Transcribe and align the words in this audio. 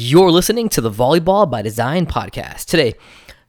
You're 0.00 0.30
listening 0.30 0.68
to 0.68 0.80
the 0.80 0.92
Volleyball 0.92 1.50
by 1.50 1.60
Design 1.60 2.06
podcast. 2.06 2.66
Today, 2.66 2.94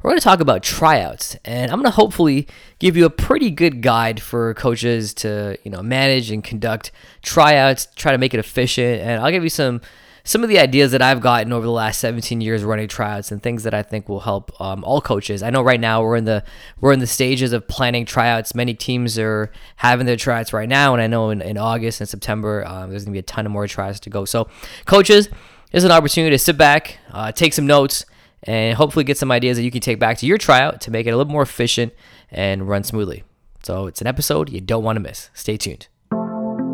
we're 0.01 0.09
going 0.09 0.19
to 0.19 0.23
talk 0.23 0.39
about 0.39 0.63
tryouts, 0.63 1.37
and 1.45 1.69
I'm 1.69 1.77
going 1.77 1.91
to 1.91 1.95
hopefully 1.95 2.47
give 2.79 2.97
you 2.97 3.05
a 3.05 3.11
pretty 3.11 3.51
good 3.51 3.83
guide 3.83 4.19
for 4.19 4.55
coaches 4.55 5.13
to, 5.15 5.59
you 5.63 5.69
know, 5.69 5.83
manage 5.83 6.31
and 6.31 6.43
conduct 6.43 6.91
tryouts, 7.21 7.87
try 7.95 8.13
to 8.13 8.17
make 8.17 8.33
it 8.33 8.39
efficient, 8.39 8.99
and 8.99 9.21
I'll 9.21 9.29
give 9.29 9.43
you 9.43 9.51
some 9.51 9.81
some 10.23 10.43
of 10.43 10.49
the 10.49 10.59
ideas 10.59 10.91
that 10.91 11.01
I've 11.03 11.21
gotten 11.21 11.53
over 11.53 11.65
the 11.65 11.71
last 11.71 11.99
17 11.99 12.41
years 12.41 12.63
running 12.63 12.87
tryouts 12.87 13.31
and 13.31 13.41
things 13.41 13.63
that 13.63 13.73
I 13.73 13.83
think 13.83 14.09
will 14.09 14.19
help 14.19 14.51
um, 14.59 14.83
all 14.83 15.01
coaches. 15.01 15.41
I 15.41 15.49
know 15.49 15.61
right 15.61 15.79
now 15.79 16.01
we're 16.01 16.17
in 16.17 16.25
the 16.25 16.43
we're 16.81 16.93
in 16.93 16.99
the 16.99 17.07
stages 17.07 17.53
of 17.53 17.67
planning 17.67 18.05
tryouts. 18.05 18.55
Many 18.55 18.73
teams 18.73 19.19
are 19.19 19.51
having 19.75 20.07
their 20.07 20.15
tryouts 20.15 20.51
right 20.51 20.67
now, 20.67 20.93
and 20.93 21.01
I 21.01 21.05
know 21.05 21.29
in, 21.29 21.43
in 21.43 21.59
August 21.59 22.01
and 22.01 22.09
September 22.09 22.65
um, 22.65 22.89
there's 22.89 23.05
gonna 23.05 23.13
be 23.13 23.19
a 23.19 23.21
ton 23.21 23.45
of 23.45 23.51
more 23.51 23.67
tryouts 23.67 23.99
to 24.01 24.09
go. 24.09 24.25
So, 24.25 24.49
coaches, 24.85 25.29
is 25.71 25.83
an 25.83 25.91
opportunity 25.91 26.33
to 26.33 26.39
sit 26.39 26.57
back, 26.57 26.97
uh, 27.11 27.31
take 27.31 27.53
some 27.53 27.67
notes, 27.67 28.05
and 28.43 28.75
hopefully 28.77 29.03
get 29.03 29.17
some 29.17 29.31
ideas 29.31 29.57
that 29.57 29.63
you 29.63 29.71
can 29.71 29.81
take 29.81 29.99
back 29.99 30.17
to 30.17 30.25
your 30.25 30.37
tryout 30.37 30.81
to 30.81 30.91
make 30.91 31.05
it 31.05 31.11
a 31.11 31.17
little 31.17 31.31
more 31.31 31.43
efficient 31.43 31.93
and 32.31 32.67
run 32.67 32.83
smoothly. 32.83 33.23
So 33.63 33.87
it's 33.87 34.01
an 34.01 34.07
episode 34.07 34.49
you 34.49 34.61
don't 34.61 34.83
want 34.83 34.95
to 34.95 35.01
miss. 35.01 35.29
Stay 35.33 35.57
tuned. 35.57 35.87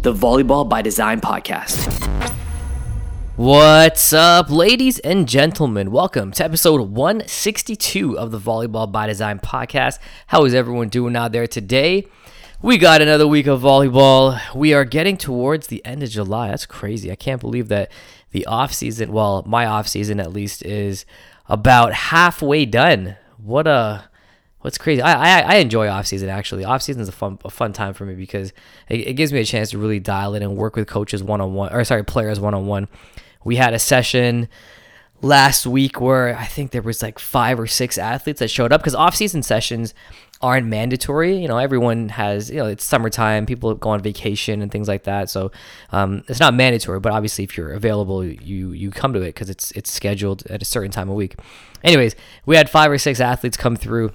the 0.00 0.14
Volleyball 0.14 0.68
by 0.68 0.80
Design 0.80 1.20
podcast. 1.20 1.88
What's 3.34 4.12
up, 4.12 4.48
ladies 4.48 5.00
and 5.00 5.28
gentlemen? 5.28 5.90
Welcome 5.90 6.30
to 6.32 6.44
episode 6.44 6.80
162 6.82 8.16
of 8.16 8.30
the 8.30 8.38
Volleyball 8.38 8.92
by 8.92 9.08
Design 9.08 9.40
podcast. 9.40 9.98
How 10.28 10.44
is 10.44 10.54
everyone 10.54 10.88
doing 10.88 11.16
out 11.16 11.32
there 11.32 11.48
today? 11.48 12.06
We 12.62 12.78
got 12.78 13.02
another 13.02 13.26
week 13.26 13.48
of 13.48 13.60
volleyball. 13.60 14.40
We 14.54 14.72
are 14.72 14.84
getting 14.84 15.16
towards 15.16 15.66
the 15.66 15.84
end 15.84 16.04
of 16.04 16.10
July. 16.10 16.50
That's 16.50 16.64
crazy. 16.64 17.10
I 17.10 17.16
can't 17.16 17.40
believe 17.40 17.66
that 17.66 17.90
the 18.30 18.46
off 18.46 18.72
season, 18.72 19.10
well, 19.10 19.42
my 19.48 19.66
off 19.66 19.88
season 19.88 20.20
at 20.20 20.32
least, 20.32 20.64
is 20.64 21.06
about 21.48 21.92
halfway 21.92 22.66
done. 22.66 23.16
What 23.36 23.66
a 23.66 24.08
what's 24.60 24.78
crazy. 24.78 25.02
I, 25.02 25.40
I, 25.40 25.54
I 25.54 25.54
enjoy 25.56 25.88
off 25.88 26.06
season 26.06 26.28
actually. 26.28 26.64
Off 26.64 26.82
season 26.82 27.02
is 27.02 27.08
a 27.08 27.12
fun 27.12 27.38
a 27.44 27.50
fun 27.50 27.72
time 27.72 27.94
for 27.94 28.04
me 28.04 28.14
because 28.14 28.52
it, 28.88 29.08
it 29.08 29.12
gives 29.14 29.32
me 29.32 29.40
a 29.40 29.44
chance 29.44 29.70
to 29.70 29.78
really 29.78 30.00
dial 30.00 30.34
in 30.34 30.42
and 30.42 30.56
work 30.56 30.76
with 30.76 30.86
coaches 30.86 31.22
one 31.22 31.40
on 31.40 31.54
one 31.54 31.72
or 31.72 31.84
sorry 31.84 32.04
players 32.04 32.40
one 32.40 32.54
on 32.54 32.66
one. 32.66 32.88
We 33.44 33.56
had 33.56 33.72
a 33.72 33.78
session 33.78 34.48
last 35.22 35.66
week 35.66 36.00
where 36.00 36.36
I 36.36 36.44
think 36.44 36.70
there 36.70 36.82
was 36.82 37.02
like 37.02 37.18
five 37.18 37.58
or 37.58 37.66
six 37.66 37.98
athletes 37.98 38.40
that 38.40 38.48
showed 38.48 38.72
up 38.72 38.80
because 38.80 38.94
off 38.94 39.14
season 39.16 39.42
sessions 39.42 39.94
aren't 40.40 40.66
mandatory. 40.66 41.36
You 41.36 41.48
know, 41.48 41.58
everyone 41.58 42.10
has, 42.10 42.50
you 42.50 42.56
know, 42.56 42.66
it's 42.66 42.84
summertime, 42.84 43.44
people 43.46 43.74
go 43.74 43.90
on 43.90 44.00
vacation 44.00 44.62
and 44.62 44.70
things 44.70 44.86
like 44.86 45.04
that. 45.04 45.28
So 45.28 45.50
um, 45.90 46.22
it's 46.28 46.40
not 46.40 46.54
mandatory, 46.54 47.00
but 47.00 47.12
obviously 47.12 47.44
if 47.44 47.56
you're 47.56 47.72
available, 47.72 48.24
you 48.24 48.72
you 48.72 48.90
come 48.90 49.12
to 49.14 49.20
it 49.20 49.34
because 49.34 49.50
it's 49.50 49.70
it's 49.72 49.90
scheduled 49.90 50.46
at 50.46 50.62
a 50.62 50.64
certain 50.64 50.90
time 50.90 51.08
of 51.08 51.16
week. 51.16 51.34
Anyways, 51.82 52.14
we 52.46 52.56
had 52.56 52.70
five 52.70 52.90
or 52.90 52.98
six 52.98 53.20
athletes 53.20 53.56
come 53.56 53.76
through. 53.76 54.12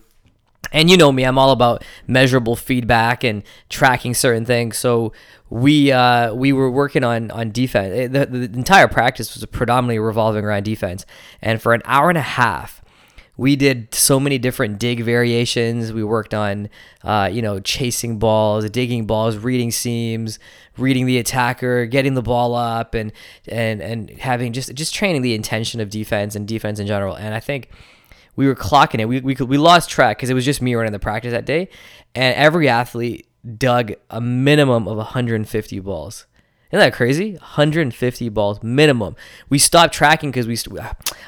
And 0.72 0.90
you 0.90 0.98
know 0.98 1.12
me, 1.12 1.24
I'm 1.24 1.38
all 1.38 1.52
about 1.52 1.84
measurable 2.08 2.56
feedback 2.56 3.24
and 3.24 3.44
tracking 3.70 4.14
certain 4.14 4.46
things. 4.46 4.78
So 4.78 5.14
we 5.50 5.92
uh, 5.92 6.34
we 6.34 6.52
were 6.52 6.72
working 6.72 7.04
on 7.04 7.30
on 7.32 7.52
defense. 7.52 8.12
The, 8.12 8.26
the 8.26 8.58
entire 8.58 8.88
practice 8.88 9.36
was 9.36 9.46
predominantly 9.48 10.00
revolving 10.00 10.46
around 10.46 10.64
defense. 10.64 11.06
And 11.42 11.62
for 11.62 11.74
an 11.74 11.82
hour 11.86 12.10
and 12.10 12.18
a 12.18 12.22
half, 12.22 12.82
we 13.36 13.56
did 13.56 13.94
so 13.94 14.20
many 14.20 14.38
different 14.38 14.80
dig 14.80 15.02
variations. 15.02 15.92
We 15.92 16.04
worked 16.04 16.34
on, 16.34 16.70
uh, 17.04 17.30
you 17.32 17.42
know, 17.42 17.60
chasing 17.60 18.20
balls, 18.20 18.70
digging 18.70 19.08
balls, 19.08 19.38
reading 19.38 19.72
seams, 19.72 20.38
reading 20.78 21.06
the 21.06 21.18
attacker, 21.18 21.86
getting 21.86 22.14
the 22.14 22.22
ball 22.22 22.56
up, 22.56 22.94
and 22.94 23.12
and 23.48 23.82
and 23.82 24.10
having 24.12 24.54
just 24.54 24.74
just 24.74 24.94
training 24.94 25.24
the 25.24 25.34
intention 25.34 25.82
of 25.82 25.90
defense 25.90 26.36
and 26.36 26.48
defense 26.48 26.80
in 26.80 26.88
general. 26.88 27.16
And 27.16 27.34
I 27.34 27.40
think 27.40 27.70
we 28.36 28.48
were 28.48 28.56
clocking 28.56 29.00
it. 29.00 29.08
We 29.08 29.22
we 29.22 29.36
could, 29.36 29.50
we 29.50 29.58
lost 29.58 29.90
track 29.90 30.18
because 30.18 30.30
it 30.30 30.34
was 30.34 30.46
just 30.46 30.62
me 30.62 30.76
running 30.76 30.92
the 30.92 31.00
practice 31.00 31.32
that 31.32 31.46
day, 31.46 31.70
and 32.16 32.36
every 32.36 32.70
athlete 32.70 33.28
dug 33.58 33.94
a 34.10 34.22
minimum 34.22 34.88
of 34.88 34.98
150 34.98 35.80
balls. 35.80 36.26
Isn't 36.72 36.80
that 36.80 36.94
crazy? 36.94 37.34
150 37.34 38.30
balls 38.30 38.64
minimum. 38.64 39.16
We 39.50 39.60
stopped 39.60 39.94
tracking 39.94 40.32
because 40.32 40.48
we 40.48 40.58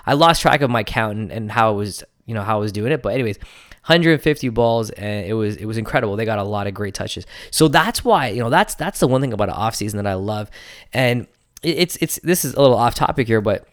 I 0.06 0.14
lost 0.14 0.42
track 0.42 0.62
of 0.62 0.72
my 0.72 0.84
count 0.84 1.18
and, 1.18 1.32
and 1.32 1.52
how 1.52 1.70
I 1.70 1.72
was 1.72 2.04
you 2.26 2.34
know 2.34 2.42
how 2.42 2.58
I 2.58 2.60
was 2.60 2.72
doing 2.72 2.92
it. 2.92 3.04
But 3.04 3.14
anyways, 3.14 3.38
150 3.86 4.50
balls 4.50 4.90
and 4.90 5.28
it 5.28 5.34
was 5.34 5.56
it 5.58 5.66
was 5.66 5.78
incredible. 5.78 6.16
They 6.16 6.26
got 6.26 6.40
a 6.40 6.44
lot 6.44 6.66
of 6.66 6.74
great 6.74 6.96
touches. 6.96 7.28
So 7.52 7.68
that's 7.68 8.04
why 8.04 8.30
you 8.30 8.40
know 8.40 8.50
that's 8.50 8.74
that's 8.74 9.00
the 9.00 9.08
one 9.08 9.22
thing 9.22 9.34
about 9.34 9.50
an 9.50 9.56
off 9.56 9.76
season 9.76 9.98
that 9.98 10.08
I 10.08 10.16
love. 10.16 10.50
And 10.94 11.28
it's 11.62 11.96
it's 11.98 12.20
this 12.24 12.44
is 12.44 12.56
a 12.56 12.62
little 12.62 12.78
off 12.78 12.96
topic 12.96 13.28
here, 13.28 13.42
but 13.42 13.68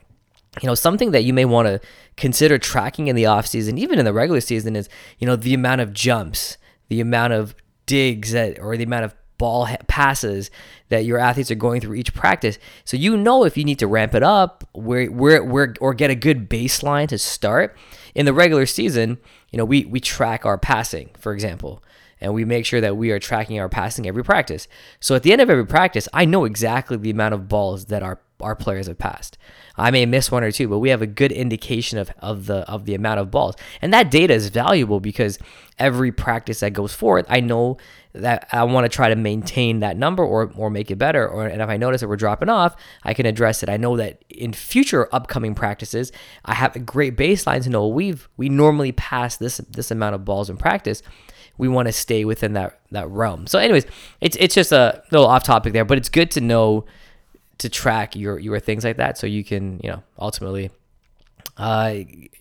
you 0.60 0.66
know 0.66 0.74
something 0.74 1.12
that 1.12 1.24
you 1.24 1.32
may 1.32 1.44
want 1.44 1.66
to 1.66 1.80
consider 2.16 2.58
tracking 2.58 3.08
in 3.08 3.16
the 3.16 3.26
off 3.26 3.46
season, 3.46 3.78
even 3.78 3.98
in 3.98 4.04
the 4.04 4.12
regular 4.12 4.40
season, 4.40 4.76
is 4.76 4.88
you 5.18 5.26
know 5.26 5.36
the 5.36 5.54
amount 5.54 5.80
of 5.80 5.92
jumps, 5.92 6.58
the 6.88 7.00
amount 7.00 7.32
of 7.32 7.54
digs 7.86 8.32
that 8.32 8.58
or 8.58 8.76
the 8.76 8.84
amount 8.84 9.04
of 9.04 9.14
ball 9.38 9.66
passes 9.88 10.50
that 10.88 11.04
your 11.04 11.18
athletes 11.18 11.50
are 11.50 11.56
going 11.56 11.80
through 11.80 11.96
each 11.96 12.14
practice. 12.14 12.58
So 12.84 12.96
you 12.96 13.16
know 13.16 13.44
if 13.44 13.56
you 13.56 13.64
need 13.64 13.80
to 13.80 13.86
ramp 13.86 14.14
it 14.14 14.22
up, 14.22 14.62
where 14.72 15.06
where 15.06 15.42
where 15.42 15.74
or 15.80 15.94
get 15.94 16.10
a 16.10 16.14
good 16.14 16.48
baseline 16.48 17.08
to 17.08 17.18
start. 17.18 17.76
In 18.14 18.26
the 18.26 18.34
regular 18.34 18.66
season, 18.66 19.16
you 19.50 19.56
know, 19.56 19.64
we 19.64 19.84
we 19.86 20.00
track 20.00 20.44
our 20.44 20.58
passing, 20.58 21.10
for 21.18 21.32
example, 21.32 21.82
and 22.22 22.33
we 22.33 22.44
make 22.44 22.65
sure 22.65 22.81
that 22.81 22.97
we 22.97 23.10
are 23.10 23.19
tracking 23.19 23.59
our 23.59 23.69
passing 23.69 24.06
every 24.06 24.25
practice. 24.25 24.69
So 25.00 25.15
at 25.15 25.22
the 25.22 25.33
end 25.33 25.43
of 25.43 25.50
every 25.50 25.66
practice, 25.66 26.09
I 26.12 26.25
know 26.25 26.44
exactly 26.44 26.97
the 26.97 27.10
amount 27.10 27.34
of 27.34 27.49
balls 27.49 27.87
that 27.87 28.03
our 28.03 28.21
our 28.41 28.56
players 28.56 28.88
have 28.88 28.99
passed. 28.99 29.38
I 29.77 29.91
may 29.91 30.05
miss 30.05 30.31
one 30.31 30.43
or 30.43 30.50
two, 30.50 30.69
but 30.69 30.81
we 30.81 30.91
have 30.91 31.00
a 31.00 31.06
good 31.06 31.33
indication 31.33 31.99
of, 31.99 32.10
of 32.19 32.47
the 32.47 32.69
of 32.69 32.84
the 32.84 32.94
amount 32.94 33.21
of 33.21 33.31
balls. 33.31 33.55
And 33.81 33.94
that 33.94 34.10
data 34.10 34.34
is 34.34 34.49
valuable 34.49 35.00
because 35.00 35.38
every 35.78 36.12
practice 36.12 36.60
that 36.60 36.72
goes 36.72 36.93
forth, 36.93 37.25
I 37.28 37.41
know 37.41 37.78
that 38.15 38.47
I 38.53 38.65
want 38.65 38.84
to 38.84 38.89
try 38.89 39.09
to 39.09 39.16
maintain 39.16 39.81
that 39.81 39.97
number 39.97 40.25
or 40.25 40.53
or 40.56 40.71
make 40.71 40.91
it 40.91 40.97
better. 40.97 41.27
Or 41.27 41.47
and 41.47 41.62
if 41.62 41.69
I 41.69 41.77
notice 41.77 42.03
that 42.03 42.09
we're 42.09 42.16
dropping 42.16 42.49
off, 42.49 42.77
I 43.03 43.15
can 43.15 43.27
address 43.27 43.62
it. 43.62 43.69
I 43.69 43.77
know 43.77 43.97
that 43.97 44.25
in 44.28 44.53
future 44.53 45.09
upcoming 45.12 45.54
practices, 45.54 46.12
I 46.44 46.54
have 46.54 46.77
a 46.77 46.81
great 46.81 47.16
baseline 47.16 47.62
to 47.62 47.71
know 47.71 47.87
we've 47.87 48.28
we 48.37 48.49
normally 48.49 48.93
pass 48.93 49.37
this 49.37 49.59
this 49.71 49.91
amount 49.91 50.15
of 50.15 50.25
balls 50.25 50.50
in 50.50 50.56
practice. 50.56 51.03
We 51.58 51.68
want 51.68 51.86
to 51.88 51.92
stay 51.92 52.24
within 52.24 52.54
that 52.54 52.78
that 52.90 53.08
realm. 53.08 53.46
So, 53.46 53.58
anyways, 53.58 53.86
it's 54.20 54.36
it's 54.40 54.54
just 54.54 54.72
a 54.72 55.02
little 55.10 55.26
off 55.26 55.44
topic 55.44 55.72
there, 55.72 55.84
but 55.84 55.98
it's 55.98 56.08
good 56.08 56.30
to 56.32 56.40
know 56.40 56.84
to 57.58 57.68
track 57.68 58.16
your 58.16 58.38
your 58.38 58.58
things 58.58 58.84
like 58.84 58.96
that 58.96 59.16
so 59.18 59.26
you 59.26 59.44
can 59.44 59.80
you 59.82 59.91
know 59.91 60.02
ultimately 60.18 60.70
uh, 61.56 61.94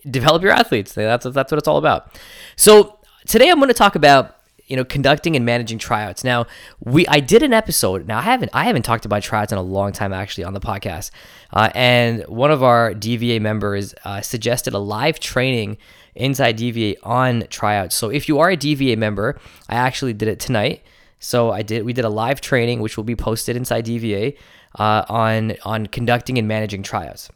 develop 0.10 0.42
your 0.42 0.52
athletes. 0.52 0.94
That's 0.94 1.26
that's 1.26 1.52
what 1.52 1.58
it's 1.58 1.68
all 1.68 1.78
about. 1.78 2.20
So 2.56 3.00
today 3.28 3.50
I'm 3.50 3.58
going 3.58 3.68
to 3.68 3.74
talk 3.74 3.96
about 3.96 4.38
you 4.68 4.78
know 4.78 4.86
conducting 4.86 5.36
and 5.36 5.46
managing 5.46 5.78
tryouts. 5.78 6.24
Now 6.24 6.48
we 6.80 7.06
I 7.08 7.20
did 7.20 7.44
an 7.44 7.54
episode. 7.54 8.08
Now 8.08 8.20
I 8.20 8.22
haven't 8.22 8.52
I 8.54 8.64
haven't 8.64 8.84
talked 8.84 9.06
about 9.06 9.22
tryouts 9.22 9.52
in 9.52 9.58
a 9.58 9.62
long 9.62 9.92
time 9.92 10.14
actually 10.14 10.46
on 10.46 10.54
the 10.54 10.62
podcast. 10.62 11.12
Uh, 11.52 11.70
and 11.76 12.24
one 12.28 12.52
of 12.52 12.64
our 12.64 12.94
DVA 12.94 13.42
members 13.42 13.94
uh, 14.06 14.22
suggested 14.22 14.74
a 14.74 14.80
live 14.80 15.20
training 15.20 15.78
inside 16.16 16.58
DVA 16.58 16.96
on 17.04 17.46
tryouts. 17.50 17.96
So 17.96 18.10
if 18.10 18.28
you 18.28 18.40
are 18.40 18.50
a 18.52 18.58
DVA 18.58 18.98
member, 18.98 19.40
I 19.70 19.76
actually 19.76 20.14
did 20.14 20.28
it 20.28 20.40
tonight. 20.40 20.84
So 21.20 21.52
I 21.52 21.62
did 21.62 21.84
we 21.86 21.94
did 21.94 22.06
a 22.06 22.10
live 22.10 22.42
training 22.42 22.82
which 22.82 22.98
will 22.98 23.04
be 23.04 23.16
posted 23.16 23.56
inside 23.56 23.86
DVA 23.86 24.38
uh, 24.78 25.06
on 25.08 25.54
on 25.64 25.88
conducting 25.88 26.38
and 26.38 26.48
managing 26.48 26.84
tryouts. 26.84 27.30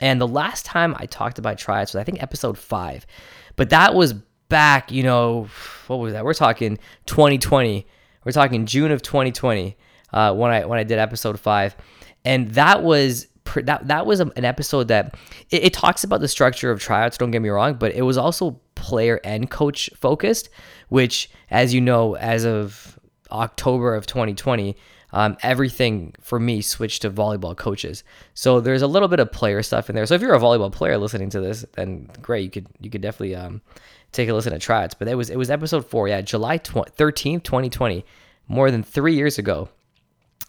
And 0.00 0.20
the 0.20 0.28
last 0.28 0.64
time 0.64 0.94
I 0.98 1.06
talked 1.06 1.38
about 1.38 1.58
tryouts 1.58 1.92
was 1.94 2.00
I 2.00 2.04
think 2.04 2.22
episode 2.22 2.58
five, 2.58 3.06
but 3.56 3.70
that 3.70 3.94
was 3.94 4.12
back. 4.48 4.92
You 4.92 5.02
know, 5.02 5.48
what 5.86 5.96
was 5.96 6.12
that? 6.12 6.24
We're 6.24 6.34
talking 6.34 6.78
2020. 7.06 7.86
We're 8.24 8.32
talking 8.32 8.66
June 8.66 8.90
of 8.90 9.02
2020 9.02 9.76
uh, 10.12 10.34
when 10.34 10.50
I 10.50 10.64
when 10.64 10.78
I 10.78 10.84
did 10.84 10.98
episode 10.98 11.38
five, 11.38 11.76
and 12.24 12.50
that 12.52 12.82
was 12.82 13.26
that 13.56 13.86
that 13.88 14.06
was 14.06 14.20
an 14.20 14.32
episode 14.36 14.88
that 14.88 15.16
it, 15.50 15.64
it, 15.64 15.72
talks 15.72 16.04
about 16.04 16.20
the 16.20 16.28
structure 16.28 16.70
of 16.70 16.80
tryouts. 16.80 17.18
Don't 17.18 17.30
get 17.30 17.42
me 17.42 17.48
wrong, 17.48 17.74
but 17.74 17.94
it 17.94 18.02
was 18.02 18.16
also 18.16 18.60
player 18.74 19.20
and 19.24 19.50
coach 19.50 19.90
focused, 19.94 20.48
which, 20.88 21.30
as 21.50 21.72
you 21.74 21.80
know, 21.80 22.16
as 22.16 22.44
of 22.44 22.98
October 23.30 23.94
of 23.94 24.06
2020, 24.06 24.76
um, 25.12 25.36
everything 25.42 26.12
for 26.20 26.40
me 26.40 26.60
switched 26.60 27.02
to 27.02 27.10
volleyball 27.10 27.56
coaches. 27.56 28.02
So 28.34 28.60
there's 28.60 28.82
a 28.82 28.86
little 28.86 29.08
bit 29.08 29.20
of 29.20 29.30
player 29.30 29.62
stuff 29.62 29.88
in 29.88 29.94
there. 29.94 30.06
So 30.06 30.14
if 30.14 30.20
you're 30.20 30.34
a 30.34 30.40
volleyball 30.40 30.72
player 30.72 30.98
listening 30.98 31.30
to 31.30 31.40
this, 31.40 31.64
then 31.74 32.10
great, 32.20 32.42
you 32.42 32.50
could 32.50 32.66
you 32.80 32.90
could 32.90 33.00
definitely 33.00 33.36
um, 33.36 33.62
take 34.10 34.28
a 34.28 34.34
listen 34.34 34.52
to 34.52 34.58
tryouts. 34.58 34.94
But 34.94 35.08
it 35.08 35.14
was 35.14 35.30
it 35.30 35.36
was 35.36 35.50
episode 35.50 35.86
four, 35.86 36.08
yeah, 36.08 36.20
July 36.20 36.58
thirteenth, 36.58 37.44
twenty 37.44 37.70
twenty, 37.70 38.04
more 38.48 38.70
than 38.70 38.82
three 38.82 39.14
years 39.14 39.38
ago. 39.38 39.68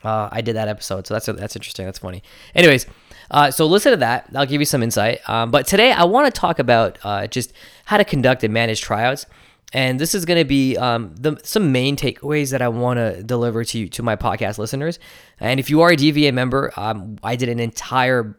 Uh, 0.03 0.29
I 0.31 0.41
did 0.41 0.55
that 0.55 0.67
episode, 0.67 1.07
so 1.07 1.13
that's 1.15 1.25
that's 1.25 1.55
interesting. 1.55 1.85
That's 1.85 1.99
funny. 1.99 2.21
Anyways, 2.53 2.85
uh, 3.31 3.51
so 3.51 3.65
listen 3.65 3.91
to 3.91 3.97
that. 3.97 4.29
I'll 4.35 4.45
give 4.45 4.61
you 4.61 4.65
some 4.65 4.83
insight. 4.83 5.27
Um, 5.29 5.51
but 5.51 5.67
today 5.67 5.91
I 5.91 6.03
want 6.03 6.33
to 6.33 6.39
talk 6.39 6.59
about 6.59 6.99
uh, 7.03 7.27
just 7.27 7.53
how 7.85 7.97
to 7.97 8.05
conduct 8.05 8.43
and 8.43 8.53
manage 8.53 8.81
tryouts. 8.81 9.25
And 9.73 9.99
this 9.99 10.15
is 10.15 10.25
going 10.25 10.37
to 10.39 10.45
be 10.45 10.77
um, 10.77 11.13
the, 11.15 11.37
some 11.43 11.71
main 11.71 11.97
takeaways 11.97 12.51
that 12.51 12.61
I 12.61 12.69
want 12.69 12.97
to 12.97 13.23
deliver 13.23 13.63
to 13.63 13.79
you, 13.79 13.89
to 13.89 14.03
my 14.03 14.15
podcast 14.15 14.57
listeners. 14.57 14.99
And 15.39 15.59
if 15.59 15.69
you 15.69 15.81
are 15.81 15.89
a 15.89 15.97
DVA 15.97 16.33
member, 16.33 16.71
um, 16.77 17.17
I 17.23 17.35
did 17.35 17.49
an 17.49 17.59
entire 17.59 18.37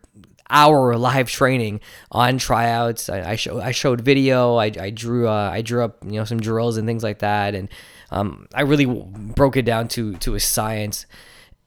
hour 0.48 0.96
live 0.96 1.28
training 1.28 1.80
on 2.12 2.38
tryouts. 2.38 3.10
I, 3.10 3.32
I, 3.32 3.36
show, 3.36 3.60
I 3.60 3.72
showed 3.72 4.00
video. 4.00 4.56
I, 4.56 4.72
I 4.80 4.90
drew 4.90 5.28
uh, 5.28 5.50
I 5.52 5.62
drew 5.62 5.82
up 5.82 6.04
you 6.04 6.12
know 6.12 6.24
some 6.24 6.40
drills 6.40 6.76
and 6.76 6.86
things 6.86 7.02
like 7.02 7.18
that, 7.18 7.54
and 7.54 7.68
um, 8.10 8.46
I 8.54 8.62
really 8.62 8.86
broke 8.86 9.56
it 9.56 9.64
down 9.64 9.88
to 9.88 10.14
to 10.18 10.36
a 10.36 10.40
science 10.40 11.06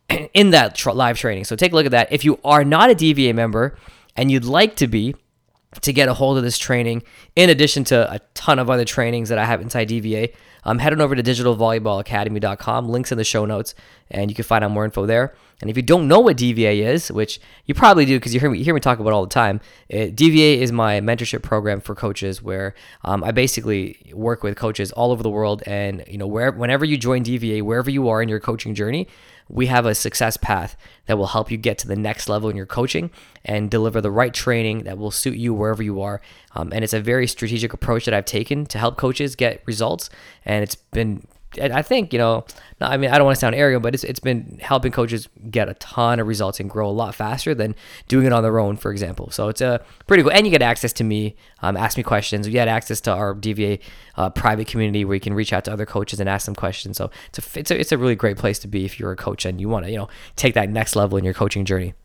in 0.33 0.51
that 0.51 0.75
tr- 0.75 0.91
live 0.91 1.17
training. 1.17 1.45
So 1.45 1.55
take 1.55 1.71
a 1.71 1.75
look 1.75 1.85
at 1.85 1.91
that. 1.91 2.11
If 2.11 2.25
you 2.25 2.39
are 2.43 2.63
not 2.63 2.89
a 2.89 2.95
DVA 2.95 3.33
member 3.33 3.77
and 4.15 4.31
you'd 4.31 4.45
like 4.45 4.75
to 4.77 4.87
be, 4.87 5.15
to 5.81 5.93
get 5.93 6.09
a 6.09 6.15
hold 6.15 6.37
of 6.37 6.43
this 6.43 6.57
training, 6.57 7.03
in 7.35 7.49
addition 7.49 7.83
to 7.85 8.11
a 8.11 8.19
ton 8.33 8.57
of 8.57 8.69
other 8.69 8.85
trainings 8.85 9.29
that 9.29 9.37
I 9.37 9.45
have 9.45 9.61
inside 9.61 9.89
DVA, 9.89 10.33
um, 10.63 10.79
head 10.79 10.93
on 10.93 11.01
over 11.01 11.15
to 11.15 11.23
digitalvolleyballacademy.com. 11.23 12.89
Links 12.89 13.11
in 13.11 13.17
the 13.17 13.23
show 13.23 13.45
notes, 13.45 13.75
and 14.11 14.29
you 14.29 14.35
can 14.35 14.43
find 14.43 14.63
out 14.63 14.71
more 14.71 14.83
info 14.83 15.05
there. 15.05 15.35
And 15.61 15.69
if 15.69 15.75
you 15.75 15.83
don't 15.83 16.07
know 16.07 16.19
what 16.19 16.37
DVA 16.37 16.85
is, 16.85 17.11
which 17.11 17.39
you 17.65 17.73
probably 17.73 18.05
do 18.05 18.17
because 18.17 18.33
you 18.33 18.39
hear 18.39 18.49
me 18.49 18.59
you 18.59 18.63
hear 18.63 18.73
me 18.73 18.79
talk 18.79 18.99
about 18.99 19.13
all 19.13 19.23
the 19.23 19.33
time, 19.33 19.59
it, 19.89 20.15
DVA 20.15 20.57
is 20.57 20.71
my 20.71 21.01
mentorship 21.01 21.43
program 21.43 21.81
for 21.81 21.95
coaches, 21.95 22.41
where 22.41 22.75
um, 23.03 23.23
I 23.23 23.31
basically 23.31 24.11
work 24.13 24.41
with 24.41 24.55
coaches 24.55 24.91
all 24.93 25.11
over 25.11 25.21
the 25.21 25.29
world, 25.29 25.61
and 25.65 26.03
you 26.07 26.17
know, 26.17 26.27
where 26.27 26.51
whenever 26.51 26.85
you 26.85 26.97
join 26.97 27.23
DVA, 27.23 27.61
wherever 27.61 27.89
you 27.89 28.07
are 28.09 28.21
in 28.21 28.29
your 28.29 28.39
coaching 28.39 28.73
journey, 28.73 29.07
we 29.49 29.65
have 29.65 29.85
a 29.85 29.95
success 29.95 30.37
path 30.37 30.77
that 31.07 31.17
will 31.17 31.27
help 31.27 31.49
you 31.49 31.57
get 31.57 31.77
to 31.79 31.87
the 31.87 31.95
next 31.95 32.29
level 32.29 32.49
in 32.49 32.55
your 32.55 32.67
coaching 32.67 33.09
and 33.43 33.69
deliver 33.69 33.99
the 33.99 34.11
right 34.11 34.33
training 34.33 34.83
that 34.83 34.97
will 34.97 35.11
suit 35.11 35.37
you 35.37 35.53
wherever 35.53 35.81
you 35.81 36.01
are. 36.01 36.21
Um, 36.55 36.71
and 36.71 36.83
it's 36.83 36.93
a 36.93 37.01
very 37.01 37.25
strategic 37.25 37.73
approach 37.73 38.05
that 38.05 38.13
I've 38.13 38.25
taken 38.25 38.67
to 38.67 38.77
help 38.77 38.95
coaches 38.95 39.35
get 39.35 39.63
results. 39.65 40.09
And 40.45 40.63
it's 40.63 40.75
been 40.75 41.23
I 41.59 41.81
think 41.81 42.13
you 42.13 42.19
know. 42.19 42.45
I 42.79 42.97
mean, 42.97 43.09
I 43.09 43.17
don't 43.17 43.25
want 43.25 43.35
to 43.35 43.39
sound 43.39 43.55
arrogant, 43.55 43.81
but 43.81 43.95
it's 43.95 44.03
it's 44.03 44.19
been 44.19 44.59
helping 44.61 44.91
coaches 44.91 45.27
get 45.49 45.67
a 45.67 45.73
ton 45.75 46.19
of 46.19 46.27
results 46.27 46.59
and 46.59 46.69
grow 46.69 46.87
a 46.87 46.91
lot 46.91 47.15
faster 47.15 47.55
than 47.55 47.75
doing 48.07 48.27
it 48.27 48.33
on 48.33 48.43
their 48.43 48.59
own, 48.59 48.77
for 48.77 48.91
example. 48.91 49.31
So 49.31 49.49
it's 49.49 49.59
a 49.59 49.83
pretty 50.05 50.21
cool, 50.21 50.31
and 50.31 50.45
you 50.45 50.51
get 50.51 50.61
access 50.61 50.93
to 50.93 51.03
me, 51.03 51.35
um, 51.63 51.75
ask 51.75 51.97
me 51.97 52.03
questions. 52.03 52.45
You 52.45 52.53
get 52.53 52.67
access 52.67 53.01
to 53.01 53.11
our 53.11 53.33
DVA 53.33 53.79
uh, 54.15 54.29
private 54.29 54.67
community 54.67 55.03
where 55.05 55.15
you 55.15 55.19
can 55.19 55.33
reach 55.33 55.51
out 55.51 55.65
to 55.65 55.73
other 55.73 55.87
coaches 55.87 56.19
and 56.19 56.29
ask 56.29 56.45
them 56.45 56.53
questions. 56.55 56.97
So 56.97 57.09
it's 57.29 57.39
a 57.39 57.59
it's 57.59 57.71
a 57.71 57.79
it's 57.79 57.91
a 57.91 57.97
really 57.97 58.15
great 58.15 58.37
place 58.37 58.59
to 58.59 58.67
be 58.67 58.85
if 58.85 58.99
you're 58.99 59.11
a 59.11 59.17
coach 59.17 59.45
and 59.45 59.59
you 59.59 59.69
want 59.69 59.85
to 59.85 59.91
you 59.91 59.97
know 59.97 60.09
take 60.35 60.53
that 60.53 60.69
next 60.69 60.95
level 60.95 61.17
in 61.17 61.23
your 61.23 61.33
coaching 61.33 61.65
journey. 61.65 61.95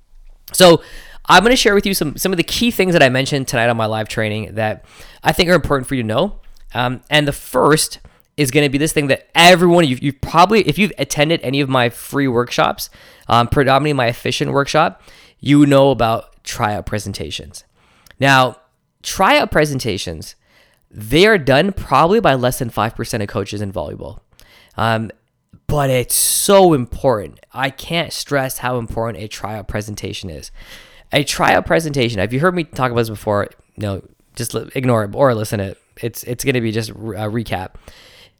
So 0.52 0.82
I'm 1.26 1.42
going 1.42 1.52
to 1.52 1.56
share 1.56 1.74
with 1.74 1.84
you 1.84 1.92
some 1.92 2.16
some 2.16 2.32
of 2.32 2.38
the 2.38 2.44
key 2.44 2.70
things 2.70 2.94
that 2.94 3.02
I 3.02 3.10
mentioned 3.10 3.46
tonight 3.46 3.68
on 3.68 3.76
my 3.76 3.86
live 3.86 4.08
training 4.08 4.54
that 4.54 4.86
I 5.22 5.32
think 5.32 5.50
are 5.50 5.54
important 5.54 5.86
for 5.86 5.96
you 5.96 6.02
to 6.02 6.08
know. 6.08 6.40
Um, 6.72 7.02
and 7.10 7.28
the 7.28 7.32
first 7.32 8.00
is 8.36 8.50
going 8.50 8.64
to 8.64 8.70
be 8.70 8.78
this 8.78 8.92
thing 8.92 9.06
that 9.08 9.28
everyone 9.34 9.86
you've, 9.86 10.02
you've, 10.02 10.20
probably 10.20 10.62
if 10.62 10.78
you've 10.78 10.92
attended 10.98 11.40
any 11.42 11.60
of 11.60 11.68
my 11.68 11.88
free 11.88 12.28
workshops 12.28 12.90
um, 13.28 13.48
predominantly 13.48 13.92
my 13.92 14.06
efficient 14.06 14.52
workshop 14.52 15.02
you 15.40 15.66
know 15.66 15.90
about 15.90 16.42
tryout 16.42 16.86
presentations. 16.86 17.64
Now 18.18 18.56
tryout 19.02 19.50
presentations 19.50 20.36
they 20.90 21.26
are 21.26 21.38
done 21.38 21.72
probably 21.72 22.20
by 22.20 22.34
less 22.34 22.60
than 22.60 22.70
5% 22.70 23.22
of 23.22 23.28
coaches 23.28 23.60
in 23.60 23.72
volleyball. 23.72 24.20
Um, 24.76 25.10
but 25.66 25.90
it's 25.90 26.14
so 26.14 26.72
important. 26.72 27.40
I 27.52 27.70
can't 27.70 28.12
stress 28.12 28.58
how 28.58 28.78
important 28.78 29.24
a 29.24 29.26
tryout 29.26 29.66
presentation 29.66 30.30
is. 30.30 30.52
A 31.12 31.24
tryout 31.24 31.66
presentation 31.66 32.20
have 32.20 32.32
you 32.32 32.40
heard 32.40 32.54
me 32.54 32.64
talk 32.64 32.90
about 32.90 33.00
this 33.00 33.10
before? 33.10 33.50
No 33.76 34.02
just 34.36 34.54
ignore 34.54 35.04
it 35.04 35.14
or 35.14 35.34
listen 35.34 35.58
to 35.58 35.66
it. 35.66 35.78
It's 36.00 36.24
it's 36.24 36.44
going 36.44 36.54
to 36.54 36.60
be 36.60 36.72
just 36.72 36.90
a 36.90 36.92
recap 36.92 37.74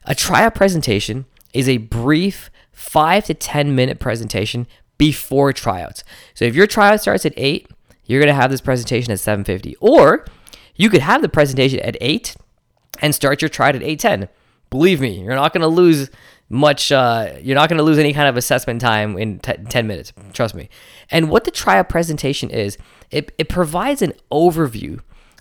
a 0.04 0.14
tryout 0.14 0.54
presentation 0.54 1.26
is 1.52 1.68
a 1.68 1.78
brief 1.78 2.50
five 2.72 3.24
to 3.26 3.34
10 3.34 3.74
minute 3.74 3.98
presentation 3.98 4.66
before 4.98 5.52
tryouts. 5.52 6.04
So 6.34 6.44
if 6.44 6.54
your 6.54 6.66
tryout 6.66 7.00
starts 7.00 7.24
at 7.26 7.32
8, 7.36 7.68
you're 8.04 8.20
going 8.20 8.34
to 8.34 8.40
have 8.40 8.50
this 8.50 8.60
presentation 8.60 9.12
at 9.12 9.18
7.50. 9.18 9.74
Or 9.80 10.26
you 10.76 10.90
could 10.90 11.00
have 11.00 11.22
the 11.22 11.28
presentation 11.28 11.80
at 11.80 11.96
8 12.00 12.36
and 13.00 13.14
start 13.14 13.42
your 13.42 13.48
tryout 13.48 13.76
at 13.76 13.82
8.10. 13.82 14.28
Believe 14.70 15.00
me, 15.00 15.20
you're 15.20 15.34
not 15.34 15.52
going 15.52 15.62
to 15.62 15.68
lose 15.68 16.10
much, 16.48 16.92
uh, 16.92 17.32
you're 17.40 17.54
not 17.54 17.68
going 17.68 17.78
to 17.78 17.84
lose 17.84 17.98
any 17.98 18.12
kind 18.12 18.28
of 18.28 18.36
assessment 18.36 18.80
time 18.80 19.16
in 19.16 19.38
t- 19.38 19.54
10 19.68 19.86
minutes. 19.86 20.12
Trust 20.32 20.54
me. 20.54 20.68
And 21.10 21.30
what 21.30 21.44
the 21.44 21.50
tryout 21.50 21.88
presentation 21.88 22.50
is, 22.50 22.76
it, 23.10 23.32
it 23.38 23.48
provides 23.48 24.02
an 24.02 24.12
overview 24.30 25.00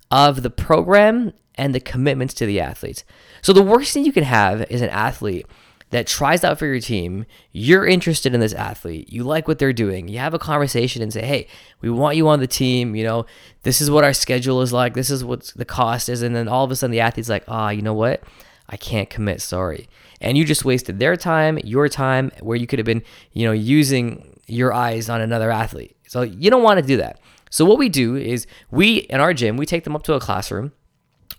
of 0.09 0.43
the 0.43 0.49
program 0.49 1.33
and 1.55 1.75
the 1.75 1.79
commitments 1.79 2.33
to 2.35 2.45
the 2.45 2.59
athletes. 2.59 3.03
So 3.43 3.51
the 3.51 3.61
worst 3.61 3.93
thing 3.93 4.05
you 4.05 4.13
can 4.13 4.23
have 4.23 4.61
is 4.71 4.81
an 4.81 4.89
athlete 4.89 5.45
that 5.89 6.07
tries 6.07 6.45
out 6.45 6.57
for 6.57 6.65
your 6.65 6.79
team. 6.79 7.25
You're 7.51 7.85
interested 7.85 8.33
in 8.33 8.39
this 8.39 8.53
athlete. 8.53 9.11
You 9.11 9.25
like 9.25 9.49
what 9.49 9.59
they're 9.59 9.73
doing. 9.73 10.07
You 10.07 10.19
have 10.19 10.33
a 10.33 10.39
conversation 10.39 11.01
and 11.03 11.11
say, 11.11 11.25
"Hey, 11.25 11.47
we 11.81 11.89
want 11.89 12.15
you 12.15 12.29
on 12.29 12.39
the 12.39 12.47
team. 12.47 12.95
You 12.95 13.03
know, 13.03 13.25
this 13.63 13.81
is 13.81 13.91
what 13.91 14.05
our 14.05 14.13
schedule 14.13 14.61
is 14.61 14.71
like. 14.71 14.93
This 14.93 15.09
is 15.09 15.25
what 15.25 15.51
the 15.57 15.65
cost 15.65 16.07
is." 16.07 16.21
And 16.21 16.33
then 16.33 16.47
all 16.47 16.63
of 16.63 16.71
a 16.71 16.75
sudden, 16.77 16.91
the 16.91 17.01
athlete's 17.01 17.27
like, 17.27 17.43
"Ah, 17.49 17.67
oh, 17.67 17.69
you 17.69 17.81
know 17.81 17.93
what? 17.93 18.23
I 18.69 18.77
can't 18.77 19.09
commit. 19.09 19.41
Sorry." 19.41 19.89
And 20.21 20.37
you 20.37 20.45
just 20.45 20.63
wasted 20.63 20.99
their 20.99 21.17
time, 21.17 21.59
your 21.65 21.89
time, 21.89 22.31
where 22.39 22.55
you 22.55 22.65
could 22.65 22.79
have 22.79 22.85
been, 22.85 23.03
you 23.33 23.45
know, 23.45 23.51
using 23.51 24.39
your 24.47 24.73
eyes 24.73 25.09
on 25.09 25.19
another 25.19 25.51
athlete. 25.51 25.97
So 26.07 26.21
you 26.21 26.49
don't 26.49 26.63
want 26.63 26.79
to 26.79 26.85
do 26.85 26.95
that. 26.95 27.19
So 27.49 27.65
what 27.65 27.77
we 27.77 27.89
do 27.89 28.15
is 28.15 28.47
we 28.71 28.99
in 29.09 29.19
our 29.19 29.33
gym, 29.33 29.57
we 29.57 29.65
take 29.65 29.83
them 29.83 29.97
up 29.97 30.03
to 30.03 30.13
a 30.13 30.19
classroom 30.21 30.71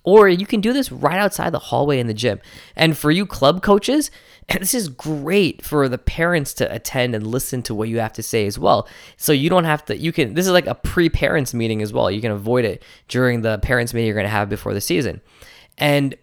or 0.04 0.28
you 0.28 0.46
can 0.46 0.60
do 0.60 0.72
this 0.72 0.92
right 0.92 1.18
outside 1.18 1.50
the 1.50 1.58
hallway 1.58 1.98
in 1.98 2.06
the 2.06 2.14
gym. 2.14 2.40
And 2.76 2.96
for 2.96 3.10
you 3.10 3.24
club 3.24 3.62
coaches, 3.62 4.10
this 4.48 4.74
is 4.74 4.88
great 4.88 5.62
for 5.62 5.88
the 5.88 5.98
parents 5.98 6.52
to 6.54 6.72
attend 6.72 7.14
and 7.14 7.26
listen 7.26 7.62
to 7.62 7.74
what 7.74 7.88
you 7.88 7.98
have 7.98 8.12
to 8.14 8.22
say 8.22 8.46
as 8.46 8.58
well. 8.58 8.86
So 9.16 9.32
you 9.32 9.48
don't 9.48 9.64
have 9.64 9.84
to, 9.86 9.96
you 9.96 10.12
can, 10.12 10.34
this 10.34 10.46
is 10.46 10.52
like 10.52 10.66
a 10.66 10.74
pre 10.74 11.08
parents 11.08 11.54
meeting 11.54 11.82
as 11.82 11.92
well. 11.92 12.10
You 12.10 12.20
can 12.20 12.32
avoid 12.32 12.64
it 12.64 12.82
during 13.08 13.40
the 13.40 13.58
parents 13.58 13.94
meeting 13.94 14.06
you're 14.06 14.14
going 14.14 14.24
to 14.24 14.30
have 14.30 14.48
before 14.48 14.74
the 14.74 14.80
season. 14.80 15.20
And 15.78 16.14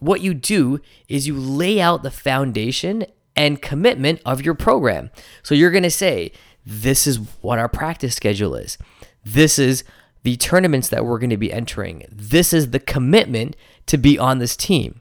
what 0.00 0.20
you 0.20 0.34
do 0.34 0.80
is 1.08 1.26
you 1.26 1.36
lay 1.38 1.80
out 1.80 2.02
the 2.02 2.10
foundation 2.10 3.06
and 3.34 3.60
commitment 3.60 4.20
of 4.24 4.42
your 4.44 4.54
program. 4.54 5.10
So 5.42 5.54
you're 5.54 5.70
going 5.70 5.82
to 5.82 5.90
say, 5.90 6.32
this 6.64 7.06
is 7.06 7.18
what 7.42 7.58
our 7.58 7.68
practice 7.68 8.14
schedule 8.14 8.54
is. 8.56 8.78
This 9.24 9.58
is 9.58 9.84
the 10.26 10.36
tournaments 10.36 10.88
that 10.88 11.04
we're 11.04 11.20
going 11.20 11.30
to 11.30 11.36
be 11.36 11.52
entering. 11.52 12.04
This 12.10 12.52
is 12.52 12.72
the 12.72 12.80
commitment 12.80 13.54
to 13.86 13.96
be 13.96 14.18
on 14.18 14.40
this 14.40 14.56
team. 14.56 15.00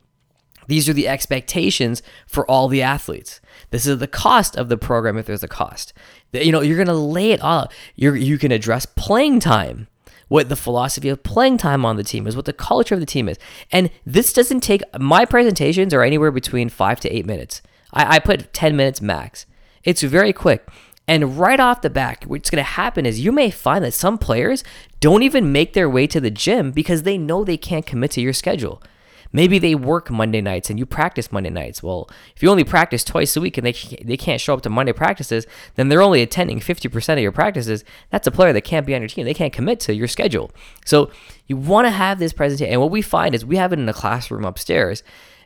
These 0.67 0.87
are 0.87 0.93
the 0.93 1.07
expectations 1.07 2.03
for 2.27 2.45
all 2.45 2.67
the 2.67 2.83
athletes. 2.83 3.41
This 3.71 3.87
is 3.87 3.97
the 3.97 4.05
cost 4.05 4.55
of 4.55 4.69
the 4.69 4.77
program 4.77 5.17
if 5.17 5.25
there's 5.25 5.41
a 5.41 5.47
cost. 5.47 5.93
You 6.31 6.51
know, 6.51 6.61
you're 6.61 6.77
going 6.77 6.89
to 6.89 6.93
lay 6.93 7.31
it 7.31 7.41
all. 7.41 7.71
You're, 7.95 8.15
you 8.15 8.37
can 8.37 8.51
address 8.51 8.85
playing 8.85 9.39
time, 9.39 9.87
what 10.27 10.47
the 10.47 10.55
philosophy 10.55 11.09
of 11.09 11.23
playing 11.23 11.57
time 11.57 11.85
on 11.85 11.95
the 11.95 12.03
team 12.03 12.27
is, 12.27 12.35
what 12.35 12.45
the 12.45 12.53
culture 12.53 12.93
of 12.93 12.99
the 12.99 13.07
team 13.07 13.27
is. 13.27 13.39
And 13.71 13.89
this 14.05 14.31
doesn't 14.31 14.61
take, 14.61 14.83
my 14.99 15.25
presentations 15.25 15.91
are 15.91 16.03
anywhere 16.03 16.29
between 16.29 16.69
five 16.69 16.99
to 16.99 17.09
eight 17.09 17.25
minutes. 17.25 17.63
I, 17.91 18.17
I 18.17 18.19
put 18.19 18.53
10 18.53 18.75
minutes 18.75 19.01
max. 19.01 19.47
It's 19.83 20.03
very 20.03 20.33
quick. 20.33 20.67
And 21.07 21.37
right 21.37 21.59
off 21.59 21.81
the 21.81 21.89
back, 21.89 22.23
what's 22.23 22.49
going 22.49 22.63
to 22.63 22.63
happen 22.63 23.05
is 23.05 23.19
you 23.19 23.31
may 23.31 23.51
find 23.51 23.83
that 23.83 23.93
some 23.93 24.17
players 24.17 24.63
don't 24.99 25.23
even 25.23 25.51
make 25.51 25.73
their 25.73 25.89
way 25.89 26.07
to 26.07 26.19
the 26.19 26.31
gym 26.31 26.71
because 26.71 27.03
they 27.03 27.17
know 27.17 27.43
they 27.43 27.57
can't 27.57 27.85
commit 27.85 28.11
to 28.11 28.21
your 28.21 28.33
schedule. 28.33 28.81
Maybe 29.31 29.59
they 29.59 29.75
work 29.75 30.09
Monday 30.09 30.39
nights 30.39 30.69
and 30.69 30.79
you 30.79 30.85
practice 30.85 31.31
Monday 31.31 31.49
nights. 31.49 31.83
Well, 31.83 32.09
if 32.35 32.41
you 32.41 32.49
only 32.49 32.63
practice 32.63 33.03
twice 33.03 33.35
a 33.35 33.41
week 33.41 33.57
and 33.57 33.67
they 33.67 33.73
they 34.01 34.15
can't 34.15 34.39
show 34.39 34.53
up 34.53 34.61
to 34.61 34.69
Monday 34.69 34.93
practices, 34.93 35.45
then 35.75 35.89
they're 35.89 36.01
only 36.01 36.21
attending 36.21 36.59
50% 36.59 37.13
of 37.13 37.19
your 37.19 37.33
practices. 37.33 37.83
That's 38.11 38.27
a 38.27 38.31
player 38.31 38.53
that 38.53 38.61
can't 38.61 38.85
be 38.85 38.95
on 38.95 39.01
your 39.01 39.09
team. 39.09 39.25
They 39.25 39.33
can't 39.33 39.51
commit 39.51 39.81
to 39.81 39.93
your 39.93 40.07
schedule. 40.07 40.51
So 40.85 41.11
you 41.47 41.57
want 41.57 41.85
to 41.85 41.91
have 41.91 42.17
this 42.17 42.31
presentation. 42.31 42.71
And 42.71 42.81
what 42.81 42.91
we 42.91 43.01
find 43.01 43.35
is 43.35 43.45
we 43.45 43.57
have 43.57 43.73
it 43.73 43.79
in 43.79 43.89
a 43.89 43.93
classroom 43.93 44.45
upstairs, 44.45 45.03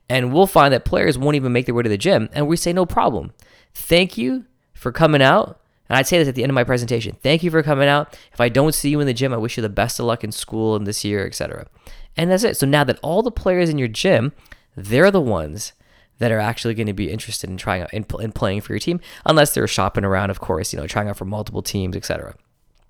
and 0.08 0.32
we'll 0.32 0.46
find 0.46 0.72
that 0.72 0.86
players 0.86 1.18
won't 1.18 1.36
even 1.36 1.52
make 1.52 1.66
their 1.66 1.74
way 1.74 1.84
to 1.84 1.90
the 1.90 1.98
gym, 1.98 2.30
and 2.34 2.48
we 2.48 2.58
say 2.58 2.72
no 2.72 2.86
problem. 2.86 3.34
Thank 3.74 4.20
you 4.20 4.46
for 4.80 4.92
coming 4.92 5.22
out. 5.22 5.60
And 5.90 5.98
I'd 5.98 6.08
say 6.08 6.20
this 6.20 6.28
at 6.28 6.36
the 6.36 6.44
end 6.44 6.52
of 6.52 6.56
my 6.56 6.64
presentation. 6.64 7.18
Thank 7.22 7.44
you 7.44 7.52
for 7.52 7.64
coming 7.64 7.88
out. 7.88 8.18
If 8.32 8.40
I 8.40 8.50
don't 8.50 8.76
see 8.76 8.90
you 8.90 9.00
in 9.00 9.08
the 9.08 9.14
gym, 9.14 9.34
I 9.34 9.38
wish 9.38 9.58
you 9.58 9.62
the 9.62 9.70
best 9.70 10.00
of 10.00 10.06
luck 10.06 10.24
in 10.24 10.32
school 10.32 10.76
and 10.76 10.86
this 10.86 11.04
year, 11.04 11.26
etc. 11.26 11.68
And 12.16 12.30
that's 12.30 12.44
it. 12.44 12.58
So 12.58 12.68
now 12.68 12.84
that 12.84 13.00
all 13.02 13.22
the 13.24 13.32
players 13.32 13.70
in 13.70 13.78
your 13.78 13.88
gym, 13.88 14.34
they're 14.76 15.12
the 15.12 15.22
ones 15.22 15.74
that 16.20 16.32
are 16.32 16.40
actually 16.40 16.76
going 16.76 16.88
to 16.88 16.94
be 16.94 17.10
interested 17.10 17.50
in 17.50 17.58
trying 17.58 17.82
out 17.82 17.94
in 17.94 18.04
playing 18.04 18.62
for 18.62 18.74
your 18.74 18.80
team, 18.80 19.00
unless 19.26 19.54
they're 19.54 19.68
shopping 19.68 20.04
around, 20.06 20.30
of 20.30 20.40
course, 20.40 20.74
you 20.74 20.80
know, 20.80 20.86
trying 20.86 21.10
out 21.10 21.18
for 21.18 21.26
multiple 21.26 21.64
teams, 21.64 21.96
etc. 21.96 22.36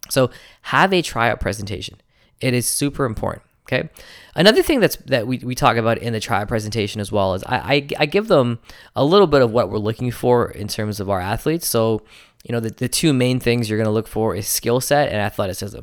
So 0.10 0.30
have 0.64 0.92
a 0.92 1.02
tryout 1.02 1.40
presentation. 1.40 2.02
It 2.42 2.54
is 2.54 2.68
super 2.68 3.06
important. 3.06 3.44
Okay. 3.72 3.88
Another 4.34 4.64
thing 4.64 4.80
that's 4.80 4.96
that 4.96 5.28
we, 5.28 5.38
we 5.40 5.54
talk 5.54 5.78
about 5.78 6.00
in 6.00 6.12
the 6.12 6.20
tryout 6.20 6.48
presentation 6.48 7.00
as 7.00 7.12
well 7.12 7.36
is 7.36 7.44
I, 7.44 7.58
I, 7.58 7.88
I 8.00 8.06
give 8.08 8.28
them 8.28 8.58
a 8.96 9.06
little 9.06 9.28
bit 9.28 9.44
of 9.44 9.52
what 9.52 9.70
we're 9.70 9.78
looking 9.78 10.10
for 10.10 10.50
in 10.50 10.68
terms 10.68 11.00
of 11.00 11.08
our 11.08 11.20
athletes. 11.20 11.68
So, 11.68 12.02
you 12.44 12.52
know, 12.52 12.60
the, 12.60 12.72
the 12.72 12.90
two 12.90 13.14
main 13.14 13.40
things 13.40 13.70
you're 13.70 13.78
going 13.78 13.86
to 13.86 13.92
look 13.92 14.08
for 14.08 14.36
is 14.36 14.48
skill 14.48 14.82
set 14.82 15.10
and 15.10 15.18
athleticism. 15.18 15.82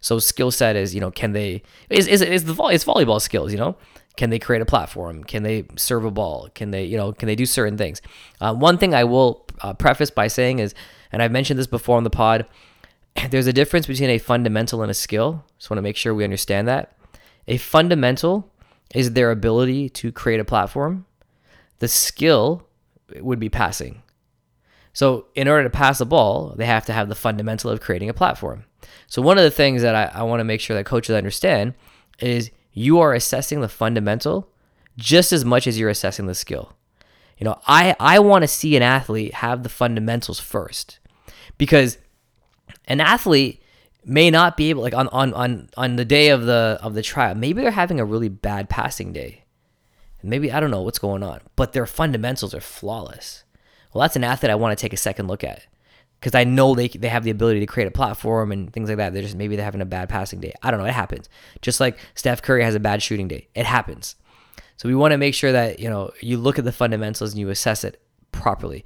So 0.00 0.18
skill 0.18 0.50
set 0.50 0.76
is, 0.76 0.94
you 0.94 1.00
know, 1.00 1.10
can 1.10 1.32
they 1.32 1.62
is 1.88 2.06
is 2.06 2.20
is 2.20 2.44
the 2.44 2.52
is 2.64 2.84
volleyball 2.84 3.20
skills, 3.20 3.50
you 3.50 3.58
know? 3.58 3.76
Can 4.18 4.28
they 4.28 4.38
create 4.38 4.60
a 4.60 4.66
platform? 4.66 5.24
Can 5.24 5.42
they 5.42 5.64
serve 5.76 6.04
a 6.04 6.10
ball? 6.10 6.50
Can 6.54 6.70
they, 6.70 6.84
you 6.84 6.98
know, 6.98 7.12
can 7.14 7.28
they 7.28 7.36
do 7.36 7.46
certain 7.46 7.78
things? 7.78 8.02
Uh, 8.42 8.52
one 8.52 8.76
thing 8.76 8.94
I 8.94 9.04
will 9.04 9.46
uh, 9.62 9.72
preface 9.72 10.10
by 10.10 10.26
saying 10.26 10.58
is, 10.58 10.74
and 11.12 11.22
I've 11.22 11.32
mentioned 11.32 11.58
this 11.58 11.66
before 11.66 11.96
on 11.96 12.04
the 12.04 12.10
pod, 12.10 12.44
there's 13.30 13.46
a 13.46 13.54
difference 13.54 13.86
between 13.86 14.10
a 14.10 14.18
fundamental 14.18 14.82
and 14.82 14.90
a 14.90 14.94
skill. 14.94 15.46
Just 15.56 15.70
want 15.70 15.78
to 15.78 15.82
make 15.82 15.96
sure 15.96 16.14
we 16.14 16.24
understand 16.24 16.68
that. 16.68 16.94
A 17.48 17.56
fundamental 17.56 18.50
is 18.94 19.12
their 19.12 19.30
ability 19.30 19.88
to 19.88 20.12
create 20.12 20.40
a 20.40 20.44
platform. 20.44 21.06
The 21.78 21.88
skill 21.88 22.66
would 23.20 23.40
be 23.40 23.48
passing. 23.48 24.02
So, 24.92 25.26
in 25.34 25.48
order 25.48 25.64
to 25.64 25.70
pass 25.70 26.00
a 26.00 26.04
ball, 26.04 26.54
they 26.56 26.66
have 26.66 26.84
to 26.86 26.92
have 26.92 27.08
the 27.08 27.14
fundamental 27.14 27.70
of 27.70 27.80
creating 27.80 28.10
a 28.10 28.14
platform. 28.14 28.64
So, 29.06 29.22
one 29.22 29.38
of 29.38 29.44
the 29.44 29.50
things 29.50 29.82
that 29.82 29.94
I, 29.94 30.20
I 30.20 30.22
want 30.22 30.40
to 30.40 30.44
make 30.44 30.60
sure 30.60 30.76
that 30.76 30.84
coaches 30.84 31.16
understand 31.16 31.74
is 32.18 32.50
you 32.72 33.00
are 33.00 33.14
assessing 33.14 33.60
the 33.60 33.68
fundamental 33.68 34.48
just 34.98 35.32
as 35.32 35.44
much 35.44 35.66
as 35.66 35.78
you're 35.78 35.88
assessing 35.88 36.26
the 36.26 36.34
skill. 36.34 36.74
You 37.38 37.44
know, 37.44 37.58
I, 37.66 37.96
I 37.98 38.18
want 38.18 38.42
to 38.42 38.48
see 38.48 38.76
an 38.76 38.82
athlete 38.82 39.34
have 39.34 39.62
the 39.62 39.68
fundamentals 39.68 40.38
first 40.38 40.98
because 41.58 41.98
an 42.86 43.00
athlete 43.00 43.61
may 44.04 44.30
not 44.30 44.56
be 44.56 44.70
able 44.70 44.82
like 44.82 44.94
on, 44.94 45.08
on 45.08 45.32
on 45.34 45.68
on 45.76 45.96
the 45.96 46.04
day 46.04 46.28
of 46.30 46.44
the 46.44 46.78
of 46.82 46.94
the 46.94 47.02
trial 47.02 47.34
maybe 47.34 47.60
they're 47.60 47.70
having 47.70 48.00
a 48.00 48.04
really 48.04 48.28
bad 48.28 48.68
passing 48.68 49.12
day. 49.12 49.44
Maybe 50.24 50.52
i 50.52 50.60
don't 50.60 50.70
know 50.70 50.82
what's 50.82 51.00
going 51.00 51.22
on 51.24 51.40
but 51.56 51.72
their 51.72 51.86
fundamentals 51.86 52.54
are 52.54 52.60
flawless. 52.60 53.44
Well 53.92 54.02
that's 54.02 54.16
an 54.16 54.24
athlete 54.24 54.50
i 54.50 54.54
want 54.54 54.76
to 54.76 54.80
take 54.80 54.92
a 54.92 54.96
second 54.96 55.28
look 55.28 55.44
at 55.44 55.66
because 56.20 56.34
i 56.34 56.44
know 56.44 56.74
they, 56.74 56.88
they 56.88 57.08
have 57.08 57.24
the 57.24 57.30
ability 57.30 57.60
to 57.60 57.66
create 57.66 57.88
a 57.88 57.92
platform 57.92 58.52
and 58.52 58.72
things 58.72 58.88
like 58.88 58.98
that. 58.98 59.12
They're 59.12 59.22
just 59.22 59.36
maybe 59.36 59.56
they're 59.56 59.64
having 59.64 59.80
a 59.80 59.86
bad 59.86 60.08
passing 60.08 60.40
day. 60.40 60.52
I 60.62 60.70
don't 60.70 60.80
know 60.80 60.86
it 60.86 60.92
happens. 60.92 61.28
Just 61.60 61.80
like 61.80 61.98
steph 62.14 62.42
curry 62.42 62.62
has 62.62 62.74
a 62.74 62.80
bad 62.80 63.02
shooting 63.02 63.28
day 63.28 63.48
it 63.54 63.66
happens. 63.66 64.16
So 64.76 64.88
we 64.88 64.94
want 64.94 65.12
to 65.12 65.18
make 65.18 65.34
sure 65.34 65.52
that 65.52 65.78
you 65.78 65.88
know 65.90 66.10
you 66.20 66.38
look 66.38 66.58
at 66.58 66.64
the 66.64 66.72
fundamentals 66.72 67.32
and 67.32 67.40
you 67.40 67.50
assess 67.50 67.84
it 67.84 68.00
properly 68.32 68.84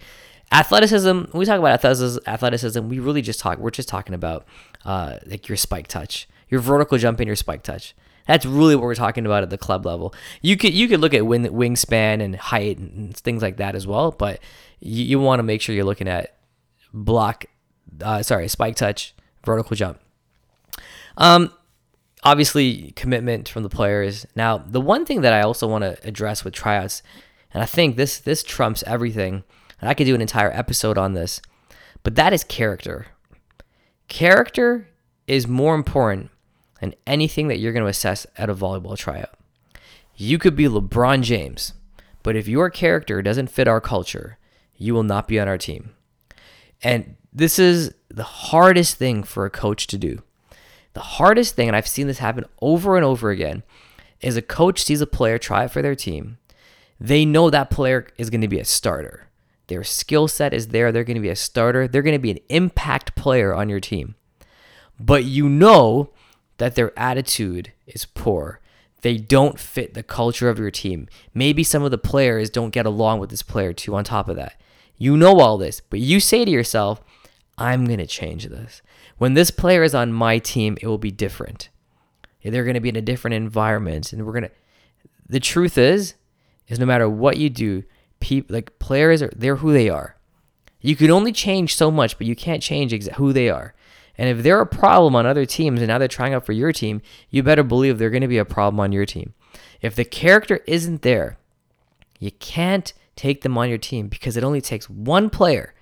athleticism 0.52 1.08
when 1.08 1.30
we 1.32 1.44
talk 1.44 1.58
about 1.58 1.84
athleticism, 1.84 2.88
we 2.88 2.98
really 2.98 3.22
just 3.22 3.40
talk 3.40 3.58
we're 3.58 3.70
just 3.70 3.88
talking 3.88 4.14
about 4.14 4.46
uh, 4.84 5.18
like 5.26 5.48
your 5.48 5.56
spike 5.56 5.88
touch 5.88 6.28
your 6.48 6.60
vertical 6.60 6.98
jump 6.98 7.20
and 7.20 7.26
your 7.26 7.36
spike 7.36 7.62
touch. 7.62 7.94
That's 8.26 8.44
really 8.44 8.74
what 8.74 8.82
we're 8.82 8.96
talking 8.96 9.24
about 9.24 9.44
at 9.44 9.50
the 9.50 9.58
club 9.58 9.86
level. 9.86 10.14
You 10.42 10.56
could 10.56 10.74
you 10.74 10.88
could 10.88 11.00
look 11.00 11.14
at 11.14 11.26
wing, 11.26 11.44
wingspan 11.44 12.22
and 12.22 12.36
height 12.36 12.78
and 12.78 13.16
things 13.16 13.42
like 13.42 13.58
that 13.58 13.74
as 13.74 13.86
well 13.86 14.10
but 14.10 14.40
you, 14.80 15.04
you 15.04 15.20
want 15.20 15.38
to 15.38 15.44
make 15.44 15.60
sure 15.60 15.74
you're 15.74 15.84
looking 15.84 16.08
at 16.08 16.36
block 16.92 17.46
uh, 18.00 18.22
sorry 18.22 18.48
spike 18.48 18.76
touch 18.76 19.14
vertical 19.44 19.76
jump. 19.76 20.00
Um 21.16 21.52
obviously 22.22 22.90
commitment 22.92 23.48
from 23.48 23.62
the 23.62 23.68
players. 23.68 24.26
Now 24.34 24.58
the 24.58 24.80
one 24.80 25.04
thing 25.04 25.20
that 25.20 25.32
i 25.32 25.42
also 25.42 25.68
want 25.68 25.82
to 25.82 25.96
address 26.06 26.44
with 26.44 26.54
tryouts 26.54 27.02
and 27.54 27.62
i 27.62 27.66
think 27.66 27.96
this 27.96 28.18
this 28.18 28.42
trumps 28.42 28.82
everything 28.86 29.44
and 29.80 29.88
I 29.88 29.94
could 29.94 30.04
do 30.04 30.14
an 30.14 30.20
entire 30.20 30.50
episode 30.52 30.98
on 30.98 31.14
this, 31.14 31.40
but 32.02 32.14
that 32.14 32.32
is 32.32 32.44
character. 32.44 33.06
Character 34.08 34.88
is 35.26 35.46
more 35.46 35.74
important 35.74 36.30
than 36.80 36.94
anything 37.06 37.48
that 37.48 37.58
you're 37.58 37.72
going 37.72 37.84
to 37.84 37.90
assess 37.90 38.26
at 38.36 38.50
a 38.50 38.54
volleyball 38.54 38.96
tryout. 38.96 39.34
You 40.14 40.38
could 40.38 40.56
be 40.56 40.64
LeBron 40.64 41.22
James, 41.22 41.72
but 42.22 42.36
if 42.36 42.48
your 42.48 42.70
character 42.70 43.22
doesn't 43.22 43.50
fit 43.50 43.68
our 43.68 43.80
culture, 43.80 44.38
you 44.76 44.94
will 44.94 45.02
not 45.02 45.28
be 45.28 45.38
on 45.38 45.48
our 45.48 45.58
team. 45.58 45.94
And 46.82 47.16
this 47.32 47.58
is 47.58 47.94
the 48.08 48.22
hardest 48.22 48.96
thing 48.96 49.22
for 49.22 49.44
a 49.44 49.50
coach 49.50 49.86
to 49.88 49.98
do. 49.98 50.22
The 50.94 51.00
hardest 51.00 51.54
thing, 51.54 51.68
and 51.68 51.76
I've 51.76 51.88
seen 51.88 52.06
this 52.06 52.18
happen 52.18 52.46
over 52.62 52.96
and 52.96 53.04
over 53.04 53.30
again, 53.30 53.62
is 54.20 54.36
a 54.36 54.42
coach 54.42 54.82
sees 54.82 55.00
a 55.00 55.06
player 55.06 55.38
try 55.38 55.64
it 55.64 55.70
for 55.70 55.82
their 55.82 55.94
team. 55.94 56.38
They 56.98 57.26
know 57.26 57.50
that 57.50 57.68
player 57.68 58.06
is 58.16 58.30
going 58.30 58.40
to 58.40 58.48
be 58.48 58.58
a 58.58 58.64
starter. 58.64 59.25
Their 59.68 59.84
skill 59.84 60.28
set 60.28 60.54
is 60.54 60.68
there. 60.68 60.92
They're 60.92 61.04
going 61.04 61.16
to 61.16 61.20
be 61.20 61.28
a 61.28 61.36
starter. 61.36 61.88
They're 61.88 62.02
going 62.02 62.14
to 62.14 62.20
be 62.20 62.30
an 62.30 62.38
impact 62.48 63.14
player 63.16 63.54
on 63.54 63.68
your 63.68 63.80
team. 63.80 64.14
But 64.98 65.24
you 65.24 65.48
know 65.48 66.10
that 66.58 66.74
their 66.74 66.96
attitude 66.98 67.72
is 67.86 68.06
poor. 68.06 68.60
They 69.02 69.16
don't 69.16 69.58
fit 69.58 69.94
the 69.94 70.02
culture 70.02 70.48
of 70.48 70.58
your 70.58 70.70
team. 70.70 71.08
Maybe 71.34 71.62
some 71.62 71.82
of 71.82 71.90
the 71.90 71.98
players 71.98 72.48
don't 72.50 72.70
get 72.70 72.86
along 72.86 73.20
with 73.20 73.30
this 73.30 73.42
player 73.42 73.72
too, 73.72 73.94
on 73.94 74.04
top 74.04 74.28
of 74.28 74.36
that. 74.36 74.60
You 74.96 75.16
know 75.16 75.40
all 75.40 75.58
this, 75.58 75.80
but 75.80 76.00
you 76.00 76.20
say 76.20 76.44
to 76.44 76.50
yourself, 76.50 77.02
I'm 77.58 77.84
going 77.84 77.98
to 77.98 78.06
change 78.06 78.46
this. 78.46 78.82
When 79.18 79.34
this 79.34 79.50
player 79.50 79.82
is 79.82 79.94
on 79.94 80.12
my 80.12 80.38
team, 80.38 80.78
it 80.80 80.86
will 80.86 80.98
be 80.98 81.10
different. 81.10 81.68
They're 82.42 82.64
going 82.64 82.74
to 82.74 82.80
be 82.80 82.88
in 82.88 82.96
a 82.96 83.02
different 83.02 83.34
environment. 83.34 84.12
And 84.12 84.24
we're 84.24 84.32
going 84.32 84.44
to, 84.44 84.50
the 85.28 85.40
truth 85.40 85.76
is, 85.76 86.14
is 86.68 86.78
no 86.78 86.86
matter 86.86 87.08
what 87.08 87.36
you 87.36 87.50
do, 87.50 87.82
people 88.20 88.54
like 88.54 88.78
players 88.78 89.22
are 89.22 89.32
they're 89.34 89.56
who 89.56 89.72
they 89.72 89.88
are. 89.88 90.16
You 90.80 90.96
can 90.96 91.10
only 91.10 91.32
change 91.32 91.74
so 91.74 91.90
much, 91.90 92.18
but 92.18 92.26
you 92.26 92.36
can't 92.36 92.62
change 92.62 92.92
exa- 92.92 93.14
who 93.14 93.32
they 93.32 93.48
are. 93.48 93.74
And 94.18 94.28
if 94.28 94.42
they're 94.42 94.60
a 94.60 94.66
problem 94.66 95.14
on 95.14 95.26
other 95.26 95.44
teams 95.44 95.80
and 95.80 95.88
now 95.88 95.98
they're 95.98 96.08
trying 96.08 96.32
out 96.32 96.46
for 96.46 96.52
your 96.52 96.72
team, 96.72 97.02
you 97.30 97.42
better 97.42 97.62
believe 97.62 97.98
they're 97.98 98.10
going 98.10 98.22
to 98.22 98.28
be 98.28 98.38
a 98.38 98.44
problem 98.44 98.80
on 98.80 98.92
your 98.92 99.04
team. 99.04 99.34
If 99.80 99.94
the 99.94 100.04
character 100.04 100.60
isn't 100.66 101.02
there, 101.02 101.38
you 102.18 102.30
can't 102.30 102.92
take 103.14 103.42
them 103.42 103.58
on 103.58 103.68
your 103.68 103.78
team 103.78 104.08
because 104.08 104.36
it 104.36 104.44
only 104.44 104.60
takes 104.60 104.88
one 104.88 105.28
player, 105.28 105.74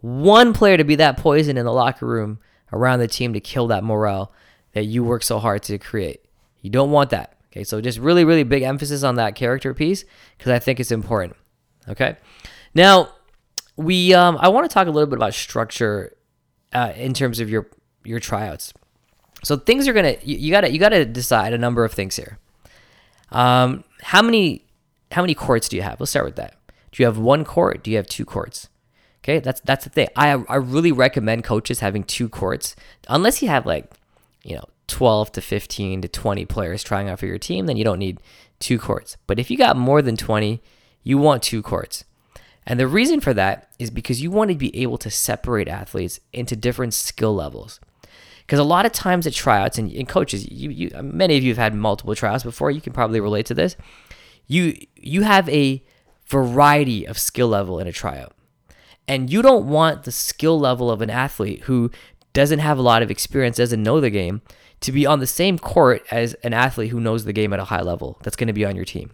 one 0.00 0.52
player 0.52 0.76
to 0.76 0.84
be 0.84 0.96
that 0.96 1.16
poison 1.16 1.56
in 1.56 1.64
the 1.64 1.72
locker 1.72 2.06
room 2.06 2.38
around 2.72 2.98
the 2.98 3.08
team 3.08 3.32
to 3.32 3.40
kill 3.40 3.66
that 3.68 3.84
morale 3.84 4.32
that 4.72 4.84
you 4.84 5.04
work 5.04 5.22
so 5.22 5.38
hard 5.38 5.62
to 5.64 5.78
create. 5.78 6.24
You 6.62 6.70
don't 6.70 6.90
want 6.90 7.10
that. 7.10 7.36
Okay, 7.50 7.64
so 7.64 7.80
just 7.80 7.98
really, 7.98 8.24
really 8.24 8.42
big 8.42 8.62
emphasis 8.62 9.02
on 9.02 9.14
that 9.16 9.34
character 9.34 9.72
piece 9.72 10.04
because 10.36 10.52
I 10.52 10.58
think 10.58 10.80
it's 10.80 10.92
important. 10.92 11.36
Okay. 11.88 12.16
Now, 12.74 13.10
we 13.76 14.14
um, 14.14 14.36
I 14.40 14.48
want 14.48 14.68
to 14.68 14.74
talk 14.74 14.86
a 14.86 14.90
little 14.90 15.06
bit 15.06 15.16
about 15.16 15.34
structure 15.34 16.16
uh, 16.72 16.92
in 16.96 17.14
terms 17.14 17.40
of 17.40 17.48
your 17.48 17.68
your 18.04 18.20
tryouts. 18.20 18.72
So 19.44 19.56
things 19.56 19.86
are 19.86 19.92
gonna 19.92 20.16
you, 20.22 20.36
you 20.36 20.50
gotta 20.50 20.70
you 20.70 20.78
gotta 20.78 21.04
decide 21.04 21.52
a 21.52 21.58
number 21.58 21.84
of 21.84 21.92
things 21.92 22.16
here. 22.16 22.38
Um, 23.30 23.84
how 24.02 24.22
many 24.22 24.64
how 25.12 25.22
many 25.22 25.34
courts 25.34 25.68
do 25.68 25.76
you 25.76 25.82
have? 25.82 26.00
Let's 26.00 26.10
start 26.10 26.26
with 26.26 26.36
that. 26.36 26.56
Do 26.92 27.02
you 27.02 27.06
have 27.06 27.18
one 27.18 27.44
court? 27.44 27.82
Do 27.82 27.90
you 27.90 27.96
have 27.96 28.06
two 28.06 28.24
courts? 28.24 28.68
Okay, 29.22 29.40
that's 29.40 29.60
that's 29.60 29.84
the 29.84 29.90
thing. 29.90 30.08
I 30.16 30.30
I 30.48 30.56
really 30.56 30.92
recommend 30.92 31.44
coaches 31.44 31.80
having 31.80 32.04
two 32.04 32.28
courts, 32.28 32.74
unless 33.08 33.42
you 33.42 33.48
have 33.48 33.66
like, 33.66 33.92
you 34.42 34.56
know, 34.56 34.64
twelve 34.86 35.30
to 35.32 35.40
fifteen 35.40 36.02
to 36.02 36.08
twenty 36.08 36.44
players 36.44 36.82
trying 36.82 37.08
out 37.08 37.20
for 37.20 37.26
your 37.26 37.38
team. 37.38 37.66
Then 37.66 37.76
you 37.76 37.84
don't 37.84 37.98
need 37.98 38.20
two 38.58 38.78
courts. 38.78 39.16
But 39.26 39.38
if 39.38 39.50
you 39.50 39.56
got 39.56 39.76
more 39.76 40.02
than 40.02 40.16
twenty, 40.16 40.62
you 41.02 41.18
want 41.18 41.42
two 41.42 41.62
courts. 41.62 42.04
And 42.66 42.78
the 42.78 42.86
reason 42.86 43.20
for 43.20 43.32
that 43.32 43.70
is 43.78 43.90
because 43.90 44.20
you 44.20 44.30
want 44.30 44.50
to 44.50 44.56
be 44.56 44.76
able 44.76 44.98
to 44.98 45.10
separate 45.10 45.68
athletes 45.68 46.20
into 46.34 46.54
different 46.54 46.92
skill 46.92 47.34
levels. 47.34 47.80
Because 48.40 48.58
a 48.58 48.64
lot 48.64 48.86
of 48.86 48.92
times 48.92 49.26
at 49.26 49.32
tryouts 49.32 49.78
and, 49.78 49.90
and 49.92 50.08
coaches, 50.08 50.50
you, 50.50 50.70
you, 50.70 50.90
many 51.02 51.36
of 51.36 51.42
you 51.42 51.50
have 51.50 51.58
had 51.58 51.74
multiple 51.74 52.14
tryouts 52.14 52.44
before. 52.44 52.70
You 52.70 52.80
can 52.80 52.92
probably 52.92 53.20
relate 53.20 53.46
to 53.46 53.54
this. 53.54 53.76
You 54.46 54.74
you 54.96 55.22
have 55.22 55.48
a 55.50 55.84
variety 56.26 57.06
of 57.06 57.18
skill 57.18 57.48
level 57.48 57.78
in 57.78 57.86
a 57.86 57.92
tryout, 57.92 58.34
and 59.06 59.30
you 59.30 59.42
don't 59.42 59.66
want 59.66 60.04
the 60.04 60.12
skill 60.12 60.58
level 60.58 60.90
of 60.90 61.02
an 61.02 61.10
athlete 61.10 61.62
who 61.64 61.90
doesn't 62.32 62.60
have 62.60 62.78
a 62.78 62.82
lot 62.82 63.02
of 63.02 63.10
experience, 63.10 63.58
doesn't 63.58 63.82
know 63.82 64.00
the 64.00 64.08
game, 64.08 64.40
to 64.80 64.92
be 64.92 65.04
on 65.04 65.20
the 65.20 65.26
same 65.26 65.58
court 65.58 66.06
as 66.10 66.34
an 66.42 66.54
athlete 66.54 66.90
who 66.90 67.00
knows 67.00 67.24
the 67.24 67.32
game 67.34 67.52
at 67.52 67.60
a 67.60 67.64
high 67.64 67.82
level. 67.82 68.18
That's 68.22 68.36
going 68.36 68.46
to 68.46 68.54
be 68.54 68.64
on 68.64 68.76
your 68.76 68.84
team. 68.86 69.10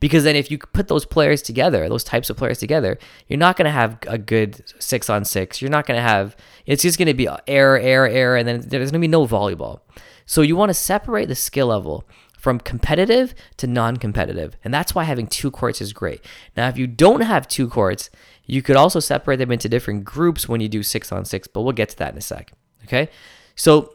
Because 0.00 0.24
then 0.24 0.36
if 0.36 0.50
you 0.50 0.58
put 0.58 0.88
those 0.88 1.04
players 1.04 1.42
together, 1.42 1.88
those 1.88 2.04
types 2.04 2.30
of 2.30 2.36
players 2.36 2.58
together, 2.58 2.98
you're 3.28 3.38
not 3.38 3.56
going 3.56 3.66
to 3.66 3.70
have 3.70 3.98
a 4.06 4.18
good 4.18 4.62
six 4.78 5.08
on 5.08 5.24
six. 5.24 5.60
You're 5.62 5.70
not 5.70 5.86
going 5.86 5.98
to 5.98 6.02
have, 6.02 6.36
it's 6.66 6.82
just 6.82 6.98
going 6.98 7.08
to 7.08 7.14
be 7.14 7.28
error, 7.46 7.78
error, 7.78 8.08
error, 8.08 8.36
and 8.36 8.46
then 8.46 8.60
there's 8.60 8.90
going 8.90 9.00
to 9.00 9.06
be 9.06 9.08
no 9.08 9.26
volleyball. 9.26 9.80
So 10.26 10.42
you 10.42 10.56
want 10.56 10.70
to 10.70 10.74
separate 10.74 11.28
the 11.28 11.34
skill 11.34 11.68
level 11.68 12.04
from 12.38 12.60
competitive 12.60 13.34
to 13.56 13.66
non 13.66 13.96
competitive. 13.96 14.56
And 14.62 14.72
that's 14.72 14.94
why 14.94 15.04
having 15.04 15.26
two 15.26 15.50
courts 15.50 15.80
is 15.80 15.92
great. 15.92 16.22
Now, 16.56 16.68
if 16.68 16.76
you 16.76 16.86
don't 16.86 17.22
have 17.22 17.48
two 17.48 17.68
courts, 17.68 18.10
you 18.44 18.60
could 18.60 18.76
also 18.76 19.00
separate 19.00 19.38
them 19.38 19.50
into 19.50 19.68
different 19.68 20.04
groups 20.04 20.48
when 20.48 20.60
you 20.60 20.68
do 20.68 20.82
six 20.82 21.10
on 21.10 21.24
six, 21.24 21.48
but 21.48 21.62
we'll 21.62 21.72
get 21.72 21.88
to 21.90 21.96
that 21.96 22.12
in 22.12 22.18
a 22.18 22.20
sec. 22.20 22.52
Okay. 22.84 23.08
So 23.56 23.94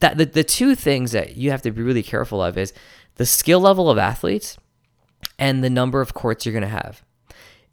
that 0.00 0.16
the, 0.16 0.26
the 0.26 0.44
two 0.44 0.74
things 0.74 1.12
that 1.12 1.36
you 1.36 1.50
have 1.50 1.62
to 1.62 1.70
be 1.70 1.82
really 1.82 2.02
careful 2.02 2.42
of 2.42 2.56
is 2.56 2.72
the 3.16 3.26
skill 3.26 3.60
level 3.60 3.90
of 3.90 3.98
athletes 3.98 4.58
and 5.38 5.62
the 5.62 5.70
number 5.70 6.00
of 6.00 6.14
courts 6.14 6.44
you're 6.44 6.52
going 6.52 6.62
to 6.62 6.68
have. 6.68 7.02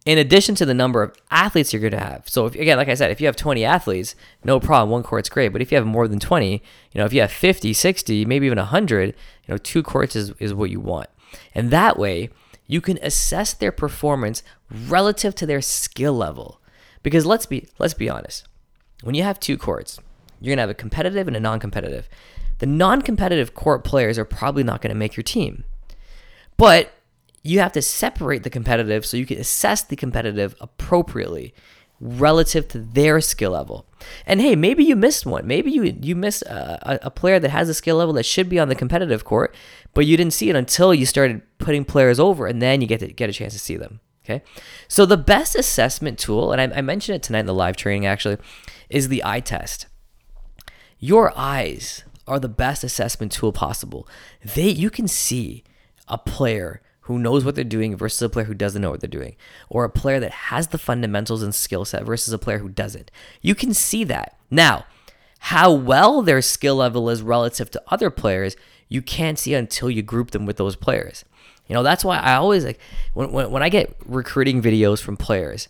in 0.06 0.20
addition 0.20 0.54
to 0.54 0.66
the 0.66 0.74
number 0.74 1.02
of 1.02 1.16
athletes 1.32 1.74
you're 1.74 1.82
going 1.82 1.92
to 1.92 2.00
have. 2.00 2.30
So 2.30 2.46
if, 2.46 2.54
again, 2.54 2.78
like 2.78 2.90
I 2.90 2.94
said, 2.94 3.10
if 3.10 3.20
you 3.20 3.26
have 3.26 3.36
20 3.36 3.66
athletes, 3.66 4.16
no 4.44 4.60
problem, 4.60 4.92
one 4.92 5.02
court's 5.02 5.30
great. 5.30 5.50
But 5.50 5.64
if 5.64 5.72
you 5.72 5.78
have 5.78 5.88
more 5.88 6.08
than 6.08 6.20
20, 6.20 6.52
you 6.52 6.62
know, 7.00 7.06
if 7.06 7.14
you 7.14 7.22
have 7.22 7.32
50, 7.32 7.74
60, 7.74 8.24
maybe 8.26 8.46
even 8.46 8.60
100, 8.60 9.08
you 9.10 9.14
know, 9.48 9.58
two 9.58 9.82
courts 9.82 10.16
is, 10.16 10.32
is 10.40 10.54
what 10.54 10.70
you 10.70 10.80
want. 10.80 11.10
And 11.56 11.72
that 11.72 11.98
way, 11.98 12.30
you 12.68 12.82
can 12.82 13.00
assess 13.02 13.54
their 13.54 13.72
performance 13.72 14.44
relative 14.70 15.34
to 15.36 15.46
their 15.46 15.62
skill 15.62 16.14
level. 16.14 16.62
Because 17.02 17.26
let's 17.26 17.46
be 17.46 17.68
let's 17.78 17.94
be 17.94 18.10
honest. 18.10 18.48
When 19.04 19.14
you 19.14 19.24
have 19.24 19.40
two 19.40 19.58
courts, 19.58 20.00
you're 20.40 20.52
going 20.52 20.58
to 20.58 20.62
have 20.62 20.70
a 20.70 20.76
competitive 20.76 21.28
and 21.28 21.36
a 21.36 21.40
non-competitive. 21.40 22.10
The 22.60 22.66
non-competitive 22.66 23.54
court 23.54 23.84
players 23.84 24.18
are 24.18 24.26
probably 24.26 24.64
not 24.64 24.82
going 24.82 24.90
to 24.90 24.98
make 24.98 25.16
your 25.16 25.24
team. 25.24 25.66
But 26.58 26.94
you 27.46 27.60
have 27.60 27.72
to 27.74 27.82
separate 27.82 28.42
the 28.42 28.50
competitive 28.50 29.06
so 29.06 29.18
you 29.18 29.26
can 29.26 29.38
assess 29.38 29.84
the 29.84 29.96
competitive 29.96 30.56
appropriately 30.60 31.54
relative 32.00 32.68
to 32.68 32.80
their 32.80 33.22
skill 33.22 33.52
level. 33.52 33.86
And 34.26 34.42
hey, 34.42 34.56
maybe 34.56 34.84
you 34.84 34.96
missed 34.96 35.28
one. 35.28 35.46
Maybe 35.46 35.72
you 35.72 35.96
you 36.02 36.16
missed 36.16 36.42
a, 36.44 37.06
a, 37.06 37.12
player 37.12 37.40
that 37.40 37.50
has 37.50 37.70
a 37.70 37.74
skill 37.74 37.98
level 37.98 38.16
that 38.16 38.26
should 38.26 38.50
be 38.50 38.60
on 38.60 38.68
the 38.68 38.76
competitive 38.76 39.24
court, 39.24 39.54
but 39.94 40.08
you 40.08 40.18
didn't 40.18 40.34
see 40.34 40.50
it 40.50 40.56
until 40.56 40.94
you 40.94 41.06
started 41.06 41.44
putting 41.60 41.86
players 41.86 42.20
over, 42.20 42.48
and 42.48 42.62
then 42.62 42.82
you 42.82 42.88
get 42.88 43.00
to 43.02 43.08
get 43.08 43.30
a 43.30 43.34
chance 43.34 43.54
to 43.54 43.60
see 43.60 43.78
them. 43.78 44.00
Okay, 44.26 44.42
so 44.88 45.06
the 45.06 45.16
best 45.16 45.56
assessment 45.56 46.18
tool, 46.18 46.52
and 46.52 46.60
I, 46.60 46.80
I 46.80 46.82
mentioned 46.82 47.18
it 47.18 47.24
tonight 47.24 47.42
in 47.42 47.46
the 47.46 47.54
live 47.54 47.78
training 47.78 48.08
actually, 48.08 48.38
is 48.90 49.08
the 49.08 49.24
eye 49.24 49.40
test. 49.40 49.86
Your 50.98 51.32
eyes 51.38 52.04
are 52.28 52.40
the 52.40 52.50
best 52.50 52.84
assessment 52.84 53.32
tool 53.32 53.52
possible. 53.52 54.08
They 54.44 54.70
you 54.70 54.90
can 54.90 55.08
see 55.08 55.64
a 56.08 56.18
player 56.18 56.82
who 57.06 57.20
knows 57.20 57.46
what 57.46 57.54
they're 57.54 57.64
doing 57.64 57.96
versus 57.96 58.22
a 58.22 58.30
player 58.30 58.46
who 58.46 58.54
doesn't 58.56 58.82
know 58.82 58.90
what 58.90 59.00
they're 59.00 59.08
doing, 59.08 59.36
or 59.70 59.84
a 59.84 59.90
player 59.90 60.20
that 60.20 60.32
has 60.32 60.68
the 60.68 60.78
fundamentals 60.78 61.44
and 61.44 61.54
skill 61.54 61.86
set 61.86 62.04
versus 62.04 62.34
a 62.34 62.40
player 62.40 62.58
who 62.58 62.70
doesn't. 62.70 63.12
You 63.42 63.54
can 63.54 63.74
see 63.76 64.04
that. 64.06 64.38
Now, 64.50 64.86
how 65.40 65.72
well 65.72 66.24
their 66.24 66.42
skill 66.42 66.78
level 66.78 67.10
is 67.10 67.22
relative 67.22 67.70
to 67.72 67.84
other 67.90 68.10
players, 68.10 68.56
you 68.90 69.04
can't 69.04 69.38
see 69.38 69.54
until 69.54 69.90
you 69.90 70.02
group 70.02 70.32
them 70.32 70.48
with 70.48 70.58
those 70.58 70.76
players. 70.76 71.24
You 71.68 71.76
know, 71.76 71.84
that's 71.84 72.04
why 72.04 72.18
I 72.18 72.36
always 72.36 72.66
like 72.66 72.80
when, 73.14 73.32
when, 73.32 73.52
when 73.52 73.64
I 73.64 73.70
get 73.70 73.96
recruiting 74.06 74.62
videos 74.62 75.00
from 75.00 75.16
players, 75.16 75.68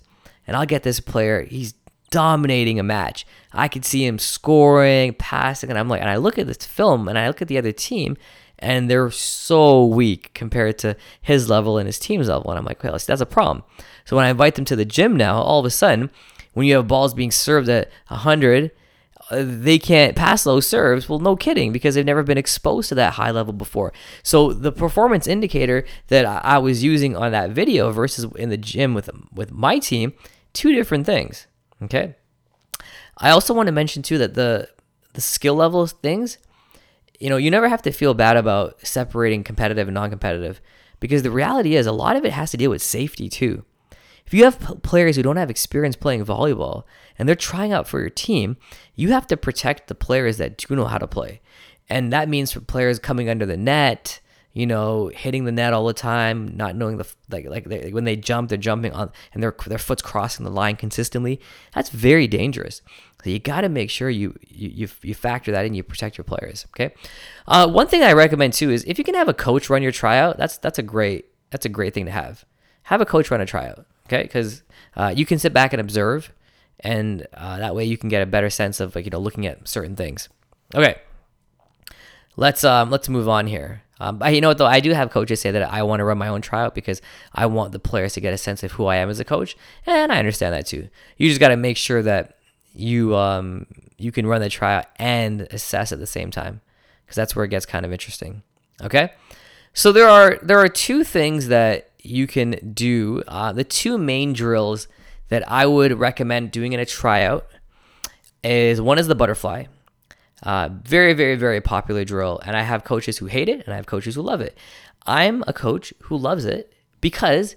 and 0.48 0.56
I'll 0.56 0.66
get 0.66 0.84
this 0.84 1.02
player, 1.02 1.44
he's 1.44 1.74
dominating 2.12 2.80
a 2.80 2.84
match. 2.84 3.26
I 3.52 3.68
could 3.68 3.84
see 3.84 4.06
him 4.06 4.20
scoring, 4.20 5.14
passing, 5.16 5.70
and 5.70 5.78
I'm 5.78 5.90
like, 5.90 6.00
and 6.00 6.10
I 6.10 6.16
look 6.16 6.38
at 6.38 6.48
this 6.48 6.66
film 6.66 7.10
and 7.10 7.20
I 7.20 7.28
look 7.28 7.42
at 7.42 7.50
the 7.50 7.58
other 7.58 7.74
team, 7.74 8.16
and 8.60 8.90
they're 8.90 9.12
so 9.12 9.86
weak 9.86 10.34
compared 10.34 10.78
to 10.80 10.96
his 11.22 11.50
level 11.50 11.78
and 11.78 11.88
his 11.88 12.00
team's 12.00 12.30
level. 12.30 12.50
And 12.52 12.58
I'm 12.58 12.66
like, 12.66 12.84
well, 12.84 12.94
that's 12.94 13.22
a 13.22 13.26
problem. 13.26 13.64
So 14.06 14.16
when 14.16 14.26
I 14.26 14.30
invite 14.30 14.56
them 14.56 14.66
to 14.66 14.76
the 14.76 14.86
gym 14.86 15.18
now, 15.18 15.42
all 15.42 15.60
of 15.60 15.66
a 15.66 15.70
sudden, 15.70 16.10
when 16.54 16.68
you 16.68 16.76
have 16.76 16.88
balls 16.88 17.14
being 17.14 17.32
served 17.32 17.68
at 17.70 17.90
100, 18.08 18.72
uh, 19.30 19.44
they 19.46 19.80
can't 19.80 20.16
pass 20.16 20.44
those 20.44 20.68
serves. 20.68 21.10
Well, 21.10 21.20
no 21.20 21.36
kidding, 21.36 21.72
because 21.72 21.96
they've 21.96 22.06
never 22.06 22.24
been 22.24 22.38
exposed 22.38 22.90
to 22.90 22.96
that 22.96 23.14
high 23.14 23.32
level 23.32 23.54
before. 23.54 23.92
So 24.24 24.54
the 24.54 24.72
performance 24.72 25.28
indicator 25.28 25.84
that 26.08 26.26
I 26.26 26.58
was 26.60 26.84
using 26.84 27.16
on 27.16 27.32
that 27.32 27.52
video 27.52 27.92
versus 27.92 28.26
in 28.36 28.50
the 28.50 28.58
gym 28.58 28.94
with 28.94 29.10
with 29.34 29.52
my 29.52 29.80
team, 29.80 30.14
two 30.54 30.74
different 30.74 31.06
things. 31.06 31.48
Okay. 31.82 32.16
I 33.18 33.30
also 33.30 33.54
want 33.54 33.68
to 33.68 33.72
mention 33.72 34.04
too 34.04 34.18
that 34.20 34.36
the 34.36 34.70
the 35.14 35.22
skill 35.22 35.56
level 35.56 35.88
things 35.88 36.38
you 37.20 37.30
know, 37.30 37.38
you 37.38 37.52
never 37.52 37.70
have 37.70 37.82
to 37.84 37.92
feel 37.92 38.14
bad 38.14 38.38
about 38.38 38.86
separating 38.86 39.44
competitive 39.44 39.88
and 39.88 39.96
non-competitive 39.96 40.62
because 41.00 41.24
the 41.24 41.32
reality 41.32 41.76
is 41.76 41.86
a 41.86 41.92
lot 41.92 42.16
of 42.16 42.26
it 42.26 42.34
has 42.34 42.52
to 42.52 42.58
deal 42.58 42.72
with 42.72 42.82
safety 42.82 43.30
too. 43.30 43.64
If 44.26 44.34
you 44.34 44.44
have 44.44 44.82
players 44.82 45.16
who 45.16 45.24
don't 45.24 45.38
have 45.38 45.52
experience 45.52 45.96
playing 45.96 46.26
volleyball 46.26 46.84
and 47.18 47.30
they're 47.30 47.36
trying 47.36 47.72
out 47.72 47.88
for 47.88 48.00
your 48.00 48.10
team, 48.10 48.58
you 48.96 49.12
have 49.12 49.28
to 49.28 49.38
protect 49.38 49.88
the 49.88 49.96
players 49.96 50.38
that 50.38 50.58
do 50.58 50.76
know 50.76 50.86
how 50.86 50.98
to 50.98 51.08
play. 51.08 51.42
And 51.90 52.12
that 52.12 52.30
means 52.30 52.52
for 52.52 52.60
players 52.60 52.98
coming 52.98 53.30
under 53.30 53.46
the 53.46 53.58
net, 53.58 54.20
you 54.56 54.66
know, 54.66 55.12
hitting 55.14 55.44
the 55.44 55.52
net 55.52 55.74
all 55.74 55.86
the 55.86 55.94
time, 55.94 56.56
not 56.56 56.78
knowing 56.78 56.96
the 56.96 57.06
like 57.30 57.46
like 57.46 57.66
they, 57.66 57.92
when 57.92 58.06
they 58.06 58.16
jump, 58.16 58.48
they're 58.48 58.58
jumping 58.58 58.94
on 58.94 59.12
and 59.34 59.44
their 59.44 59.54
their 59.68 59.78
foot's 59.78 60.02
crossing 60.02 60.46
the 60.46 60.50
line 60.50 60.78
consistently. 60.78 61.42
That's 61.74 61.90
very 61.90 62.26
dangerous. 62.26 62.82
So 63.22 63.32
you 63.32 63.40
got 63.40 63.62
to 63.62 63.70
make 63.70 63.90
sure 63.90 64.10
you, 64.10 64.34
you 64.48 64.70
you 64.70 64.88
you 65.02 65.14
factor 65.14 65.52
that 65.52 65.66
in. 65.66 65.74
You 65.74 65.84
protect 65.84 66.18
your 66.18 66.24
players. 66.24 66.66
Okay. 66.70 66.96
Uh, 67.46 67.68
one 67.68 67.88
thing 67.88 68.02
I 68.02 68.14
recommend 68.14 68.54
too 68.54 68.72
is 68.72 68.86
if 68.86 68.98
you 68.98 69.04
can 69.04 69.14
have 69.16 69.28
a 69.28 69.34
coach 69.34 69.70
run 69.70 69.84
your 69.84 69.92
tryout, 69.92 70.38
that's 70.38 70.58
that's 70.58 70.80
a 70.80 70.84
great 70.84 71.26
that's 71.50 71.66
a 71.66 71.70
great 71.70 71.94
thing 71.94 72.06
to 72.06 72.12
have. 72.12 72.46
Have 72.84 73.02
a 73.02 73.06
coach 73.06 73.30
run 73.30 73.42
a 73.42 73.46
tryout. 73.46 73.86
Okay, 74.08 74.24
because 74.24 74.64
uh, 74.96 75.14
you 75.14 75.26
can 75.26 75.38
sit 75.38 75.52
back 75.52 75.74
and 75.74 75.82
observe, 75.82 76.32
and 76.80 77.28
uh, 77.34 77.58
that 77.58 77.76
way 77.76 77.84
you 77.84 77.98
can 77.98 78.08
get 78.08 78.22
a 78.22 78.26
better 78.26 78.50
sense 78.50 78.80
of 78.80 78.96
like 78.96 79.04
you 79.04 79.12
know 79.12 79.20
looking 79.20 79.46
at 79.46 79.68
certain 79.68 79.98
things. 79.98 80.30
Okay. 80.74 80.96
Let's 82.38 82.64
um 82.64 82.90
let's 82.90 83.10
move 83.10 83.28
on 83.28 83.48
here. 83.48 83.82
Um, 84.00 84.18
but 84.18 84.34
you 84.34 84.42
know 84.42 84.50
what 84.50 84.58
though, 84.58 84.66
I 84.66 84.80
do 84.80 84.92
have 84.92 85.10
coaches 85.10 85.40
say 85.40 85.52
that 85.52 85.72
I 85.72 85.84
want 85.84 86.02
to 86.02 86.04
run 86.04 86.18
my 86.18 86.28
own 86.28 86.42
tryout 86.42 86.76
because 86.76 87.02
I 87.34 87.46
want 87.46 87.72
the 87.72 87.80
players 87.80 88.14
to 88.14 88.22
get 88.22 88.34
a 88.34 88.38
sense 88.38 88.64
of 88.64 88.74
who 88.74 88.86
I 88.86 88.98
am 88.98 89.10
as 89.10 89.20
a 89.20 89.26
coach, 89.26 89.56
and 89.86 90.12
I 90.12 90.20
understand 90.20 90.54
that 90.54 90.66
too. 90.66 90.90
You 91.18 91.30
just 91.30 91.40
got 91.40 91.50
to 91.50 91.58
make 91.58 91.78
sure 91.78 92.02
that 92.02 92.38
you 92.74 93.16
um 93.16 93.68
you 93.98 94.12
can 94.12 94.28
run 94.28 94.42
the 94.42 94.50
tryout 94.50 94.86
and 94.98 95.42
assess 95.52 95.94
at 95.94 96.00
the 96.00 96.08
same 96.08 96.30
time 96.30 96.60
because 97.06 97.16
that's 97.16 97.36
where 97.36 97.46
it 97.46 97.50
gets 97.50 97.66
kind 97.66 97.86
of 97.86 97.94
interesting. 97.94 98.44
Okay, 98.84 99.14
so 99.74 99.92
there 99.92 100.10
are 100.10 100.40
there 100.42 100.60
are 100.60 100.68
two 100.68 101.04
things 101.04 101.48
that 101.48 101.90
you 102.02 102.28
can 102.28 102.74
do. 102.74 103.24
Uh, 103.28 103.54
the 103.54 103.64
two 103.64 103.98
main 103.98 104.34
drills 104.34 104.88
that 105.30 105.50
I 105.50 105.66
would 105.66 105.98
recommend 105.98 106.52
doing 106.52 106.74
in 106.74 106.80
a 106.80 106.86
tryout 106.86 107.48
is 108.44 108.82
one 108.82 109.00
is 109.00 109.08
the 109.08 109.16
butterfly 109.16 109.66
uh, 110.46 110.70
very, 110.84 111.14
very, 111.14 111.36
very 111.36 111.60
popular 111.60 112.06
drill. 112.06 112.40
And 112.46 112.56
I 112.56 112.62
have 112.62 112.84
coaches 112.84 113.18
who 113.18 113.26
hate 113.26 113.50
it 113.50 113.64
and 113.66 113.74
I 113.74 113.76
have 113.76 113.88
coaches 113.88 114.16
who 114.16 114.22
love 114.22 114.42
it. 114.42 114.58
I'm 115.06 115.44
a 115.48 115.54
coach 115.54 115.94
who 116.04 116.16
loves 116.18 116.46
it 116.46 116.72
because 117.02 117.56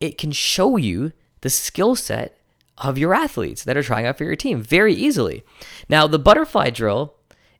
it 0.00 0.16
can 0.16 0.32
show 0.32 0.76
you 0.76 1.12
the 1.42 1.50
skill 1.50 1.94
set 1.94 2.36
of 2.78 2.98
your 2.98 3.14
athletes 3.14 3.64
that 3.64 3.76
are 3.76 3.82
trying 3.82 4.06
out 4.06 4.16
for 4.16 4.24
your 4.24 4.36
team 4.36 4.62
very 4.62 4.94
easily. 4.94 5.44
Now, 5.88 6.06
the 6.06 6.18
butterfly 6.18 6.70
drill 6.70 7.14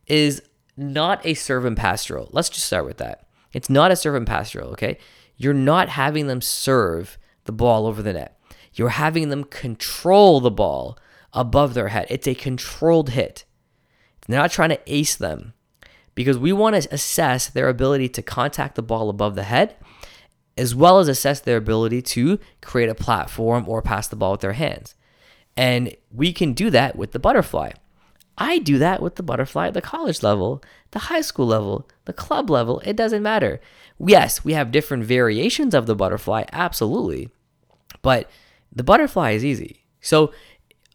is 0.07 0.43
not 0.77 1.25
a 1.27 1.35
serve 1.35 1.65
and 1.65 1.77
pass 1.77 2.05
drill. 2.05 2.29
Let's 2.33 2.49
just 2.49 2.67
start 2.67 2.87
with 2.87 2.97
that. 2.99 3.27
It's 3.53 3.69
not 3.69 3.91
a 3.91 3.97
serve 3.97 4.15
and 4.15 4.27
pass 4.27 4.51
drill, 4.51 4.69
okay? 4.69 4.99
You're 5.37 5.53
not 5.53 5.91
having 5.91 6.27
them 6.27 6.41
serve 6.41 7.19
the 7.45 7.53
ball 7.53 7.87
over 7.87 8.03
the 8.03 8.13
net. 8.13 8.39
You're 8.73 8.91
having 8.91 9.29
them 9.29 9.45
control 9.45 10.41
the 10.41 10.51
ball 10.51 10.99
above 11.33 11.75
their 11.75 11.89
head. 11.89 12.07
It's 12.09 12.29
a 12.29 12.35
controlled 12.35 13.11
hit. 13.11 13.45
They're 14.33 14.41
not 14.41 14.51
trying 14.51 14.71
to 14.71 14.81
ace 14.87 15.17
them 15.17 15.55
because 16.15 16.39
we 16.39 16.53
want 16.53 16.81
to 16.81 16.95
assess 16.95 17.49
their 17.49 17.69
ability 17.69 18.09
to 18.11 18.23
contact 18.23 18.75
the 18.75 18.83
ball 18.83 19.09
above 19.11 19.35
the 19.35 19.45
head 19.45 19.77
as 20.57 20.75
well 20.75 20.99
as 20.99 21.09
assess 21.09 21.41
their 21.41 21.57
ability 21.57 22.03
to 22.03 22.39
create 22.61 22.91
a 22.91 22.95
platform 22.95 23.67
or 23.67 23.81
pass 23.81 24.09
the 24.09 24.17
ball 24.17 24.33
with 24.33 24.43
their 24.43 24.53
hands. 24.53 24.95
And 25.57 25.97
we 26.13 26.33
can 26.33 26.53
do 26.53 26.69
that 26.71 26.97
with 26.97 27.13
the 27.13 27.19
butterfly. 27.19 27.73
I 28.37 28.59
do 28.59 28.79
that 28.79 29.03
with 29.03 29.17
the 29.17 29.23
butterfly 29.23 29.69
at 29.69 29.75
the 29.75 29.83
college 29.83 30.23
level, 30.23 30.63
the 30.91 30.99
high 30.99 31.21
school 31.21 31.47
level, 31.47 31.89
the 32.05 32.13
club 32.13 32.51
level. 32.51 32.81
It 32.81 32.97
doesn't 32.97 33.23
matter. 33.23 33.61
Yes, 33.99 34.45
we 34.45 34.55
have 34.55 34.71
different 34.71 35.05
variations 35.05 35.75
of 35.75 35.87
the 35.87 35.97
butterfly, 35.97 36.45
absolutely. 36.53 37.31
But 38.03 38.31
the 38.71 38.85
butterfly 38.85 39.33
is 39.33 39.45
easy. 39.45 39.85
So 40.01 40.33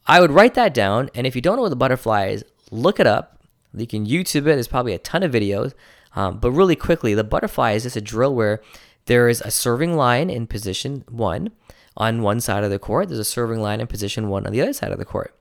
I 0.08 0.20
would 0.20 0.32
write 0.32 0.54
that 0.56 0.74
down. 0.74 1.10
And 1.14 1.26
if 1.26 1.36
you 1.36 1.42
don't 1.42 1.56
know 1.56 1.64
what 1.64 1.70
the 1.70 1.76
butterfly 1.76 2.28
is, 2.28 2.44
look 2.72 3.00
it 3.00 3.08
up. 3.08 3.44
You 3.74 3.88
can 3.88 4.06
YouTube 4.06 4.42
it. 4.42 4.44
There's 4.44 4.68
probably 4.68 4.94
a 4.94 5.00
ton 5.00 5.24
of 5.24 5.32
videos. 5.32 5.74
Um, 6.16 6.40
but 6.40 6.52
really 6.52 6.76
quickly, 6.76 7.14
the 7.14 7.24
butterfly 7.24 7.74
is 7.74 7.84
just 7.84 7.98
a 7.98 8.02
drill 8.02 8.34
where 8.34 8.62
there 9.06 9.28
is 9.28 9.42
a 9.42 9.52
serving 9.52 9.96
line 9.96 10.30
in 10.30 10.48
position 10.48 11.04
one 11.10 11.52
on 11.98 12.22
one 12.22 12.40
side 12.40 12.64
of 12.64 12.70
the 12.70 12.80
court. 12.80 13.10
There's 13.10 13.20
a 13.20 13.26
serving 13.26 13.60
line 13.60 13.82
in 13.82 13.88
position 13.88 14.30
one 14.30 14.46
on 14.46 14.54
the 14.54 14.62
other 14.62 14.74
side 14.74 14.92
of 14.92 15.00
the 15.00 15.06
court. 15.06 15.38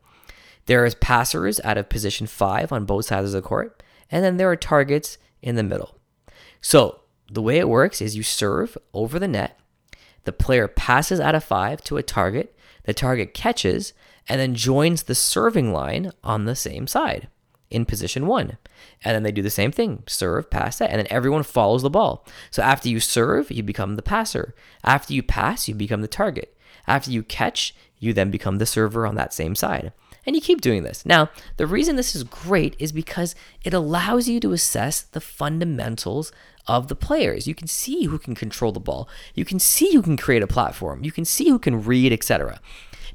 There 0.66 0.84
is 0.84 0.94
passers 0.94 1.60
out 1.62 1.78
of 1.78 1.88
position 1.88 2.26
five 2.26 2.72
on 2.72 2.84
both 2.84 3.06
sides 3.06 3.26
of 3.26 3.32
the 3.32 3.46
court. 3.46 3.82
And 4.10 4.24
then 4.24 4.37
there 4.37 4.50
are 4.50 4.56
targets 4.56 5.18
in 5.42 5.56
the 5.56 5.62
middle. 5.62 5.96
So 6.60 7.00
the 7.30 7.42
way 7.42 7.58
it 7.58 7.68
works 7.68 8.00
is 8.00 8.16
you 8.16 8.22
serve 8.22 8.76
over 8.92 9.18
the 9.18 9.28
net. 9.28 9.58
The 10.24 10.32
player 10.32 10.68
passes 10.68 11.20
out 11.20 11.34
of 11.34 11.44
five 11.44 11.82
to 11.84 11.96
a 11.96 12.02
target. 12.02 12.56
The 12.84 12.94
target 12.94 13.34
catches 13.34 13.92
and 14.28 14.40
then 14.40 14.54
joins 14.54 15.04
the 15.04 15.14
serving 15.14 15.72
line 15.72 16.12
on 16.22 16.44
the 16.44 16.56
same 16.56 16.87
side 16.87 17.28
in 17.70 17.84
position 17.84 18.26
one. 18.26 18.56
And 19.04 19.14
then 19.14 19.22
they 19.22 19.32
do 19.32 19.42
the 19.42 19.50
same 19.50 19.72
thing 19.72 20.04
serve, 20.06 20.50
pass 20.50 20.78
that, 20.78 20.90
and 20.90 20.98
then 20.98 21.08
everyone 21.10 21.42
follows 21.42 21.82
the 21.82 21.90
ball. 21.90 22.26
So 22.50 22.62
after 22.62 22.88
you 22.88 23.00
serve, 23.00 23.50
you 23.50 23.62
become 23.62 23.96
the 23.96 24.02
passer. 24.02 24.54
After 24.84 25.12
you 25.12 25.22
pass, 25.22 25.68
you 25.68 25.74
become 25.74 26.00
the 26.00 26.08
target. 26.08 26.56
After 26.87 27.10
you 27.10 27.22
catch, 27.22 27.74
you 27.98 28.12
then 28.12 28.30
become 28.30 28.58
the 28.58 28.66
server 28.66 29.06
on 29.06 29.14
that 29.16 29.32
same 29.32 29.54
side. 29.54 29.92
And 30.26 30.34
you 30.34 30.40
keep 30.40 30.62
doing 30.62 30.84
this. 30.84 31.04
Now, 31.04 31.28
the 31.58 31.66
reason 31.66 31.96
this 31.96 32.14
is 32.14 32.24
great 32.24 32.76
is 32.78 32.92
because 32.92 33.34
it 33.62 33.74
allows 33.74 34.26
you 34.26 34.40
to 34.40 34.52
assess 34.52 35.02
the 35.02 35.20
fundamentals 35.20 36.32
of 36.66 36.88
the 36.88 36.94
players. 36.94 37.46
You 37.46 37.54
can 37.54 37.68
see 37.68 38.04
who 38.04 38.18
can 38.18 38.34
control 38.34 38.72
the 38.72 38.80
ball. 38.80 39.06
You 39.34 39.44
can 39.44 39.58
see 39.58 39.92
who 39.92 40.00
can 40.00 40.16
create 40.16 40.42
a 40.42 40.46
platform. 40.46 41.04
You 41.04 41.12
can 41.12 41.26
see 41.26 41.50
who 41.50 41.58
can 41.58 41.84
read, 41.84 42.10
etc. 42.10 42.58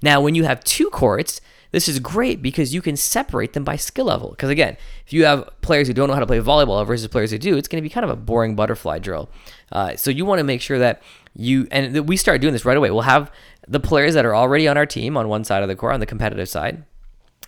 Now, 0.02 0.22
when 0.22 0.36
you 0.36 0.44
have 0.44 0.64
two 0.64 0.90
courts, 0.90 1.42
this 1.72 1.88
is 1.88 2.00
great 2.00 2.42
because 2.42 2.74
you 2.74 2.82
can 2.82 2.96
separate 2.96 3.54
them 3.54 3.64
by 3.64 3.76
skill 3.76 4.06
level. 4.06 4.32
Because 4.32 4.50
again, 4.50 4.76
if 5.06 5.14
you 5.14 5.26
have 5.26 5.50
players 5.62 5.88
who 5.88 5.94
don't 5.94 6.08
know 6.08 6.16
how 6.16 6.20
to 6.20 6.26
play 6.26 6.40
volleyball 6.40 6.86
versus 6.86 7.08
players 7.08 7.32
who 7.32 7.38
do, 7.38 7.58
it's 7.58 7.68
going 7.68 7.82
to 7.82 7.88
be 7.88 7.94
kind 7.94 8.04
of 8.04 8.10
a 8.10 8.16
boring 8.16 8.56
butterfly 8.56 9.00
drill. 9.00 9.30
Uh, 9.72 9.96
so 9.96 10.10
you 10.10 10.26
want 10.26 10.40
to 10.40 10.44
make 10.44 10.62
sure 10.62 10.80
that 10.80 11.02
you 11.36 11.68
and 11.72 12.08
we 12.08 12.18
start 12.18 12.42
doing 12.42 12.54
this 12.54 12.66
right 12.66 12.78
away. 12.78 12.90
We'll 12.90 13.02
have 13.02 13.32
the 13.68 13.80
players 13.80 14.16
that 14.16 14.26
are 14.26 14.36
already 14.36 14.68
on 14.68 14.78
our 14.78 14.86
team 14.86 15.16
on 15.16 15.28
one 15.28 15.44
side 15.44 15.62
of 15.62 15.70
the 15.70 15.76
court 15.76 15.94
on 15.94 16.00
the 16.00 16.06
competitive 16.06 16.50
side, 16.50 16.84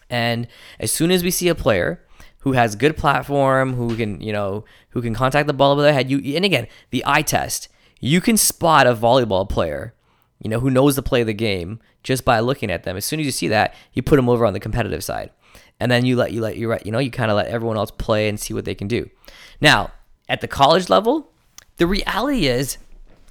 and 0.10 0.48
as 0.80 0.92
soon 0.92 1.12
as 1.12 1.24
we 1.24 1.32
see 1.32 1.48
a 1.48 1.56
player 1.56 2.00
who 2.40 2.54
has 2.54 2.76
good 2.76 2.96
platform, 2.96 3.74
who 3.74 3.96
can 3.96 4.22
you 4.22 4.32
know 4.32 4.66
who 4.90 5.02
can 5.02 5.16
contact 5.16 5.48
the 5.48 5.54
ball 5.54 5.72
over 5.72 5.82
their 5.82 5.94
head, 5.94 6.12
you 6.12 6.36
and 6.36 6.46
again 6.46 6.68
the 6.92 7.04
eye 7.06 7.24
test, 7.24 7.70
you 8.00 8.22
can 8.22 8.38
spot 8.38 8.86
a 8.86 8.94
volleyball 8.94 9.50
player, 9.50 9.94
you 10.42 10.50
know 10.50 10.60
who 10.60 10.70
knows 10.70 10.96
the 10.96 11.02
play 11.02 11.22
of 11.22 11.28
the 11.28 11.34
game 11.34 11.80
just 12.04 12.26
by 12.26 12.40
looking 12.40 12.72
at 12.72 12.84
them. 12.84 12.98
As 12.98 13.06
soon 13.06 13.20
as 13.20 13.26
you 13.26 13.32
see 13.32 13.48
that, 13.50 13.76
you 13.94 14.02
put 14.02 14.16
them 14.16 14.28
over 14.28 14.46
on 14.46 14.54
the 14.54 14.60
competitive 14.60 15.04
side, 15.04 15.30
and 15.80 15.92
then 15.92 16.06
you 16.06 16.16
let 16.16 16.34
you 16.34 16.42
let 16.42 16.58
you 16.58 16.70
right, 16.70 16.86
you 16.86 16.92
know 16.92 17.00
you 17.00 17.12
kind 17.12 17.32
of 17.32 17.38
let 17.38 17.48
everyone 17.48 17.78
else 17.78 17.92
play 17.92 18.28
and 18.28 18.40
see 18.40 18.54
what 18.54 18.66
they 18.66 18.76
can 18.76 18.88
do. 18.88 19.10
Now 19.62 19.92
at 20.28 20.42
the 20.42 20.48
college 20.48 20.90
level, 20.90 21.30
the 21.78 21.88
reality 21.88 22.48
is, 22.48 22.78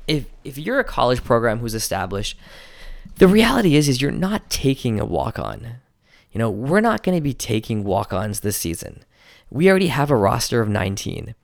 if 0.06 0.26
if 0.44 0.58
you're 0.58 0.78
a 0.78 0.84
college 0.84 1.24
program 1.24 1.58
who's 1.58 1.74
established, 1.74 2.36
the 3.16 3.28
reality 3.28 3.74
is 3.76 3.88
is 3.88 4.00
you're 4.00 4.10
not 4.10 4.50
taking 4.50 5.00
a 5.00 5.04
walk 5.04 5.38
on. 5.38 5.76
You 6.32 6.38
know, 6.38 6.50
we're 6.50 6.80
not 6.80 7.02
going 7.02 7.16
to 7.16 7.22
be 7.22 7.34
taking 7.34 7.82
walk 7.82 8.12
ons 8.12 8.40
this 8.40 8.56
season. 8.56 9.04
We 9.50 9.68
already 9.68 9.88
have 9.88 10.10
a 10.10 10.16
roster 10.16 10.60
of 10.60 10.68
19. 10.68 11.34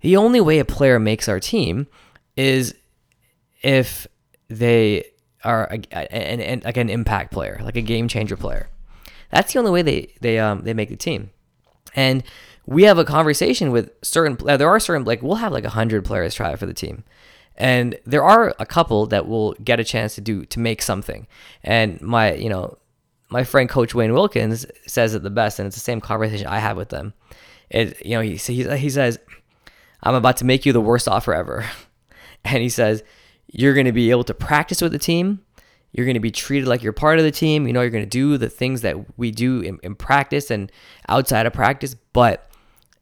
The 0.00 0.16
only 0.16 0.40
way 0.40 0.58
a 0.58 0.64
player 0.64 0.98
makes 0.98 1.28
our 1.28 1.40
team 1.40 1.88
is 2.36 2.74
if 3.62 4.06
they 4.50 5.04
are 5.44 5.68
a, 5.70 6.12
an, 6.12 6.60
like 6.64 6.76
an 6.76 6.90
impact 6.90 7.32
player, 7.32 7.60
like 7.62 7.76
a 7.76 7.82
game 7.82 8.08
changer 8.08 8.36
player. 8.36 8.68
That's 9.30 9.52
the 9.52 9.58
only 9.60 9.70
way 9.70 9.82
they 9.82 10.14
they 10.20 10.38
um 10.38 10.62
they 10.62 10.74
make 10.74 10.90
the 10.90 10.96
team. 10.96 11.30
And 11.94 12.22
we 12.66 12.82
have 12.82 12.98
a 12.98 13.04
conversation 13.04 13.70
with 13.70 13.90
certain. 14.02 14.36
There 14.44 14.68
are 14.68 14.80
certain 14.80 15.04
like 15.04 15.22
we'll 15.22 15.36
have 15.36 15.52
like 15.52 15.64
hundred 15.64 16.04
players 16.04 16.34
try 16.34 16.56
for 16.56 16.66
the 16.66 16.74
team, 16.74 17.04
and 17.56 17.98
there 18.04 18.24
are 18.24 18.54
a 18.58 18.66
couple 18.66 19.06
that 19.06 19.26
will 19.26 19.52
get 19.64 19.80
a 19.80 19.84
chance 19.84 20.14
to 20.16 20.20
do 20.20 20.44
to 20.46 20.58
make 20.58 20.82
something. 20.82 21.26
And 21.62 22.00
my 22.00 22.34
you 22.34 22.48
know 22.48 22.76
my 23.30 23.44
friend 23.44 23.68
Coach 23.68 23.94
Wayne 23.94 24.12
Wilkins 24.12 24.66
says 24.86 25.14
it 25.14 25.22
the 25.22 25.30
best, 25.30 25.58
and 25.58 25.66
it's 25.66 25.76
the 25.76 25.80
same 25.80 26.00
conversation 26.00 26.48
I 26.48 26.58
have 26.58 26.76
with 26.76 26.88
them. 26.90 27.14
It 27.70 28.04
you 28.04 28.16
know 28.16 28.20
he 28.20 28.36
he, 28.36 28.76
he 28.76 28.90
says, 28.90 29.20
"I'm 30.02 30.16
about 30.16 30.36
to 30.38 30.44
make 30.44 30.66
you 30.66 30.72
the 30.72 30.80
worst 30.80 31.06
offer 31.06 31.32
ever," 31.32 31.70
and 32.44 32.62
he 32.62 32.68
says 32.68 33.04
you're 33.52 33.74
going 33.74 33.86
to 33.86 33.92
be 33.92 34.10
able 34.10 34.24
to 34.24 34.34
practice 34.34 34.80
with 34.80 34.92
the 34.92 34.98
team. 34.98 35.40
You're 35.92 36.06
going 36.06 36.14
to 36.14 36.20
be 36.20 36.30
treated 36.30 36.68
like 36.68 36.82
you're 36.82 36.92
part 36.92 37.18
of 37.18 37.24
the 37.24 37.32
team. 37.32 37.66
You 37.66 37.72
know, 37.72 37.80
you're 37.80 37.90
going 37.90 38.04
to 38.04 38.08
do 38.08 38.38
the 38.38 38.48
things 38.48 38.82
that 38.82 39.18
we 39.18 39.32
do 39.32 39.60
in, 39.60 39.78
in 39.82 39.96
practice 39.96 40.50
and 40.50 40.70
outside 41.08 41.46
of 41.46 41.52
practice, 41.52 41.96
but 42.12 42.48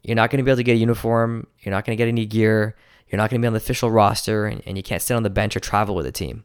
you're 0.02 0.16
not 0.16 0.30
going 0.30 0.38
to 0.38 0.42
be 0.42 0.50
able 0.50 0.56
to 0.56 0.62
get 0.62 0.72
a 0.72 0.78
uniform. 0.78 1.46
You're 1.60 1.74
not 1.74 1.84
going 1.84 1.96
to 1.96 2.02
get 2.02 2.08
any 2.08 2.24
gear. 2.24 2.76
You're 3.08 3.18
not 3.18 3.30
going 3.30 3.40
to 3.40 3.44
be 3.44 3.46
on 3.46 3.52
the 3.52 3.58
official 3.58 3.90
roster, 3.90 4.46
and, 4.46 4.62
and 4.66 4.76
you 4.76 4.82
can't 4.82 5.02
sit 5.02 5.14
on 5.14 5.22
the 5.22 5.30
bench 5.30 5.56
or 5.56 5.60
travel 5.60 5.94
with 5.94 6.06
the 6.06 6.12
team 6.12 6.44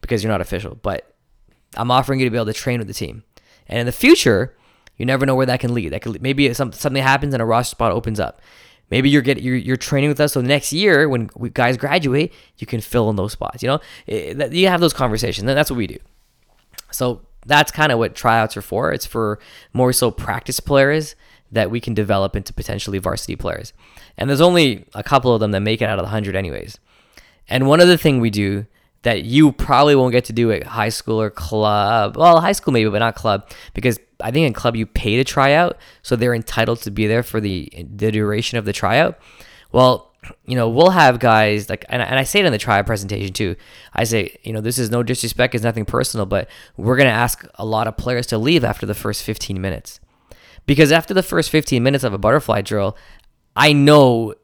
because 0.00 0.22
you're 0.22 0.32
not 0.32 0.40
official. 0.40 0.74
But 0.74 1.14
I'm 1.76 1.90
offering 1.90 2.20
you 2.20 2.26
to 2.26 2.30
be 2.30 2.36
able 2.36 2.46
to 2.46 2.52
train 2.52 2.78
with 2.78 2.88
the 2.88 2.94
team. 2.94 3.24
And 3.66 3.78
in 3.78 3.86
the 3.86 3.92
future, 3.92 4.56
you 4.96 5.06
never 5.06 5.26
know 5.26 5.34
where 5.34 5.46
that 5.46 5.60
can 5.60 5.74
lead. 5.74 5.92
That 5.92 6.02
could 6.02 6.22
maybe 6.22 6.52
some, 6.54 6.72
something 6.72 7.02
happens 7.02 7.34
and 7.34 7.42
a 7.42 7.46
roster 7.46 7.70
spot 7.70 7.92
opens 7.92 8.20
up. 8.20 8.40
Maybe 8.90 9.08
you're 9.08 9.22
getting 9.22 9.42
you're, 9.42 9.56
you're 9.56 9.76
training 9.76 10.08
with 10.08 10.20
us, 10.20 10.32
so 10.32 10.40
next 10.40 10.72
year 10.72 11.08
when 11.08 11.30
we, 11.34 11.50
guys 11.50 11.76
graduate, 11.76 12.32
you 12.58 12.66
can 12.66 12.80
fill 12.80 13.10
in 13.10 13.16
those 13.16 13.32
spots. 13.32 13.62
You 13.62 13.68
know, 13.68 13.80
it, 14.06 14.40
eh, 14.40 14.48
you 14.52 14.68
have 14.68 14.80
those 14.80 14.92
conversations, 14.92 15.48
and 15.48 15.56
that's 15.56 15.70
what 15.70 15.76
we 15.76 15.86
do. 15.86 15.98
So 16.90 17.22
that's 17.46 17.72
kind 17.72 17.92
of 17.92 17.98
what 17.98 18.14
tryouts 18.14 18.56
are 18.56 18.62
for. 18.62 18.92
It's 18.92 19.06
for 19.06 19.38
more 19.72 19.92
so 19.92 20.10
practice 20.10 20.60
players 20.60 21.16
that 21.50 21.70
we 21.70 21.80
can 21.80 21.94
develop 21.94 22.36
into 22.36 22.52
potentially 22.52 22.98
varsity 22.98 23.36
players. 23.36 23.72
And 24.16 24.28
there's 24.28 24.40
only 24.40 24.86
a 24.94 25.02
couple 25.02 25.34
of 25.34 25.40
them 25.40 25.52
that 25.52 25.60
make 25.60 25.82
it 25.82 25.86
out 25.86 25.98
of 25.98 26.04
the 26.04 26.10
hundred, 26.10 26.36
anyways. 26.36 26.78
And 27.48 27.66
one 27.66 27.80
other 27.80 27.96
thing 27.96 28.20
we 28.20 28.30
do 28.30 28.66
that 29.04 29.24
you 29.24 29.52
probably 29.52 29.94
won't 29.94 30.12
get 30.12 30.24
to 30.24 30.32
do 30.32 30.50
at 30.50 30.64
high 30.64 30.88
school 30.88 31.20
or 31.20 31.30
club. 31.30 32.16
Well, 32.16 32.40
high 32.40 32.52
school 32.52 32.72
maybe, 32.72 32.90
but 32.90 32.98
not 32.98 33.14
club 33.14 33.48
because 33.74 33.98
I 34.20 34.30
think 34.30 34.46
in 34.46 34.52
club 34.52 34.76
you 34.76 34.86
pay 34.86 35.16
to 35.16 35.24
try 35.24 35.52
out, 35.52 35.78
so 36.02 36.16
they're 36.16 36.34
entitled 36.34 36.80
to 36.82 36.90
be 36.90 37.06
there 37.06 37.22
for 37.22 37.40
the 37.40 37.70
the 37.76 38.10
duration 38.10 38.58
of 38.58 38.64
the 38.64 38.72
tryout. 38.72 39.18
Well, 39.72 40.10
you 40.46 40.56
know, 40.56 40.70
we'll 40.70 40.90
have 40.90 41.18
guys 41.18 41.68
like, 41.68 41.84
and, 41.90 42.00
and 42.00 42.18
I 42.18 42.24
say 42.24 42.40
it 42.40 42.46
in 42.46 42.52
the 42.52 42.58
tryout 42.58 42.86
presentation 42.86 43.34
too. 43.34 43.56
I 43.92 44.04
say, 44.04 44.36
you 44.42 44.54
know, 44.54 44.62
this 44.62 44.78
is 44.78 44.90
no 44.90 45.02
disrespect, 45.02 45.54
it's 45.54 45.64
nothing 45.64 45.84
personal, 45.84 46.24
but 46.24 46.48
we're 46.78 46.96
gonna 46.96 47.10
ask 47.10 47.46
a 47.56 47.64
lot 47.64 47.86
of 47.86 47.98
players 47.98 48.26
to 48.28 48.38
leave 48.38 48.64
after 48.64 48.86
the 48.86 48.94
first 48.94 49.22
15 49.22 49.60
minutes, 49.60 50.00
because 50.64 50.90
after 50.90 51.12
the 51.12 51.22
first 51.22 51.50
15 51.50 51.82
minutes 51.82 52.04
of 52.04 52.14
a 52.14 52.18
butterfly 52.18 52.62
drill, 52.62 52.96
I 53.54 53.74
know 53.74 54.34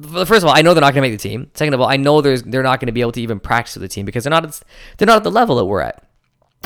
first 0.00 0.42
of 0.42 0.44
all, 0.44 0.56
I 0.56 0.62
know 0.62 0.74
they're 0.74 0.80
not 0.80 0.94
going 0.94 1.02
to 1.02 1.08
make 1.08 1.18
the 1.18 1.28
team. 1.28 1.50
Second 1.54 1.74
of 1.74 1.80
all, 1.80 1.88
I 1.88 1.96
know 1.96 2.20
there's 2.20 2.42
they're 2.42 2.62
not 2.62 2.80
going 2.80 2.86
to 2.86 2.92
be 2.92 3.00
able 3.00 3.12
to 3.12 3.20
even 3.20 3.40
practice 3.40 3.74
with 3.76 3.82
the 3.82 3.88
team 3.88 4.04
because 4.04 4.24
they're 4.24 4.30
not 4.30 4.62
they're 4.96 5.06
not 5.06 5.16
at 5.16 5.24
the 5.24 5.30
level 5.30 5.56
that 5.56 5.64
we're 5.64 5.80
at. 5.80 6.04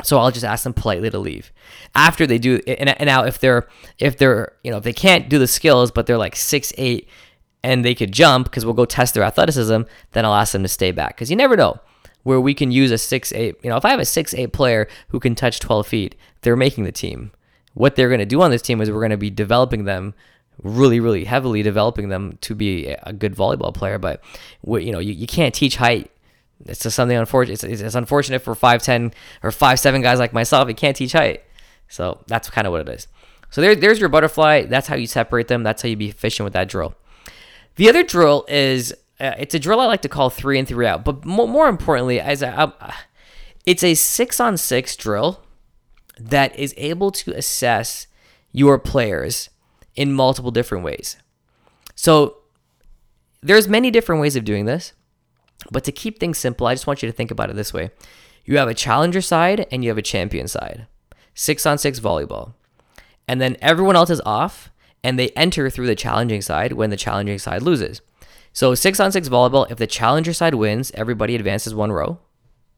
So 0.05 0.19
I'll 0.19 0.31
just 0.31 0.45
ask 0.45 0.65
them 0.65 0.73
politely 0.73 1.11
to 1.11 1.19
leave 1.19 1.53
after 1.95 2.27
they 2.27 2.39
do. 2.39 2.61
And, 2.67 2.89
and 2.89 3.07
now 3.07 3.25
if 3.25 3.39
they're 3.39 3.69
if 3.99 4.17
they're 4.17 4.53
you 4.65 4.71
know 4.71 4.79
if 4.79 4.85
they 4.85 4.93
can't 4.93 5.29
do 5.29 5.39
the 5.39 5.47
skills 5.47 5.91
but 5.91 6.07
they're 6.07 6.19
like 6.19 6.37
six 6.37 6.73
eight 6.79 7.09
and 7.63 7.85
they 7.85 7.95
could 7.95 8.13
jump 8.13 8.47
because 8.47 8.65
we'll 8.65 8.75
go 8.75 8.85
test 8.85 9.15
their 9.15 9.23
athleticism, 9.23 9.83
then 10.13 10.25
I'll 10.25 10.35
ask 10.35 10.53
them 10.53 10.63
to 10.63 10.69
stay 10.69 10.93
back 10.93 11.17
because 11.17 11.31
you 11.31 11.37
never 11.37 11.57
know 11.57 11.79
where 12.23 12.41
we 12.41 12.55
can 12.55 12.71
use 12.71 12.91
a 12.91 12.99
six 12.99 13.33
eight. 13.33 13.57
You 13.63 13.71
know, 13.71 13.77
if 13.77 13.85
I 13.85 13.91
have 13.91 14.01
a 14.01 14.05
six 14.05 14.35
eight 14.35 14.53
player 14.53 14.89
who 15.09 15.21
can 15.21 15.35
touch 15.35 15.61
twelve 15.61 15.87
feet, 15.87 16.15
they're 16.43 16.57
making 16.57 16.85
the 16.85 16.93
team. 16.93 17.33
What 17.75 17.97
they're 17.97 18.09
going 18.09 18.19
to 18.19 18.27
do 18.27 18.43
on 18.43 18.51
this 18.51 18.63
team 18.63 18.81
is 18.81 18.91
we're 18.91 18.99
going 18.99 19.11
to 19.11 19.17
be 19.17 19.31
developing 19.31 19.85
them 19.85 20.15
really, 20.63 21.01
really 21.01 21.25
heavily 21.25 21.63
developing 21.63 22.09
them 22.09 22.39
to 22.43 22.55
be 22.55 22.89
a 22.89 23.13
good 23.13 23.35
volleyball 23.35 23.75
player. 23.75 23.99
But 23.99 24.23
you 24.65 24.93
know, 24.93 24.99
you, 24.99 25.13
you 25.13 25.27
can't 25.27 25.55
teach 25.55 25.77
height. 25.77 26.11
It's 26.65 26.81
just 26.81 26.97
something 26.97 27.17
unfortunate. 27.17 27.65
It's, 27.65 27.81
it's 27.81 27.95
unfortunate 27.95 28.41
for 28.43 28.55
five 28.55 28.83
ten 28.83 29.13
or 29.43 29.51
five 29.51 29.81
seven 29.81 30.03
guys 30.03 30.19
like 30.19 30.33
myself. 30.33 30.69
You 30.69 30.75
can't 30.75 30.97
teach 30.97 31.13
height. 31.13 31.43
So 31.89 32.23
that's 32.27 32.49
kind 32.49 32.67
of 32.67 32.73
what 32.73 32.89
it 32.89 32.89
is. 32.89 33.09
So 33.51 33.61
there, 33.61 33.75
there's 33.75 34.01
your 34.01 34.09
butterfly. 34.09 34.63
That's 34.63 34.87
how 34.87 34.97
you 34.97 35.07
separate 35.07 35.49
them. 35.49 35.63
That's 35.63 35.83
how 35.83 35.89
you 35.89 35.97
be 35.97 36.09
efficient 36.09 36.45
with 36.45 36.55
that 36.55 36.69
drill. 36.69 36.95
The 37.77 37.89
other 37.89 38.03
drill 38.03 38.45
is 38.49 38.93
uh, 39.21 39.35
it's 39.39 39.55
a 39.55 39.59
drill 39.59 39.81
I 39.81 39.87
like 39.87 40.03
to 40.03 40.09
call 40.09 40.31
three 40.31 40.59
and 40.59 40.67
three 40.67 40.87
out. 40.87 41.05
But 41.05 41.25
more, 41.25 41.47
more 41.47 41.69
importantly, 41.69 42.21
as 42.21 42.43
a, 42.43 42.49
uh, 42.49 42.93
it's 43.67 43.85
a 43.85 43.95
six 43.95 44.41
on 44.41 44.57
six 44.57 44.97
drill 44.97 45.43
that 46.19 46.59
is 46.59 46.75
able 46.77 47.11
to 47.11 47.33
assess 47.33 48.07
your 48.53 48.79
players 48.79 49.49
in 49.95 50.13
multiple 50.13 50.51
different 50.51 50.85
ways. 50.85 51.17
So 51.95 52.39
there's 53.43 53.69
many 53.69 53.91
different 53.91 54.21
ways 54.21 54.37
of 54.37 54.45
doing 54.45 54.65
this, 54.65 54.93
but 55.71 55.85
to 55.85 55.93
keep 55.93 56.19
things 56.19 56.39
simple, 56.39 56.67
I 56.67 56.75
just 56.75 56.87
want 56.87 57.03
you 57.03 57.09
to 57.09 57.17
think 57.17 57.31
about 57.31 57.51
it 57.51 57.57
this 57.57 57.73
way. 57.73 57.91
You 58.45 58.59
have 58.59 58.69
a 58.69 58.75
challenger 58.75 59.21
side 59.21 59.67
and 59.71 59.85
you 59.85 59.91
have 59.91 59.99
a 59.99 60.03
champion 60.03 60.49
side. 60.49 60.87
6 61.35 61.65
on 61.67 61.79
6 61.79 62.01
volleyball. 62.01 62.55
And 63.29 63.41
then 63.41 63.57
everyone 63.61 63.97
else 63.97 64.11
is 64.11 64.21
off 64.27 64.71
and 65.05 65.19
they 65.19 65.31
enter 65.31 65.71
through 65.71 65.87
the 65.87 65.95
challenging 65.95 66.43
side 66.43 66.73
when 66.73 66.91
the 66.91 66.97
challenging 66.97 67.39
side 67.39 67.63
loses. 67.63 68.01
So 68.53 68.75
6 68.75 69.01
on 69.01 69.13
6 69.13 69.29
volleyball, 69.29 69.71
if 69.71 69.79
the 69.79 69.87
challenger 69.87 70.33
side 70.33 70.55
wins, 70.55 70.91
everybody 70.95 71.35
advances 71.35 71.75
one 71.75 71.93
row. 71.93 72.19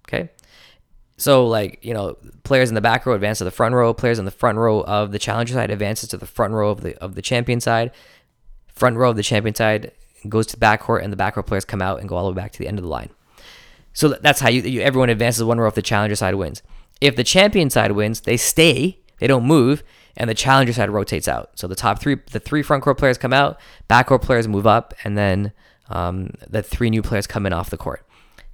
Okay? 0.07 0.31
So 1.17 1.47
like, 1.47 1.79
you 1.83 1.95
know, 1.95 2.17
players 2.43 2.69
in 2.69 2.75
the 2.75 2.81
back 2.81 3.07
row 3.07 3.15
advance 3.15 3.39
to 3.39 3.45
the 3.45 3.51
front 3.51 3.75
row, 3.75 3.95
players 3.95 4.19
in 4.19 4.25
the 4.25 4.31
front 4.31 4.59
row 4.59 4.83
of 4.83 5.13
the 5.13 5.19
challenger 5.19 5.55
side 5.55 5.71
advances 5.71 6.09
to 6.11 6.17
the 6.17 6.27
front 6.27 6.55
row 6.55 6.71
of 6.71 6.81
the 6.81 6.97
of 7.03 7.15
the 7.15 7.23
champion 7.23 7.61
side. 7.61 7.93
Front 8.69 8.97
row 8.97 9.11
of 9.11 9.17
the 9.17 9.23
champion 9.23 9.55
side 9.55 9.93
goes 10.29 10.47
to 10.49 10.57
the 10.57 10.61
back 10.61 10.81
court 10.81 11.05
and 11.05 11.13
the 11.13 11.17
back 11.17 11.37
row 11.37 11.43
players 11.43 11.65
come 11.65 11.83
out 11.83 12.01
and 12.01 12.09
go 12.09 12.17
all 12.17 12.25
the 12.25 12.33
way 12.33 12.43
back 12.43 12.53
to 12.53 12.59
the 12.59 12.67
end 12.67 12.79
of 12.79 12.83
the 12.83 12.89
line. 12.89 13.11
So 13.93 14.09
that's 14.09 14.41
how 14.41 14.49
you, 14.49 14.63
you 14.63 14.81
everyone 14.81 15.09
advances 15.09 15.45
one 15.45 15.59
row 15.59 15.69
if 15.69 15.75
the 15.75 15.83
challenger 15.83 16.17
side 16.17 16.35
wins. 16.35 16.63
If 17.01 17.17
the 17.17 17.25
champion 17.25 17.71
side 17.71 17.93
wins, 17.93 18.23
they 18.23 18.37
stay, 18.37 18.99
they 19.19 19.27
don't 19.27 19.45
move, 19.45 19.83
and 20.17 20.29
the 20.29 20.35
challenger 20.35 20.73
side 20.73 20.91
rotates 20.91 21.29
out. 21.29 21.51
So 21.59 21.67
the 21.67 21.75
top 21.75 22.01
three, 22.01 22.17
the 22.31 22.41
three 22.41 22.63
front 22.63 22.83
court 22.83 22.99
players 22.99 23.19
come 23.19 23.33
out, 23.33 23.59
back 23.89 24.09
court 24.09 24.23
players 24.23 24.49
move 24.49 24.67
up, 24.67 24.95
and 25.05 25.17
then 25.17 25.53
um, 25.89 26.31
the 26.49 26.63
three 26.63 26.91
new 26.91 27.03
players 27.03 27.27
come 27.27 27.47
in 27.47 27.53
off 27.53 27.71
the 27.71 27.77
court. 27.77 28.04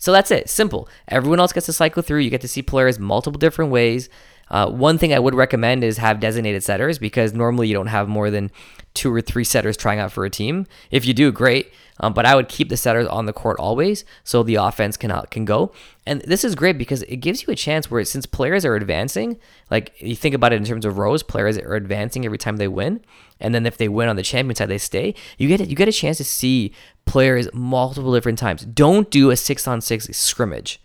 So 0.01 0.13
that's 0.13 0.31
it. 0.31 0.49
Simple. 0.49 0.89
Everyone 1.09 1.39
else 1.39 1.53
gets 1.53 1.67
to 1.67 1.73
cycle 1.73 2.03
through. 2.03 2.21
You 2.21 2.31
get 2.31 2.41
to 2.41 2.49
see 2.49 2.63
players 2.63 2.99
multiple 2.99 3.39
different 3.39 3.71
ways. 3.71 4.09
Uh, 4.51 4.69
one 4.69 4.99
thing 4.99 5.15
I 5.15 5.19
would 5.21 5.35
recommend 5.35 5.85
is 5.85 5.99
have 5.99 6.19
designated 6.19 6.65
setters 6.65 6.99
because 6.99 7.33
normally 7.35 7.69
you 7.69 7.75
don't 7.75 7.87
have 7.87 8.09
more 8.09 8.31
than 8.31 8.51
two 8.95 9.15
or 9.15 9.21
three 9.21 9.45
setters 9.45 9.77
trying 9.77 10.01
out 10.01 10.11
for 10.11 10.25
a 10.25 10.31
team. 10.31 10.67
If 10.91 11.05
you 11.05 11.15
do, 11.15 11.31
great. 11.31 11.73
Um, 12.01 12.15
but 12.15 12.25
I 12.25 12.35
would 12.35 12.49
keep 12.49 12.71
the 12.71 12.79
setters 12.79 13.07
on 13.07 13.27
the 13.27 13.33
court 13.33 13.59
always 13.61 14.07
so 14.25 14.43
the 14.43 14.55
offense 14.55 14.97
can 14.97 15.11
uh, 15.11 15.23
can 15.23 15.45
go. 15.45 15.73
And 16.07 16.23
this 16.23 16.45
is 16.45 16.55
great 16.55 16.79
because 16.79 17.03
it 17.03 17.17
gives 17.17 17.43
you 17.43 17.53
a 17.53 17.57
chance 17.57 17.91
where 17.91 18.03
since 18.05 18.25
players 18.25 18.65
are 18.65 18.75
advancing, 18.75 19.39
like 19.71 19.93
you 19.99 20.17
think 20.17 20.35
about 20.35 20.55
it 20.55 20.57
in 20.57 20.65
terms 20.65 20.87
of 20.87 20.97
rows, 20.97 21.23
players 21.23 21.59
are 21.59 21.75
advancing 21.75 22.25
every 22.25 22.39
time 22.39 22.57
they 22.57 22.69
win, 22.69 23.05
and 23.39 23.55
then 23.55 23.67
if 23.67 23.77
they 23.77 23.89
win 23.89 24.09
on 24.09 24.17
the 24.17 24.23
champion 24.23 24.57
side, 24.57 24.71
they 24.71 24.79
stay. 24.79 25.15
You 25.37 25.47
get 25.47 25.69
you 25.69 25.77
get 25.77 25.89
a 25.89 25.93
chance 25.93 26.17
to 26.17 26.25
see 26.25 26.73
players 27.11 27.49
multiple 27.53 28.15
different 28.15 28.39
times. 28.39 28.65
Don't 28.65 29.11
do 29.11 29.31
a 29.31 29.37
six 29.37 29.67
on 29.69 29.81
six 29.81 30.07
scrimmage 30.17 30.81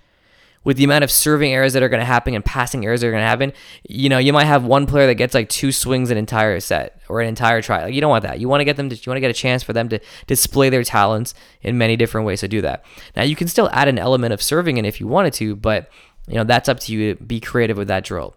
with 0.65 0.77
the 0.77 0.83
amount 0.83 1.03
of 1.03 1.11
serving 1.11 1.53
errors 1.53 1.73
that 1.73 1.83
are 1.83 1.89
going 1.89 2.01
to 2.01 2.05
happen 2.05 2.33
and 2.33 2.43
passing 2.43 2.83
errors 2.83 3.01
that 3.01 3.07
are 3.07 3.11
going 3.11 3.21
to 3.21 3.27
happen, 3.27 3.53
you 3.87 4.09
know, 4.09 4.17
you 4.17 4.33
might 4.33 4.45
have 4.45 4.65
one 4.65 4.87
player 4.87 5.05
that 5.05 5.15
gets 5.15 5.33
like 5.33 5.47
two 5.47 5.71
swings 5.71 6.09
an 6.09 6.17
entire 6.17 6.59
set 6.59 6.99
or 7.07 7.21
an 7.21 7.27
entire 7.27 7.61
try. 7.61 7.83
Like 7.83 7.93
you 7.93 8.01
don't 8.01 8.09
want 8.09 8.23
that. 8.23 8.39
You 8.39 8.49
want 8.49 8.61
to 8.61 8.65
get 8.65 8.75
them 8.75 8.89
to, 8.89 8.95
you 8.95 9.03
want 9.05 9.17
to 9.17 9.21
get 9.21 9.29
a 9.29 9.33
chance 9.33 9.61
for 9.61 9.73
them 9.73 9.87
to 9.89 9.99
display 10.25 10.69
their 10.69 10.83
talents 10.83 11.35
in 11.61 11.77
many 11.77 11.95
different 11.95 12.25
ways 12.25 12.39
to 12.39 12.47
do 12.47 12.61
that. 12.61 12.83
Now 13.15 13.21
you 13.21 13.35
can 13.35 13.47
still 13.47 13.69
add 13.71 13.87
an 13.87 13.99
element 13.99 14.33
of 14.33 14.41
serving 14.41 14.77
in 14.77 14.85
if 14.85 14.99
you 14.99 15.07
wanted 15.07 15.33
to, 15.33 15.55
but 15.55 15.89
you 16.27 16.33
know, 16.33 16.43
that's 16.43 16.67
up 16.67 16.79
to 16.81 16.91
you 16.91 17.13
to 17.13 17.23
be 17.23 17.39
creative 17.39 17.77
with 17.77 17.87
that 17.87 18.03
drill. 18.03 18.35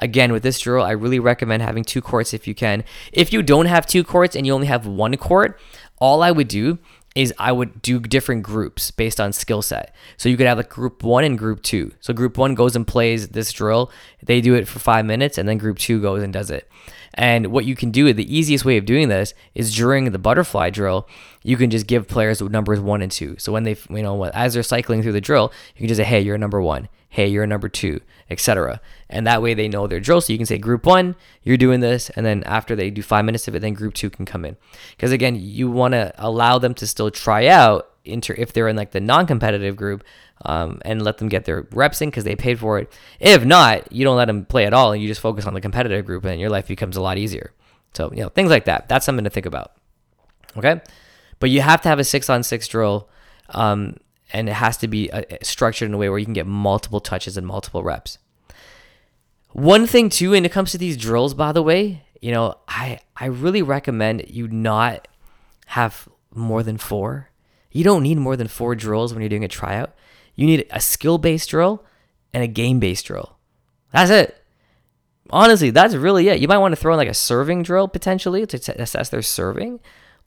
Again, 0.00 0.32
with 0.32 0.42
this 0.42 0.60
drill, 0.60 0.84
I 0.84 0.92
really 0.92 1.18
recommend 1.18 1.62
having 1.62 1.84
two 1.84 2.00
courts 2.00 2.32
if 2.32 2.46
you 2.46 2.54
can. 2.54 2.84
If 3.12 3.32
you 3.32 3.42
don't 3.42 3.66
have 3.66 3.86
two 3.86 4.04
courts 4.04 4.36
and 4.36 4.46
you 4.46 4.52
only 4.52 4.68
have 4.68 4.86
one 4.86 5.16
court, 5.16 5.58
all 6.00 6.22
I 6.22 6.30
would 6.30 6.48
do 6.48 6.78
is 7.14 7.34
I 7.36 7.50
would 7.50 7.82
do 7.82 7.98
different 7.98 8.44
groups 8.44 8.92
based 8.92 9.20
on 9.20 9.32
skill 9.32 9.60
set. 9.60 9.92
So 10.16 10.28
you 10.28 10.36
could 10.36 10.46
have 10.46 10.58
like 10.58 10.68
group 10.68 11.02
one 11.02 11.24
and 11.24 11.36
group 11.36 11.62
two. 11.62 11.92
So 12.00 12.12
group 12.12 12.38
one 12.38 12.54
goes 12.54 12.76
and 12.76 12.86
plays 12.86 13.28
this 13.30 13.50
drill. 13.52 13.90
They 14.22 14.40
do 14.40 14.54
it 14.54 14.68
for 14.68 14.78
five 14.78 15.04
minutes, 15.04 15.36
and 15.36 15.48
then 15.48 15.58
group 15.58 15.78
two 15.78 16.00
goes 16.00 16.22
and 16.22 16.32
does 16.32 16.50
it. 16.50 16.70
And 17.14 17.48
what 17.48 17.64
you 17.64 17.74
can 17.74 17.90
do, 17.90 18.12
the 18.12 18.36
easiest 18.36 18.64
way 18.64 18.76
of 18.76 18.84
doing 18.84 19.08
this 19.08 19.34
is 19.54 19.74
during 19.74 20.12
the 20.12 20.18
butterfly 20.18 20.70
drill, 20.70 21.08
you 21.42 21.56
can 21.56 21.70
just 21.70 21.88
give 21.88 22.06
players 22.06 22.40
numbers 22.40 22.78
one 22.78 23.02
and 23.02 23.10
two. 23.10 23.34
So 23.38 23.52
when 23.52 23.64
they, 23.64 23.76
you 23.90 24.02
know, 24.02 24.24
as 24.26 24.54
they're 24.54 24.62
cycling 24.62 25.02
through 25.02 25.12
the 25.12 25.20
drill, 25.20 25.52
you 25.74 25.80
can 25.80 25.88
just 25.88 25.98
say, 25.98 26.04
hey, 26.04 26.20
you're 26.20 26.38
number 26.38 26.60
one. 26.60 26.88
Hey, 27.08 27.28
you're 27.28 27.46
number 27.46 27.68
two, 27.68 28.00
etc. 28.28 28.80
And 29.08 29.26
that 29.26 29.40
way 29.40 29.54
they 29.54 29.68
know 29.68 29.86
their 29.86 30.00
drill. 30.00 30.20
So 30.20 30.32
you 30.32 30.38
can 30.38 30.46
say 30.46 30.58
group 30.58 30.84
one, 30.84 31.16
you're 31.42 31.56
doing 31.56 31.80
this. 31.80 32.10
And 32.10 32.26
then 32.26 32.42
after 32.44 32.76
they 32.76 32.90
do 32.90 33.02
five 33.02 33.24
minutes 33.24 33.48
of 33.48 33.54
it, 33.54 33.60
then 33.60 33.74
group 33.74 33.94
two 33.94 34.10
can 34.10 34.26
come 34.26 34.44
in. 34.44 34.56
Because 34.90 35.12
again, 35.12 35.36
you 35.36 35.70
want 35.70 35.92
to 35.92 36.12
allow 36.18 36.58
them 36.58 36.74
to 36.74 36.86
still 36.86 37.10
try 37.10 37.46
out 37.46 37.90
inter 38.04 38.34
if 38.36 38.52
they're 38.52 38.68
in 38.68 38.76
like 38.76 38.92
the 38.92 39.00
non-competitive 39.00 39.76
group 39.76 40.02
um, 40.44 40.80
and 40.84 41.02
let 41.02 41.18
them 41.18 41.28
get 41.28 41.44
their 41.44 41.66
reps 41.72 42.00
in 42.00 42.10
because 42.10 42.24
they 42.24 42.36
paid 42.36 42.58
for 42.58 42.78
it. 42.78 42.92
If 43.20 43.44
not, 43.44 43.90
you 43.92 44.04
don't 44.04 44.16
let 44.16 44.26
them 44.26 44.44
play 44.44 44.66
at 44.66 44.74
all 44.74 44.92
and 44.92 45.02
you 45.02 45.08
just 45.08 45.20
focus 45.20 45.46
on 45.46 45.54
the 45.54 45.60
competitive 45.60 46.04
group 46.04 46.24
and 46.24 46.40
your 46.40 46.50
life 46.50 46.68
becomes 46.68 46.96
a 46.96 47.00
lot 47.00 47.18
easier. 47.18 47.52
So, 47.94 48.10
you 48.12 48.20
know, 48.20 48.28
things 48.28 48.50
like 48.50 48.66
that. 48.66 48.88
That's 48.88 49.06
something 49.06 49.24
to 49.24 49.30
think 49.30 49.46
about. 49.46 49.72
Okay. 50.56 50.80
But 51.40 51.50
you 51.50 51.60
have 51.60 51.80
to 51.82 51.88
have 51.88 51.98
a 51.98 52.04
six 52.04 52.28
on 52.28 52.42
six 52.42 52.68
drill. 52.68 53.08
Um, 53.50 53.96
and 54.30 54.48
it 54.48 54.54
has 54.54 54.76
to 54.78 54.88
be 54.88 55.10
uh, 55.10 55.22
structured 55.42 55.88
in 55.88 55.94
a 55.94 55.98
way 55.98 56.08
where 56.08 56.18
you 56.18 56.24
can 56.24 56.34
get 56.34 56.46
multiple 56.46 57.00
touches 57.00 57.36
and 57.36 57.46
multiple 57.46 57.82
reps. 57.82 58.18
One 59.52 59.86
thing 59.86 60.10
too, 60.10 60.30
when 60.30 60.44
it 60.44 60.52
comes 60.52 60.72
to 60.72 60.78
these 60.78 60.96
drills, 60.96 61.34
by 61.34 61.52
the 61.52 61.62
way, 61.62 62.04
you 62.20 62.32
know, 62.32 62.56
I 62.68 63.00
I 63.16 63.26
really 63.26 63.62
recommend 63.62 64.24
you 64.28 64.48
not 64.48 65.08
have 65.66 66.08
more 66.34 66.62
than 66.62 66.78
four. 66.78 67.30
You 67.70 67.84
don't 67.84 68.02
need 68.02 68.18
more 68.18 68.36
than 68.36 68.48
four 68.48 68.74
drills 68.74 69.12
when 69.12 69.22
you're 69.22 69.28
doing 69.28 69.44
a 69.44 69.48
tryout. 69.48 69.94
You 70.34 70.46
need 70.46 70.66
a 70.70 70.80
skill 70.80 71.18
based 71.18 71.50
drill 71.50 71.84
and 72.32 72.42
a 72.42 72.48
game 72.48 72.78
based 72.78 73.06
drill. 73.06 73.36
That's 73.92 74.10
it. 74.10 74.42
Honestly, 75.30 75.70
that's 75.70 75.94
really 75.94 76.28
it. 76.28 76.40
You 76.40 76.48
might 76.48 76.58
want 76.58 76.72
to 76.72 76.80
throw 76.80 76.94
in 76.94 76.98
like 76.98 77.08
a 77.08 77.14
serving 77.14 77.62
drill 77.62 77.88
potentially 77.88 78.46
to 78.46 78.58
t- 78.58 78.72
assess 78.72 79.10
their 79.10 79.22
serving, 79.22 79.80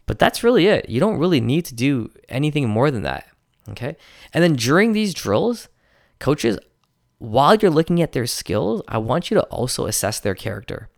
but 0.05 0.19
that's 0.19 0.43
really 0.43 0.67
it. 0.67 0.89
You 0.89 0.99
don't 0.99 1.17
really 1.17 1.41
need 1.41 1.65
to 1.65 1.75
do 1.75 2.11
anything 2.29 2.69
more 2.69 2.91
than 2.91 3.01
that. 3.03 3.27
Okay. 3.69 3.95
And 4.33 4.43
then 4.43 4.55
during 4.55 4.93
these 4.93 5.13
drills, 5.13 5.69
coaches, 6.19 6.57
while 7.19 7.55
you're 7.55 7.71
looking 7.71 8.01
at 8.01 8.13
their 8.13 8.25
skills, 8.25 8.81
I 8.87 8.97
want 8.97 9.29
you 9.29 9.35
to 9.35 9.43
also 9.43 9.85
assess 9.85 10.19
their 10.19 10.35
character. 10.35 10.89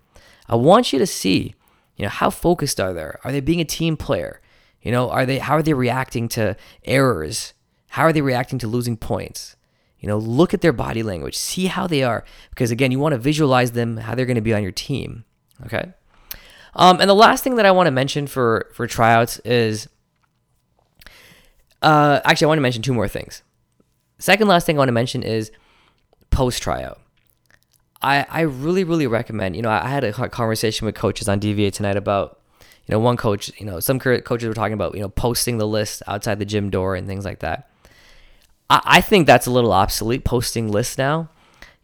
I 0.47 0.55
want 0.55 0.93
you 0.93 0.99
to 0.99 1.07
see, 1.07 1.55
you 1.97 2.03
know, 2.03 2.09
how 2.09 2.29
focused 2.29 2.79
are 2.79 2.93
they? 2.93 3.01
Are 3.01 3.31
they 3.31 3.41
being 3.41 3.59
a 3.59 3.65
team 3.65 3.97
player? 3.97 4.41
You 4.81 4.91
know, 4.91 5.09
are 5.09 5.25
they 5.25 5.39
how 5.39 5.55
are 5.55 5.63
they 5.63 5.73
reacting 5.73 6.27
to 6.29 6.55
errors? 6.83 7.53
How 7.89 8.03
are 8.03 8.13
they 8.13 8.21
reacting 8.21 8.59
to 8.59 8.67
losing 8.67 8.97
points? 8.97 9.55
You 9.99 10.09
know, 10.09 10.17
look 10.17 10.53
at 10.53 10.61
their 10.61 10.73
body 10.73 11.01
language, 11.03 11.37
see 11.37 11.67
how 11.67 11.87
they 11.87 12.03
are, 12.03 12.25
because 12.49 12.71
again, 12.71 12.91
you 12.91 12.99
want 12.99 13.13
to 13.13 13.19
visualize 13.19 13.71
them 13.71 13.97
how 13.97 14.15
they're 14.15 14.25
going 14.25 14.35
to 14.35 14.41
be 14.41 14.53
on 14.53 14.61
your 14.61 14.73
team. 14.73 15.23
Okay. 15.65 15.93
Um, 16.75 16.99
and 16.99 17.09
the 17.09 17.15
last 17.15 17.43
thing 17.43 17.55
that 17.55 17.65
I 17.65 17.71
want 17.71 17.87
to 17.87 17.91
mention 17.91 18.27
for 18.27 18.69
for 18.73 18.87
tryouts 18.87 19.39
is, 19.39 19.87
uh, 21.83 22.21
actually, 22.25 22.45
I 22.45 22.47
want 22.49 22.57
to 22.57 22.63
mention 22.63 22.81
two 22.81 22.93
more 22.93 23.07
things. 23.07 23.43
Second 24.17 24.47
last 24.47 24.65
thing 24.65 24.77
I 24.77 24.79
want 24.79 24.89
to 24.89 24.93
mention 24.93 25.21
is 25.21 25.51
post 26.29 26.63
tryout. 26.63 26.99
I 28.01 28.25
I 28.29 28.41
really 28.41 28.83
really 28.83 29.07
recommend. 29.07 29.55
You 29.55 29.61
know, 29.61 29.69
I 29.69 29.87
had 29.87 30.03
a 30.03 30.11
conversation 30.29 30.85
with 30.85 30.95
coaches 30.95 31.29
on 31.29 31.39
DVA 31.39 31.71
tonight 31.71 31.97
about 31.97 32.39
you 32.87 32.93
know, 32.93 32.99
one 32.99 33.15
coach, 33.15 33.51
you 33.59 33.65
know, 33.65 33.79
some 33.79 33.97
coaches 33.99 34.47
were 34.47 34.53
talking 34.53 34.73
about, 34.73 34.93
you 34.93 35.01
know, 35.01 35.09
posting 35.09 35.57
the 35.57 35.67
list 35.67 36.03
outside 36.05 36.39
the 36.39 36.45
gym 36.45 36.69
door 36.69 36.95
and 36.95 37.07
things 37.07 37.23
like 37.23 37.39
that. 37.39 37.69
I, 38.69 38.81
I 38.85 39.01
think 39.01 39.25
that's 39.25 39.47
a 39.47 39.51
little 39.51 39.71
obsolete, 39.71 40.25
posting 40.25 40.69
lists 40.69 40.97
now. 40.97 41.29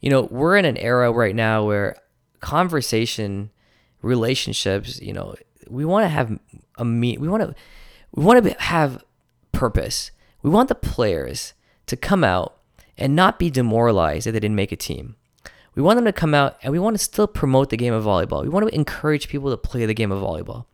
You 0.02 0.10
know, 0.10 0.24
we're 0.24 0.58
in 0.58 0.66
an 0.66 0.78
era 0.78 1.12
right 1.12 1.36
now 1.36 1.66
where 1.66 1.96
conversation, 2.42 3.50
relationships, 4.02 5.00
you 5.02 5.14
know, 5.14 5.36
we 5.70 5.86
want 5.86 6.04
to 6.04 6.10
have 6.10 6.38
a 6.78 6.84
meet, 6.84 7.22
we 7.22 7.30
want 7.30 7.44
to, 7.44 7.56
we 8.14 8.24
want 8.24 8.44
to 8.44 8.62
have 8.62 9.04
purpose. 9.60 10.12
We 10.41 10.50
want 10.50 10.69
the 10.69 10.76
players 10.76 11.54
to 11.88 11.98
come 11.98 12.24
out 12.24 12.58
and 12.98 13.13
not 13.13 13.38
be 13.38 13.50
demoralized 13.50 14.26
that 14.26 14.32
they 14.32 14.39
didn't 14.39 14.56
make 14.56 14.72
a 14.72 14.78
team. 14.78 15.17
We 15.76 15.84
want 15.84 15.98
them 15.98 16.06
to 16.06 16.13
come 16.13 16.34
out 16.34 16.58
and 16.63 16.72
we 16.72 16.80
want 16.80 16.98
to 16.98 17.04
still 17.04 17.28
promote 17.28 17.69
the 17.69 17.76
game 17.76 17.93
of 17.93 18.06
volleyball. 18.06 18.41
We 18.41 18.50
want 18.50 18.69
to 18.69 18.74
encourage 18.74 19.28
people 19.28 19.52
to 19.52 19.58
play 19.58 19.86
the 19.86 19.93
game 19.93 20.13
of 20.13 20.24
volleyball. 20.24 20.65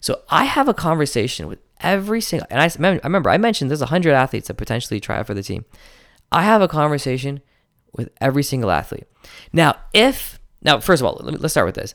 So 0.00 0.20
I 0.28 0.44
have 0.44 0.68
a 0.68 0.74
conversation 0.74 1.48
with 1.48 1.60
every 1.80 2.20
single, 2.20 2.46
and 2.50 2.60
I, 2.60 2.66
I 2.66 3.00
remember 3.04 3.30
I 3.30 3.38
mentioned 3.38 3.70
there's 3.70 3.80
100 3.80 4.12
athletes 4.12 4.48
that 4.48 4.54
potentially 4.54 5.00
try 5.00 5.18
out 5.18 5.26
for 5.26 5.34
the 5.34 5.42
team. 5.42 5.64
I 6.30 6.42
have 6.42 6.60
a 6.60 6.68
conversation 6.68 7.40
with 7.94 8.10
every 8.20 8.42
single 8.42 8.70
athlete. 8.70 9.06
Now, 9.50 9.76
if, 9.94 10.38
now, 10.60 10.80
first 10.80 11.00
of 11.00 11.06
all, 11.06 11.18
let 11.22 11.32
me, 11.32 11.38
let's 11.40 11.54
start 11.54 11.66
with 11.66 11.74
this. 11.74 11.94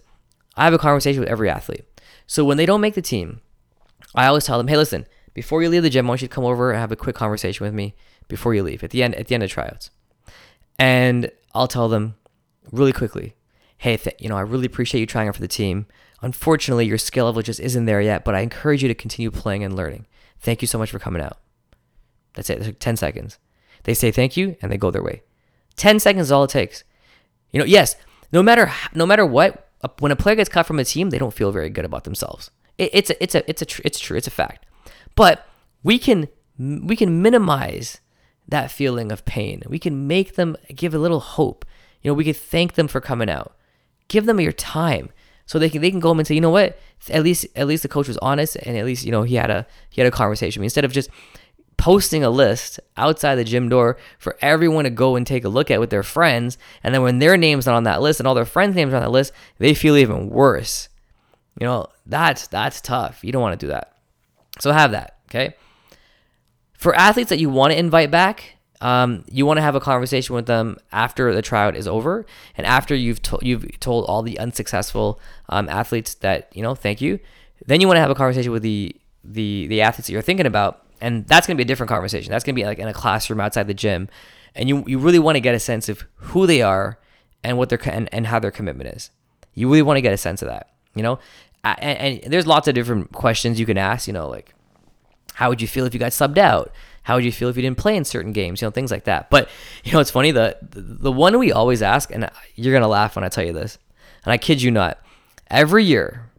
I 0.57 0.63
have 0.63 0.73
a 0.73 0.79
conversation 0.79 1.19
with 1.19 1.29
every 1.29 1.51
athlete. 1.51 1.85
So 2.25 2.43
when 2.43 2.57
they 2.57 2.65
don't 2.65 2.81
make 2.81 2.95
the 2.95 3.01
team, 3.01 3.41
I 4.15 4.25
always 4.25 4.45
tell 4.45 4.57
them, 4.57 4.67
hey, 4.67 4.77
listen, 4.77 5.05
before 5.33 5.61
you 5.61 5.69
leave 5.69 5.83
the 5.83 5.89
gym, 5.89 6.07
I 6.07 6.09
want 6.09 6.21
you 6.21 6.27
to 6.27 6.33
come 6.33 6.43
over 6.43 6.71
and 6.71 6.79
have 6.79 6.91
a 6.91 6.95
quick 6.95 7.15
conversation 7.15 7.65
with 7.65 7.73
me 7.73 7.95
before 8.27 8.53
you 8.53 8.63
leave 8.63 8.83
at 8.83 8.91
the 8.91 9.03
end 9.03 9.15
at 9.15 9.27
the 9.27 9.35
end 9.35 9.43
of 9.43 9.49
tryouts. 9.49 9.89
And 10.77 11.31
I'll 11.53 11.67
tell 11.67 11.89
them 11.89 12.15
really 12.71 12.93
quickly, 12.93 13.35
hey, 13.77 13.97
th- 13.97 14.15
you 14.19 14.29
know, 14.29 14.37
I 14.37 14.41
really 14.41 14.65
appreciate 14.65 14.99
you 14.99 15.05
trying 15.05 15.27
out 15.27 15.35
for 15.35 15.41
the 15.41 15.47
team. 15.47 15.85
Unfortunately, 16.21 16.85
your 16.85 16.97
skill 16.97 17.25
level 17.25 17.41
just 17.41 17.59
isn't 17.59 17.85
there 17.85 18.01
yet, 18.01 18.23
but 18.23 18.35
I 18.35 18.41
encourage 18.41 18.81
you 18.81 18.87
to 18.87 18.95
continue 18.95 19.31
playing 19.31 19.63
and 19.63 19.75
learning. 19.75 20.05
Thank 20.39 20.61
you 20.61 20.67
so 20.67 20.77
much 20.77 20.91
for 20.91 20.99
coming 20.99 21.21
out. 21.21 21.37
That's 22.33 22.49
it. 22.49 22.61
like 22.61 22.79
10 22.79 22.97
seconds. 22.97 23.37
They 23.83 23.93
say 23.93 24.11
thank 24.11 24.37
you 24.37 24.55
and 24.61 24.71
they 24.71 24.77
go 24.77 24.91
their 24.91 25.03
way. 25.03 25.23
10 25.77 25.99
seconds 25.99 26.27
is 26.27 26.31
all 26.31 26.43
it 26.43 26.51
takes. 26.51 26.83
You 27.51 27.59
know, 27.59 27.65
yes, 27.65 27.95
no 28.31 28.41
matter 28.41 28.71
no 28.93 29.05
matter 29.05 29.25
what, 29.25 29.67
when 29.99 30.11
a 30.11 30.15
player 30.15 30.35
gets 30.35 30.49
cut 30.49 30.65
from 30.65 30.79
a 30.79 30.85
team, 30.85 31.09
they 31.09 31.17
don't 31.17 31.33
feel 31.33 31.51
very 31.51 31.69
good 31.69 31.85
about 31.85 32.03
themselves. 32.03 32.51
It, 32.77 32.91
it's 32.93 33.09
a, 33.09 33.23
it's 33.23 33.35
a 33.35 33.49
it's 33.49 33.61
a 33.61 33.85
it's 33.85 33.99
true. 33.99 34.17
It's 34.17 34.27
a 34.27 34.31
fact. 34.31 34.65
But 35.15 35.47
we 35.83 35.99
can 35.99 36.27
we 36.57 36.95
can 36.95 37.21
minimize 37.21 38.01
that 38.47 38.71
feeling 38.71 39.11
of 39.11 39.25
pain. 39.25 39.63
We 39.67 39.79
can 39.79 40.07
make 40.07 40.35
them 40.35 40.55
give 40.75 40.93
a 40.93 40.99
little 40.99 41.19
hope. 41.19 41.65
You 42.01 42.09
know, 42.09 42.15
we 42.15 42.25
could 42.25 42.37
thank 42.37 42.73
them 42.73 42.87
for 42.87 43.01
coming 43.01 43.29
out. 43.29 43.55
Give 44.07 44.25
them 44.25 44.39
your 44.39 44.51
time 44.51 45.09
so 45.45 45.59
they 45.59 45.69
can 45.69 45.81
they 45.81 45.91
can 45.91 45.99
go 45.99 46.09
home 46.09 46.19
and 46.19 46.27
say, 46.27 46.35
you 46.35 46.41
know 46.41 46.49
what, 46.49 46.79
at 47.09 47.23
least 47.23 47.45
at 47.55 47.67
least 47.67 47.83
the 47.83 47.89
coach 47.89 48.07
was 48.07 48.17
honest 48.19 48.55
and 48.55 48.77
at 48.77 48.85
least 48.85 49.05
you 49.05 49.11
know 49.11 49.23
he 49.23 49.35
had 49.35 49.49
a 49.49 49.67
he 49.89 50.01
had 50.01 50.07
a 50.07 50.15
conversation. 50.15 50.63
Instead 50.63 50.85
of 50.85 50.91
just 50.91 51.09
posting 51.77 52.23
a 52.23 52.29
list 52.29 52.79
outside 52.95 53.35
the 53.35 53.43
gym 53.43 53.67
door 53.67 53.97
for 54.19 54.37
everyone 54.41 54.83
to 54.83 54.89
go 54.89 55.15
and 55.15 55.25
take 55.25 55.43
a 55.43 55.49
look 55.49 55.71
at 55.71 55.79
with 55.79 55.89
their 55.89 56.03
friends, 56.03 56.57
and 56.83 56.93
then 56.93 57.01
when 57.01 57.19
their 57.19 57.37
name's 57.37 57.65
not 57.65 57.75
on 57.75 57.83
that 57.83 58.01
list 58.01 58.19
and 58.19 58.27
all 58.27 58.35
their 58.35 58.45
friends' 58.45 58.75
names 58.75 58.93
are 58.93 58.97
on 58.97 59.01
that 59.01 59.11
list, 59.11 59.33
they 59.57 59.73
feel 59.73 59.97
even 59.97 60.29
worse. 60.29 60.89
You 61.59 61.65
know 61.65 61.87
that's 62.05 62.47
that's 62.47 62.79
tough. 62.81 63.23
You 63.23 63.31
don't 63.31 63.41
want 63.41 63.59
to 63.59 63.65
do 63.65 63.71
that. 63.71 63.93
So 64.59 64.71
have 64.71 64.91
that, 64.91 65.17
okay? 65.29 65.55
For 66.73 66.95
athletes 66.95 67.29
that 67.29 67.39
you 67.39 67.49
want 67.49 67.73
to 67.73 67.79
invite 67.79 68.11
back, 68.11 68.57
um, 68.81 69.23
you 69.27 69.45
want 69.45 69.57
to 69.57 69.61
have 69.61 69.75
a 69.75 69.79
conversation 69.79 70.35
with 70.35 70.47
them 70.47 70.77
after 70.91 71.33
the 71.33 71.41
tryout 71.43 71.75
is 71.75 71.87
over 71.87 72.25
and 72.57 72.65
after 72.65 72.95
you've 72.95 73.21
told 73.21 73.43
you've 73.43 73.79
told 73.79 74.05
all 74.05 74.23
the 74.23 74.39
unsuccessful 74.39 75.19
um, 75.49 75.69
athletes 75.69 76.15
that 76.15 76.49
you 76.55 76.63
know 76.63 76.73
thank 76.73 76.99
you. 76.99 77.19
Then 77.67 77.79
you 77.79 77.87
want 77.87 77.97
to 77.97 78.01
have 78.01 78.09
a 78.09 78.15
conversation 78.15 78.51
with 78.51 78.63
the 78.63 78.95
the 79.23 79.67
the 79.67 79.81
athletes 79.81 80.07
that 80.07 80.13
you're 80.13 80.23
thinking 80.23 80.47
about, 80.47 80.83
and 80.99 81.27
that's 81.27 81.45
going 81.45 81.55
to 81.55 81.63
be 81.63 81.65
a 81.65 81.67
different 81.67 81.89
conversation. 81.89 82.31
That's 82.31 82.43
going 82.43 82.55
to 82.55 82.59
be 82.59 82.65
like 82.65 82.79
in 82.79 82.87
a 82.87 82.93
classroom 82.93 83.39
outside 83.39 83.67
the 83.67 83.75
gym, 83.75 84.09
and 84.55 84.67
you 84.67 84.83
you 84.87 84.97
really 84.97 85.19
want 85.19 85.35
to 85.35 85.41
get 85.41 85.53
a 85.53 85.59
sense 85.59 85.87
of 85.87 86.03
who 86.15 86.47
they 86.47 86.63
are 86.63 86.97
and 87.43 87.59
what 87.59 87.69
their 87.69 87.79
and, 87.87 88.09
and 88.11 88.27
how 88.27 88.39
their 88.39 88.51
commitment 88.51 88.89
is. 88.95 89.11
You 89.53 89.69
really 89.69 89.83
want 89.83 89.97
to 89.97 90.01
get 90.01 90.13
a 90.13 90.17
sense 90.17 90.41
of 90.41 90.47
that, 90.47 90.71
you 90.95 91.03
know. 91.03 91.19
And, 91.63 92.21
and 92.23 92.33
there's 92.33 92.47
lots 92.47 92.67
of 92.67 92.75
different 92.75 93.11
questions 93.11 93.59
you 93.59 93.65
can 93.65 93.77
ask, 93.77 94.07
you 94.07 94.13
know, 94.13 94.27
like 94.27 94.53
how 95.35 95.49
would 95.49 95.61
you 95.61 95.67
feel 95.67 95.85
if 95.85 95.93
you 95.93 95.99
got 95.99 96.11
subbed 96.11 96.37
out? 96.37 96.71
How 97.03 97.15
would 97.15 97.25
you 97.25 97.31
feel 97.31 97.49
if 97.49 97.55
you 97.55 97.63
didn't 97.63 97.77
play 97.77 97.95
in 97.95 98.05
certain 98.05 98.31
games? 98.31 98.61
You 98.61 98.67
know, 98.67 98.71
things 98.71 98.91
like 98.91 99.05
that. 99.05 99.29
But 99.29 99.49
you 99.83 99.91
know, 99.91 99.99
it's 99.99 100.11
funny 100.11 100.31
the 100.31 100.57
the 100.61 101.11
one 101.11 101.37
we 101.39 101.51
always 101.51 101.81
ask, 101.81 102.11
and 102.11 102.29
you're 102.55 102.73
gonna 102.73 102.87
laugh 102.87 103.15
when 103.15 103.23
I 103.23 103.29
tell 103.29 103.43
you 103.43 103.53
this, 103.53 103.77
and 104.23 104.31
I 104.31 104.37
kid 104.37 104.61
you 104.61 104.71
not. 104.71 104.99
Every 105.47 105.83
year, 105.83 106.29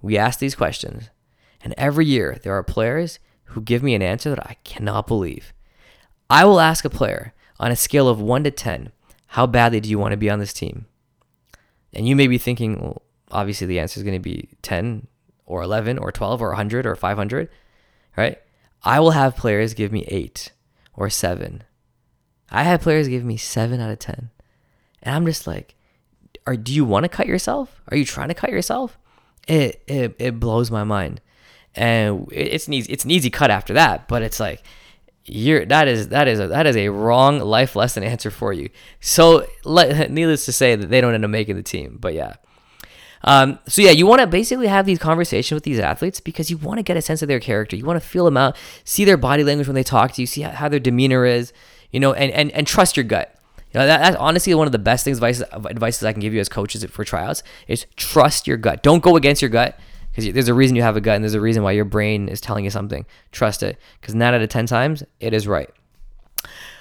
we 0.00 0.16
ask 0.16 0.38
these 0.38 0.54
questions, 0.54 1.10
and 1.62 1.74
every 1.76 2.06
year 2.06 2.38
there 2.42 2.54
are 2.54 2.62
players 2.62 3.18
who 3.50 3.60
give 3.60 3.82
me 3.82 3.94
an 3.94 4.02
answer 4.02 4.30
that 4.30 4.46
I 4.46 4.56
cannot 4.64 5.06
believe. 5.06 5.52
I 6.28 6.44
will 6.44 6.60
ask 6.60 6.84
a 6.84 6.90
player 6.90 7.34
on 7.58 7.70
a 7.70 7.76
scale 7.76 8.08
of 8.08 8.20
one 8.20 8.44
to 8.44 8.50
ten, 8.50 8.92
how 9.28 9.46
badly 9.46 9.80
do 9.80 9.88
you 9.88 9.98
want 9.98 10.12
to 10.12 10.16
be 10.16 10.30
on 10.30 10.38
this 10.38 10.52
team? 10.52 10.86
And 11.92 12.06
you 12.06 12.14
may 12.16 12.26
be 12.26 12.38
thinking, 12.38 12.80
well, 12.80 13.02
obviously 13.30 13.66
the 13.66 13.80
answer 13.80 13.98
is 13.98 14.04
going 14.04 14.14
to 14.14 14.20
be 14.20 14.48
10 14.62 15.06
or 15.44 15.62
11 15.62 15.98
or 15.98 16.12
12 16.12 16.42
or 16.42 16.48
100 16.48 16.86
or 16.86 16.96
500, 16.96 17.48
right? 18.16 18.38
I 18.82 19.00
will 19.00 19.12
have 19.12 19.36
players 19.36 19.74
give 19.74 19.92
me 19.92 20.04
8 20.08 20.52
or 20.94 21.10
7. 21.10 21.62
I 22.50 22.62
had 22.62 22.82
players 22.82 23.08
give 23.08 23.24
me 23.24 23.36
7 23.36 23.80
out 23.80 23.90
of 23.90 23.98
10. 23.98 24.30
And 25.02 25.14
I'm 25.14 25.26
just 25.26 25.46
like, 25.46 25.74
are 26.46 26.56
do 26.56 26.72
you 26.72 26.84
want 26.84 27.04
to 27.04 27.08
cut 27.08 27.26
yourself? 27.26 27.80
Are 27.88 27.96
you 27.96 28.04
trying 28.04 28.28
to 28.28 28.34
cut 28.34 28.50
yourself? 28.50 28.98
It 29.48 29.82
it, 29.86 30.16
it 30.18 30.40
blows 30.40 30.70
my 30.70 30.84
mind. 30.84 31.20
And 31.74 32.28
it's 32.32 32.66
an 32.66 32.72
easy 32.72 32.92
it's 32.92 33.04
an 33.04 33.10
easy 33.10 33.30
cut 33.30 33.50
after 33.50 33.74
that, 33.74 34.08
but 34.08 34.22
it's 34.22 34.40
like 34.40 34.62
you're 35.24 35.66
that 35.66 35.88
is 35.88 36.08
that 36.08 36.28
is 36.28 36.38
a, 36.38 36.46
that 36.48 36.66
is 36.66 36.76
a 36.76 36.88
wrong 36.88 37.40
life 37.40 37.74
lesson 37.76 38.02
answer 38.02 38.30
for 38.30 38.52
you. 38.52 38.70
So, 39.00 39.46
needless 39.64 40.44
to 40.46 40.52
say 40.52 40.76
that 40.76 40.88
they 40.88 41.00
don't 41.00 41.14
end 41.14 41.24
up 41.24 41.30
making 41.30 41.56
the 41.56 41.62
team. 41.62 41.98
But 42.00 42.14
yeah, 42.14 42.34
um, 43.24 43.58
so 43.66 43.82
yeah, 43.82 43.90
you 43.90 44.06
want 44.06 44.20
to 44.20 44.26
basically 44.26 44.66
have 44.66 44.86
these 44.86 44.98
conversations 44.98 45.56
with 45.56 45.64
these 45.64 45.78
athletes 45.78 46.20
because 46.20 46.50
you 46.50 46.56
want 46.56 46.78
to 46.78 46.82
get 46.82 46.96
a 46.96 47.02
sense 47.02 47.22
of 47.22 47.28
their 47.28 47.40
character. 47.40 47.76
You 47.76 47.84
want 47.84 48.00
to 48.00 48.06
feel 48.06 48.24
them 48.24 48.36
out, 48.36 48.56
see 48.84 49.04
their 49.04 49.16
body 49.16 49.44
language 49.44 49.66
when 49.66 49.74
they 49.74 49.82
talk 49.82 50.12
to 50.12 50.22
you, 50.22 50.26
see 50.26 50.42
how, 50.42 50.68
their 50.68 50.80
demeanor 50.80 51.24
is, 51.24 51.52
you 51.90 52.00
know, 52.00 52.12
and 52.12 52.30
and 52.32 52.50
and 52.52 52.66
trust 52.66 52.96
your 52.96 53.04
gut. 53.04 53.34
You 53.72 53.80
know, 53.80 53.86
that, 53.86 53.98
that's 53.98 54.16
honestly 54.16 54.54
one 54.54 54.66
of 54.66 54.72
the 54.72 54.78
best 54.78 55.04
things 55.04 55.18
advice 55.18 55.42
advices 55.42 56.02
I 56.04 56.12
can 56.12 56.20
give 56.20 56.34
you 56.34 56.40
as 56.40 56.48
coaches 56.48 56.84
for 56.84 57.04
tryouts 57.04 57.42
is 57.68 57.86
trust 57.96 58.46
your 58.46 58.56
gut. 58.56 58.82
Don't 58.82 59.02
go 59.02 59.16
against 59.16 59.42
your 59.42 59.50
gut 59.50 59.78
because 60.10 60.32
there's 60.32 60.48
a 60.48 60.54
reason 60.54 60.76
you 60.76 60.82
have 60.82 60.96
a 60.96 61.00
gut 61.00 61.16
and 61.16 61.24
there's 61.24 61.34
a 61.34 61.40
reason 61.40 61.62
why 61.62 61.72
your 61.72 61.84
brain 61.84 62.28
is 62.28 62.40
telling 62.40 62.64
you 62.64 62.70
something. 62.70 63.04
Trust 63.32 63.62
it 63.62 63.78
because 64.00 64.14
nine 64.14 64.34
out 64.34 64.40
of 64.40 64.48
10 64.48 64.66
times 64.66 65.02
it 65.20 65.34
is 65.34 65.46
right. 65.46 65.68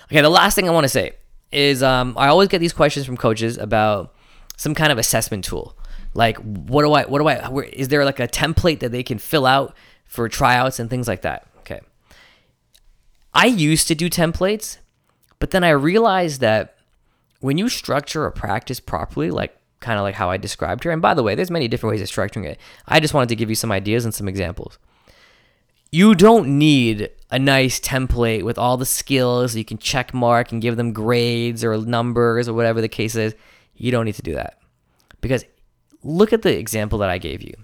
Okay, 0.06 0.22
the 0.22 0.30
last 0.30 0.56
thing 0.56 0.70
I 0.70 0.72
want 0.72 0.86
to 0.86 0.90
say 0.90 1.14
is 1.52 1.84
um, 1.84 2.14
I 2.18 2.28
always 2.28 2.48
get 2.48 2.60
these 2.60 2.74
questions 2.74 3.06
from 3.06 3.18
coaches 3.18 3.58
about 3.58 4.14
some 4.56 4.76
kind 4.76 4.92
of 4.92 4.98
assessment 4.98 5.44
tool. 5.44 5.78
Like, 6.16 6.38
what 6.38 6.82
do 6.84 6.94
I, 6.94 7.04
what 7.04 7.20
do 7.20 7.28
I, 7.28 7.48
where, 7.50 7.66
is 7.66 7.90
there 7.90 8.04
like 8.06 8.20
a 8.20 8.28
template 8.28 8.80
that 8.80 8.92
they 8.92 9.04
can 9.04 9.20
fill 9.20 9.46
out 9.46 9.76
for 10.06 10.28
tryouts 10.28 10.80
and 10.80 10.90
things 10.90 11.08
like 11.08 11.22
that? 11.22 11.48
Okay. 11.60 11.82
I 13.34 13.46
used 13.46 13.88
to 13.90 13.96
do 13.96 14.10
templates, 14.10 14.78
but 15.40 15.52
then 15.52 15.64
I 15.64 15.72
realized 15.72 16.40
that 16.42 16.78
when 17.42 17.58
you 17.58 17.68
structure 17.70 18.26
a 18.26 18.32
practice 18.32 18.80
properly, 18.80 19.30
like 19.30 19.56
kind 19.82 20.00
of 20.00 20.04
like 20.04 20.16
how 20.16 20.30
I 20.30 20.38
described 20.38 20.84
here. 20.84 20.92
And 20.92 21.02
by 21.02 21.14
the 21.14 21.22
way, 21.22 21.36
there's 21.36 21.52
many 21.52 21.68
different 21.68 21.92
ways 21.92 22.02
of 22.02 22.08
structuring 22.08 22.46
it. 22.46 22.60
I 22.88 23.00
just 23.00 23.14
wanted 23.14 23.30
to 23.30 23.36
give 23.36 23.50
you 23.50 23.56
some 23.56 23.72
ideas 23.72 24.06
and 24.06 24.14
some 24.14 24.28
examples. 24.28 24.80
You 25.92 26.16
don't 26.16 26.58
need 26.58 27.10
a 27.30 27.38
nice 27.38 27.80
template 27.80 28.44
with 28.44 28.58
all 28.58 28.78
the 28.78 28.86
skills 28.86 29.56
you 29.56 29.66
can 29.66 29.78
check 29.78 30.14
mark 30.14 30.52
and 30.52 30.62
give 30.62 30.78
them 30.78 30.92
grades 30.94 31.64
or 31.64 31.78
numbers 31.78 32.50
or 32.50 32.54
whatever 32.54 32.82
the 32.82 32.88
case 32.88 33.16
is. 33.16 33.36
You 33.76 33.92
don't 33.92 34.06
need 34.06 34.16
to 34.16 34.22
do 34.22 34.34
that. 34.34 34.60
Because 35.22 35.46
look 36.06 36.32
at 36.32 36.44
the 36.44 36.58
example 36.58 37.00
that 37.00 37.10
I 37.10 37.18
gave 37.18 37.42
you. 37.42 37.56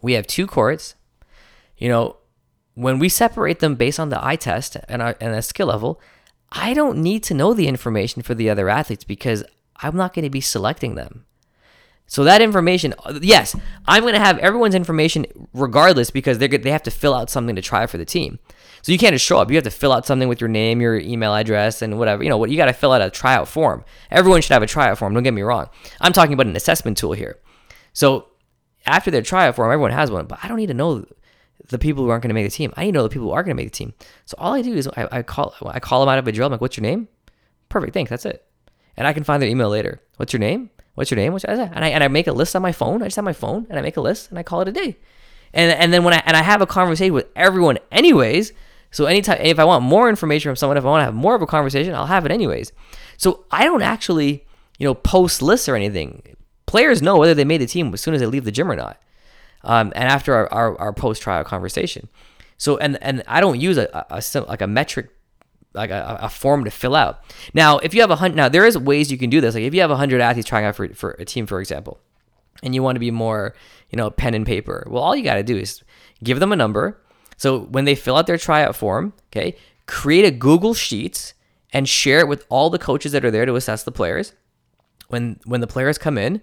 We 0.00 0.14
have 0.14 0.26
two 0.26 0.46
courts. 0.46 0.94
You 1.76 1.88
know, 1.88 2.16
when 2.74 2.98
we 2.98 3.08
separate 3.08 3.60
them 3.60 3.74
based 3.74 4.00
on 4.00 4.08
the 4.08 4.24
eye 4.24 4.36
test 4.36 4.76
and, 4.88 5.02
our, 5.02 5.16
and 5.20 5.34
a 5.34 5.42
skill 5.42 5.68
level, 5.68 6.00
I 6.50 6.74
don't 6.74 6.98
need 6.98 7.22
to 7.24 7.34
know 7.34 7.52
the 7.52 7.68
information 7.68 8.22
for 8.22 8.34
the 8.34 8.48
other 8.48 8.68
athletes 8.68 9.04
because 9.04 9.44
I'm 9.76 9.96
not 9.96 10.14
going 10.14 10.24
to 10.24 10.30
be 10.30 10.40
selecting 10.40 10.94
them. 10.94 11.24
So 12.10 12.24
that 12.24 12.40
information, 12.40 12.94
uh, 13.04 13.18
yes, 13.20 13.54
I'm 13.86 14.00
going 14.00 14.14
to 14.14 14.18
have 14.18 14.38
everyone's 14.38 14.74
information 14.74 15.26
regardless 15.52 16.10
because 16.10 16.38
they 16.38 16.48
they 16.48 16.70
have 16.70 16.84
to 16.84 16.90
fill 16.90 17.14
out 17.14 17.28
something 17.28 17.54
to 17.54 17.60
try 17.60 17.86
for 17.86 17.98
the 17.98 18.06
team. 18.06 18.38
So 18.80 18.92
you 18.92 18.98
can't 18.98 19.12
just 19.12 19.26
show 19.26 19.38
up. 19.38 19.50
You 19.50 19.56
have 19.56 19.64
to 19.64 19.70
fill 19.70 19.92
out 19.92 20.06
something 20.06 20.26
with 20.26 20.40
your 20.40 20.48
name, 20.48 20.80
your 20.80 20.98
email 20.98 21.34
address, 21.34 21.82
and 21.82 21.98
whatever. 21.98 22.22
You 22.22 22.30
know 22.30 22.38
what? 22.38 22.48
You 22.48 22.56
got 22.56 22.66
to 22.66 22.72
fill 22.72 22.92
out 22.92 23.02
a 23.02 23.10
tryout 23.10 23.46
form. 23.46 23.84
Everyone 24.10 24.40
should 24.40 24.54
have 24.54 24.62
a 24.62 24.66
tryout 24.66 24.96
form. 24.96 25.12
Don't 25.12 25.22
get 25.22 25.34
me 25.34 25.42
wrong. 25.42 25.68
I'm 26.00 26.14
talking 26.14 26.32
about 26.32 26.46
an 26.46 26.56
assessment 26.56 26.96
tool 26.96 27.12
here. 27.12 27.36
So 27.98 28.28
after 28.86 29.10
their 29.10 29.22
tryout 29.22 29.56
form, 29.56 29.72
everyone 29.72 29.90
has 29.90 30.08
one, 30.08 30.26
but 30.26 30.38
I 30.40 30.46
don't 30.46 30.56
need 30.56 30.68
to 30.68 30.74
know 30.74 31.04
the 31.68 31.80
people 31.80 32.04
who 32.04 32.10
aren't 32.10 32.22
going 32.22 32.28
to 32.28 32.34
make 32.34 32.46
the 32.46 32.56
team. 32.56 32.72
I 32.76 32.84
need 32.84 32.92
to 32.92 32.98
know 32.98 33.02
the 33.02 33.08
people 33.08 33.26
who 33.26 33.32
are 33.32 33.42
going 33.42 33.56
to 33.56 33.60
make 33.60 33.72
the 33.72 33.76
team. 33.76 33.92
So 34.24 34.36
all 34.38 34.54
I 34.54 34.62
do 34.62 34.72
is 34.72 34.86
I, 34.96 35.08
I 35.10 35.22
call 35.22 35.52
I 35.66 35.80
call 35.80 35.98
them 35.98 36.08
out 36.08 36.20
of 36.20 36.28
a 36.28 36.30
drill. 36.30 36.46
I'm 36.46 36.52
like, 36.52 36.60
"What's 36.60 36.76
your 36.76 36.82
name?" 36.82 37.08
Perfect. 37.68 37.94
Thanks. 37.94 38.10
That's 38.10 38.24
it. 38.24 38.46
And 38.96 39.04
I 39.04 39.12
can 39.12 39.24
find 39.24 39.42
their 39.42 39.48
email 39.48 39.68
later. 39.68 40.00
What's 40.16 40.32
your 40.32 40.38
name? 40.38 40.70
what's 40.94 41.12
your 41.12 41.16
name? 41.16 41.32
What's 41.32 41.44
and 41.44 41.60
I 41.60 41.88
and 41.88 42.04
I 42.04 42.08
make 42.08 42.28
a 42.28 42.32
list 42.32 42.54
on 42.54 42.62
my 42.62 42.72
phone. 42.72 43.02
I 43.02 43.06
just 43.06 43.16
have 43.16 43.24
my 43.24 43.32
phone 43.32 43.66
and 43.68 43.78
I 43.78 43.82
make 43.82 43.96
a 43.96 44.00
list 44.00 44.30
and 44.30 44.38
I 44.38 44.42
call 44.44 44.60
it 44.62 44.68
a 44.68 44.72
day. 44.72 44.96
And 45.52 45.72
and 45.72 45.92
then 45.92 46.04
when 46.04 46.14
I 46.14 46.22
and 46.24 46.36
I 46.36 46.42
have 46.42 46.60
a 46.60 46.66
conversation 46.66 47.14
with 47.14 47.26
everyone 47.34 47.78
anyways. 47.90 48.52
So 48.92 49.06
anytime 49.06 49.38
if 49.40 49.58
I 49.58 49.64
want 49.64 49.84
more 49.84 50.08
information 50.08 50.48
from 50.48 50.56
someone, 50.56 50.76
if 50.76 50.84
I 50.84 50.88
want 50.88 51.00
to 51.00 51.06
have 51.06 51.14
more 51.14 51.34
of 51.34 51.42
a 51.42 51.46
conversation, 51.46 51.94
I'll 51.94 52.06
have 52.06 52.24
it 52.26 52.32
anyways. 52.32 52.72
So 53.16 53.44
I 53.50 53.64
don't 53.64 53.82
actually, 53.82 54.46
you 54.78 54.86
know, 54.86 54.94
post 54.94 55.42
lists 55.42 55.68
or 55.68 55.76
anything. 55.76 56.36
Players 56.68 57.00
know 57.00 57.16
whether 57.16 57.32
they 57.32 57.46
made 57.46 57.62
the 57.62 57.66
team 57.66 57.92
as 57.94 58.00
soon 58.02 58.12
as 58.12 58.20
they 58.20 58.26
leave 58.26 58.44
the 58.44 58.52
gym 58.52 58.70
or 58.70 58.76
not. 58.76 59.00
Um, 59.64 59.90
and 59.96 60.04
after 60.04 60.34
our, 60.34 60.52
our, 60.52 60.78
our 60.78 60.92
post 60.92 61.22
tryout 61.22 61.46
conversation. 61.46 62.08
So 62.58 62.76
and 62.76 63.02
and 63.02 63.22
I 63.26 63.40
don't 63.40 63.58
use 63.58 63.78
a, 63.78 63.88
a, 64.10 64.22
a 64.34 64.40
like 64.42 64.60
a 64.60 64.66
metric 64.66 65.08
like 65.74 65.90
a, 65.90 66.18
a, 66.22 66.28
form 66.28 66.64
to 66.64 66.70
fill 66.70 66.94
out. 66.94 67.20
Now, 67.54 67.78
if 67.78 67.94
you 67.94 68.00
have 68.00 68.10
a 68.10 68.16
hundred, 68.16 68.36
now 68.36 68.48
there 68.48 68.66
is 68.66 68.76
ways 68.76 69.10
you 69.10 69.18
can 69.18 69.30
do 69.30 69.40
this. 69.40 69.54
Like 69.54 69.64
if 69.64 69.74
you 69.74 69.80
have 69.80 69.90
a 69.90 69.96
hundred 69.96 70.20
athletes 70.20 70.48
trying 70.48 70.64
out 70.64 70.76
for, 70.76 70.88
for 70.94 71.10
a 71.12 71.24
team, 71.24 71.46
for 71.46 71.60
example, 71.60 72.00
and 72.62 72.74
you 72.74 72.82
want 72.82 72.96
to 72.96 73.00
be 73.00 73.10
more, 73.10 73.54
you 73.90 73.96
know, 73.96 74.10
pen 74.10 74.34
and 74.34 74.44
paper. 74.44 74.86
Well, 74.90 75.02
all 75.02 75.14
you 75.14 75.24
got 75.24 75.34
to 75.34 75.42
do 75.42 75.56
is 75.56 75.82
give 76.22 76.40
them 76.40 76.52
a 76.52 76.56
number. 76.56 77.00
So 77.36 77.60
when 77.60 77.84
they 77.84 77.94
fill 77.94 78.16
out 78.16 78.26
their 78.26 78.38
tryout 78.38 78.76
form, 78.76 79.12
okay, 79.30 79.56
create 79.86 80.24
a 80.24 80.30
Google 80.30 80.74
Sheets 80.74 81.34
and 81.72 81.88
share 81.88 82.18
it 82.18 82.28
with 82.28 82.44
all 82.48 82.70
the 82.70 82.78
coaches 82.78 83.12
that 83.12 83.24
are 83.24 83.30
there 83.30 83.46
to 83.46 83.54
assess 83.54 83.84
the 83.84 83.92
players. 83.92 84.32
When 85.08 85.40
when 85.44 85.60
the 85.60 85.66
players 85.66 85.98
come 85.98 86.16
in 86.16 86.40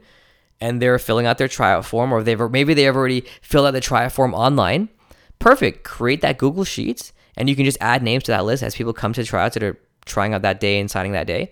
and 0.61 0.81
they're 0.81 0.99
filling 0.99 1.25
out 1.25 1.37
their 1.37 1.47
tryout 1.47 1.85
form, 1.85 2.11
or 2.11 2.23
they've 2.23 2.39
maybe 2.51 2.73
they 2.73 2.83
have 2.83 2.95
already 2.95 3.25
filled 3.41 3.67
out 3.67 3.71
the 3.71 3.81
tryout 3.81 4.11
form 4.11 4.33
online, 4.33 4.89
perfect. 5.39 5.83
Create 5.83 6.21
that 6.21 6.37
Google 6.37 6.63
Sheets 6.63 7.13
and 7.37 7.49
you 7.49 7.55
can 7.55 7.65
just 7.65 7.77
add 7.81 8.01
names 8.03 8.23
to 8.25 8.31
that 8.31 8.45
list 8.45 8.63
as 8.63 8.75
people 8.75 8.93
come 8.93 9.13
to 9.13 9.23
tryouts 9.23 9.55
that 9.55 9.63
are 9.63 9.77
trying 10.05 10.33
out 10.33 10.41
that 10.43 10.59
day 10.59 10.79
and 10.79 10.89
signing 10.89 11.11
that 11.13 11.27
day. 11.27 11.51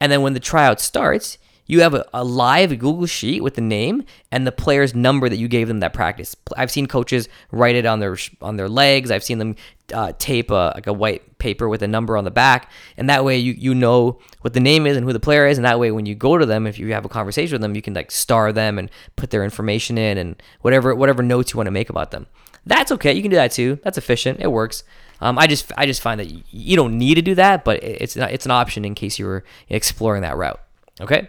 And 0.00 0.10
then 0.10 0.22
when 0.22 0.32
the 0.32 0.40
tryout 0.40 0.80
starts, 0.80 1.38
you 1.66 1.82
have 1.82 1.94
a, 1.94 2.04
a, 2.12 2.24
live 2.24 2.70
Google 2.70 3.06
sheet 3.06 3.42
with 3.42 3.54
the 3.54 3.60
name 3.60 4.02
and 4.32 4.46
the 4.46 4.52
player's 4.52 4.94
number 4.94 5.28
that 5.28 5.36
you 5.36 5.46
gave 5.46 5.68
them 5.68 5.80
that 5.80 5.92
practice. 5.92 6.34
I've 6.56 6.70
seen 6.70 6.86
coaches 6.86 7.28
write 7.52 7.76
it 7.76 7.86
on 7.86 8.00
their 8.00 8.16
on 8.40 8.56
their 8.56 8.68
legs. 8.68 9.10
I've 9.10 9.22
seen 9.22 9.38
them 9.38 9.56
uh, 9.92 10.12
tape 10.18 10.50
a, 10.50 10.72
like 10.74 10.88
a 10.88 10.92
white 10.92 11.22
paper 11.40 11.68
with 11.68 11.82
a 11.82 11.88
number 11.88 12.16
on 12.16 12.24
the 12.24 12.30
back, 12.30 12.70
and 12.96 13.08
that 13.10 13.24
way 13.24 13.36
you 13.36 13.52
you 13.52 13.74
know 13.74 14.18
what 14.42 14.52
the 14.52 14.60
name 14.60 14.86
is 14.86 14.96
and 14.96 15.04
who 15.04 15.12
the 15.12 15.18
player 15.18 15.46
is, 15.46 15.58
and 15.58 15.64
that 15.64 15.80
way 15.80 15.90
when 15.90 16.06
you 16.06 16.14
go 16.14 16.38
to 16.38 16.46
them, 16.46 16.66
if 16.66 16.78
you 16.78 16.92
have 16.92 17.04
a 17.04 17.08
conversation 17.08 17.54
with 17.54 17.62
them, 17.62 17.74
you 17.74 17.82
can 17.82 17.94
like 17.94 18.10
star 18.10 18.52
them 18.52 18.78
and 18.78 18.90
put 19.16 19.30
their 19.30 19.42
information 19.42 19.98
in 19.98 20.18
and 20.18 20.40
whatever 20.60 20.94
whatever 20.94 21.22
notes 21.22 21.52
you 21.52 21.56
want 21.56 21.66
to 21.66 21.72
make 21.72 21.90
about 21.90 22.12
them. 22.12 22.26
That's 22.64 22.92
okay. 22.92 23.12
You 23.12 23.22
can 23.22 23.30
do 23.30 23.36
that 23.36 23.52
too. 23.52 23.80
That's 23.82 23.98
efficient. 23.98 24.40
It 24.40 24.52
works. 24.52 24.84
Um, 25.20 25.38
I 25.38 25.46
just 25.46 25.72
I 25.76 25.86
just 25.86 26.00
find 26.00 26.20
that 26.20 26.30
you 26.52 26.76
don't 26.76 26.96
need 26.96 27.16
to 27.16 27.22
do 27.22 27.34
that, 27.34 27.64
but 27.64 27.82
it's 27.82 28.16
not, 28.16 28.30
it's 28.30 28.44
an 28.44 28.52
option 28.52 28.84
in 28.84 28.94
case 28.94 29.18
you 29.18 29.26
were 29.26 29.44
exploring 29.68 30.22
that 30.22 30.36
route. 30.36 30.60
Okay, 31.00 31.28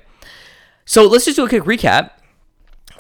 so 0.86 1.08
let's 1.08 1.26
just 1.26 1.38
do 1.38 1.46
a 1.46 1.50
quick 1.50 1.64
recap. 1.64 2.12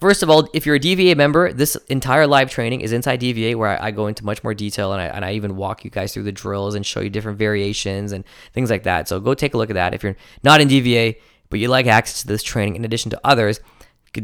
First 0.01 0.23
of 0.23 0.31
all, 0.31 0.49
if 0.51 0.65
you're 0.65 0.75
a 0.75 0.79
DVA 0.79 1.15
member, 1.15 1.53
this 1.53 1.75
entire 1.87 2.25
live 2.25 2.49
training 2.49 2.81
is 2.81 2.91
inside 2.91 3.21
DVA 3.21 3.55
where 3.55 3.69
I, 3.79 3.87
I 3.87 3.91
go 3.91 4.07
into 4.07 4.25
much 4.25 4.43
more 4.43 4.55
detail 4.55 4.93
and 4.93 5.01
I, 5.01 5.05
and 5.05 5.23
I 5.23 5.33
even 5.33 5.55
walk 5.55 5.85
you 5.85 5.91
guys 5.91 6.11
through 6.11 6.23
the 6.23 6.31
drills 6.31 6.73
and 6.73 6.83
show 6.83 7.01
you 7.01 7.09
different 7.11 7.37
variations 7.37 8.11
and 8.11 8.25
things 8.51 8.71
like 8.71 8.81
that. 8.83 9.07
So 9.07 9.19
go 9.19 9.35
take 9.35 9.53
a 9.53 9.57
look 9.57 9.69
at 9.69 9.75
that. 9.75 9.93
If 9.93 10.01
you're 10.01 10.17
not 10.43 10.59
in 10.59 10.69
DVA, 10.69 11.17
but 11.51 11.59
you 11.59 11.67
like 11.67 11.85
access 11.85 12.21
to 12.21 12.27
this 12.27 12.41
training 12.41 12.77
in 12.77 12.83
addition 12.83 13.11
to 13.11 13.21
others, 13.23 13.59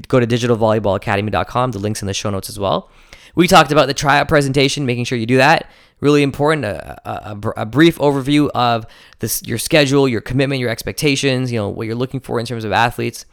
go 0.08 0.20
to 0.20 0.26
digitalvolleyballacademy.com. 0.26 1.72
The 1.72 1.80
link's 1.80 2.02
in 2.02 2.08
the 2.08 2.14
show 2.16 2.32
notes 2.32 2.50
as 2.50 2.58
well. 2.58 2.90
We 3.36 3.48
talked 3.48 3.72
about 3.72 3.86
the 3.86 3.94
tryout 3.94 4.28
presentation, 4.28 4.88
making 4.88 5.04
sure 5.04 5.18
you 5.20 5.28
do 5.28 5.38
that 5.38 5.70
really 6.00 6.24
important. 6.24 6.66
A, 6.66 7.10
a, 7.10 7.54
a, 7.58 7.66
brief 7.66 7.98
overview 7.98 8.50
of 8.54 8.86
this, 9.20 9.42
your 9.44 9.58
schedule, 9.58 10.08
your 10.08 10.22
commitment, 10.22 10.60
your 10.60 10.70
expectations. 10.70 11.52
You 11.52 11.60
know 11.60 11.70
what 11.70 11.88
you're 11.88 11.96
looking 11.96 12.20
for 12.20 12.40
in 12.40 12.46
terms 12.46 12.64
of 12.64 12.72
athletes. 12.72 13.26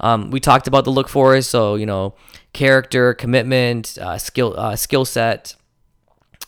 Um, 0.00 0.30
we 0.30 0.40
talked 0.40 0.66
about 0.66 0.84
the 0.84 0.90
look 0.90 1.08
for, 1.08 1.40
so 1.42 1.76
you 1.76 1.86
know, 1.86 2.14
character, 2.52 3.14
commitment, 3.14 3.98
uh, 3.98 4.18
skill, 4.18 4.54
uh, 4.56 4.76
skill 4.76 5.04
set. 5.04 5.54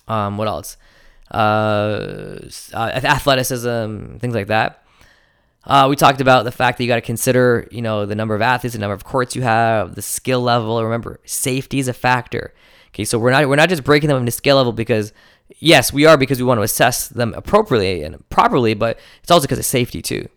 Um, 0.09 0.37
what 0.37 0.49
else? 0.49 0.77
Uh, 1.31 2.39
uh, 2.73 2.91
athleticism, 3.05 4.17
things 4.17 4.35
like 4.35 4.47
that. 4.49 4.83
Uh, 5.65 5.89
we 5.91 5.97
talked 5.97 6.21
about 6.21 6.45
the 6.45 6.53
fact 6.53 6.79
that 6.79 6.85
you 6.85 6.89
got 6.89 6.97
to 6.97 7.01
consider, 7.01 7.67
you 7.73 7.83
know, 7.83 8.07
the 8.07 8.15
number 8.15 8.37
of 8.37 8.43
athletes, 8.43 8.75
the 8.75 8.79
number 8.79 8.95
of 8.95 9.03
courts 9.03 9.35
you 9.35 9.43
have, 9.43 9.97
the 9.97 10.03
skill 10.03 10.41
level. 10.41 10.83
Remember, 10.83 11.19
safety 11.25 11.81
is 11.81 11.89
a 11.89 11.93
factor. 11.93 12.55
Okay, 12.91 13.05
so 13.05 13.19
we're 13.19 13.33
not 13.33 13.49
we're 13.49 13.57
not 13.57 13.69
just 13.69 13.85
breaking 13.85 14.09
them 14.09 14.19
into 14.19 14.33
skill 14.33 14.57
level 14.57 14.73
because 14.73 15.13
yes, 15.59 15.93
we 15.93 16.07
are 16.07 16.17
because 16.17 16.39
we 16.39 16.45
want 16.45 16.59
to 16.59 16.63
assess 16.63 17.09
them 17.09 17.35
appropriately 17.35 18.03
and 18.05 18.27
properly, 18.31 18.75
but 18.75 18.99
it's 19.23 19.31
also 19.31 19.43
because 19.43 19.59
of 19.59 19.67
safety 19.67 20.01
too. 20.01 20.29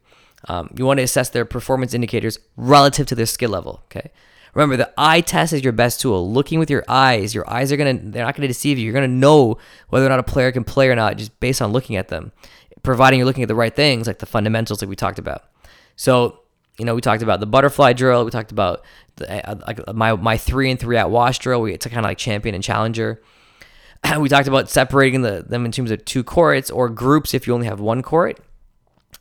Um, 0.48 0.74
you 0.78 0.86
want 0.86 0.98
to 1.00 1.04
assess 1.04 1.30
their 1.30 1.46
performance 1.46 1.94
indicators 1.94 2.40
relative 2.56 3.08
to 3.08 3.16
their 3.16 3.26
skill 3.26 3.50
level. 3.50 3.82
Okay. 3.86 4.12
Remember, 4.54 4.78
the 4.78 4.92
eye 4.98 5.22
test 5.22 5.54
is 5.54 5.64
your 5.64 5.74
best 5.74 6.02
tool. 6.02 6.32
Looking 6.32 6.60
with 6.60 6.70
your 6.70 6.84
eyes, 6.88 7.36
your 7.36 7.50
eyes 7.50 7.72
are 7.72 7.78
gonna 7.78 8.00
they're 8.02 8.26
not 8.26 8.36
gonna 8.36 8.48
deceive 8.48 8.78
you. 8.78 8.86
You're 8.86 8.94
gonna 8.94 9.08
know 9.08 9.58
whether 9.90 10.06
or 10.06 10.10
not 10.10 10.20
a 10.20 10.24
player 10.24 10.52
can 10.52 10.64
play 10.64 10.90
or 10.90 10.96
not 10.96 11.18
just 11.18 11.40
based 11.40 11.62
on 11.62 11.72
looking 11.72 11.96
at 11.96 12.08
them, 12.08 12.32
providing 12.82 13.20
you're 13.20 13.28
looking 13.28 13.44
at 13.44 13.48
the 13.48 13.56
right 13.56 13.76
things 13.76 14.08
like 14.08 14.20
the 14.20 14.26
fundamentals 14.26 14.82
like 14.82 14.90
we 14.90 14.96
talked 14.96 15.20
about. 15.20 15.44
So, 15.96 16.40
you 16.80 16.86
know, 16.86 16.96
we 16.96 17.02
talked 17.02 17.22
about 17.22 17.42
the 17.42 17.46
butterfly 17.46 17.94
drill. 17.94 18.26
We 18.26 18.32
talked 18.32 18.52
about 18.52 18.84
the, 19.18 19.48
uh, 19.48 19.56
like 19.68 19.94
my 19.94 20.16
my 20.16 20.38
three 20.38 20.72
and 20.72 20.80
three 20.80 20.98
at 20.98 21.12
wash 21.12 21.38
drill. 21.40 21.62
We 21.62 21.74
it's 21.74 21.86
kind 21.86 22.00
of 22.00 22.06
like 22.06 22.18
champion 22.18 22.56
and 22.56 22.64
challenger. 22.64 23.22
we 24.20 24.30
talked 24.30 24.48
about 24.48 24.70
separating 24.70 25.22
the, 25.22 25.46
them 25.48 25.66
in 25.66 25.72
terms 25.72 25.92
of 25.92 26.04
two 26.06 26.24
courts 26.24 26.72
or 26.72 26.90
groups 26.90 27.34
if 27.34 27.46
you 27.46 27.54
only 27.54 27.68
have 27.68 27.80
one 27.80 28.02
court. 28.02 28.40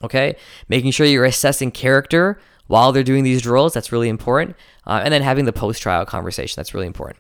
Okay, 0.03 0.37
making 0.69 0.93
sure 0.93 1.07
you're 1.07 1.25
assessing 1.25 1.71
character 1.71 2.41
while 2.69 2.93
they're 2.93 3.03
doing 3.03 3.25
these 3.25 3.43
drills. 3.43 3.75
That's 3.75 3.91
really 3.91 4.09
important. 4.09 4.57
Uh, 4.87 5.01
and 5.03 5.13
then 5.13 5.23
having 5.23 5.45
the 5.45 5.53
post 5.53 5.83
tryout 5.83 6.07
conversation. 6.07 6.55
That's 6.57 6.73
really 6.73 6.87
important. 6.87 7.19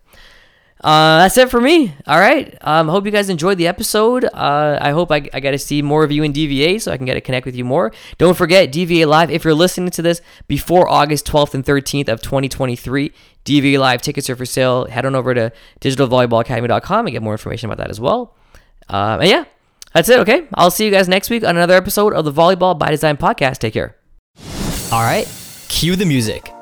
Uh, 0.82 1.18
that's 1.18 1.36
it 1.36 1.50
for 1.50 1.60
me. 1.60 1.92
All 2.06 2.20
right. 2.20 2.56
Um, 2.60 2.88
hope 2.88 3.04
you 3.04 3.10
guys 3.10 3.28
enjoyed 3.28 3.58
the 3.58 3.66
episode. 3.66 4.24
Uh, 4.24 4.78
I 4.80 4.90
hope 4.90 5.10
I, 5.10 5.16
I 5.32 5.40
get 5.40 5.50
to 5.50 5.58
see 5.58 5.82
more 5.82 6.04
of 6.04 6.12
you 6.12 6.22
in 6.22 6.32
DVA 6.32 6.80
so 6.80 6.92
I 6.92 6.96
can 6.96 7.04
get 7.04 7.14
to 7.14 7.20
connect 7.20 7.46
with 7.46 7.56
you 7.56 7.64
more. 7.64 7.92
Don't 8.16 8.36
forget 8.36 8.72
DVA 8.72 9.06
Live. 9.06 9.30
If 9.30 9.42
you're 9.42 9.54
listening 9.54 9.90
to 9.90 10.02
this 10.02 10.20
before 10.46 10.88
August 10.88 11.26
12th 11.26 11.54
and 11.54 11.64
13th 11.64 12.08
of 12.08 12.22
2023, 12.22 13.12
DVA 13.44 13.78
Live 13.78 14.02
tickets 14.02 14.30
are 14.30 14.36
for 14.36 14.46
sale. 14.46 14.84
Head 14.84 15.04
on 15.04 15.16
over 15.16 15.34
to 15.34 15.52
digitalvolleyballacademy.com 15.80 17.06
and 17.06 17.12
get 17.12 17.22
more 17.22 17.34
information 17.34 17.68
about 17.68 17.78
that 17.78 17.90
as 17.90 18.00
well. 18.00 18.36
Uh, 18.88 19.18
and 19.20 19.28
yeah, 19.28 19.44
that's 19.98 20.08
it. 20.08 20.20
Okay. 20.20 20.46
I'll 20.54 20.70
see 20.70 20.84
you 20.84 20.92
guys 20.92 21.08
next 21.08 21.28
week 21.28 21.42
on 21.42 21.56
another 21.56 21.74
episode 21.74 22.14
of 22.14 22.24
the 22.24 22.32
Volleyball 22.32 22.78
by 22.78 22.90
Design 22.90 23.16
podcast. 23.16 23.58
Take 23.58 23.74
care. 23.74 23.96
All 24.92 25.02
right. 25.02 25.26
Cue 25.68 25.96
the 25.96 26.04
music. 26.04 26.52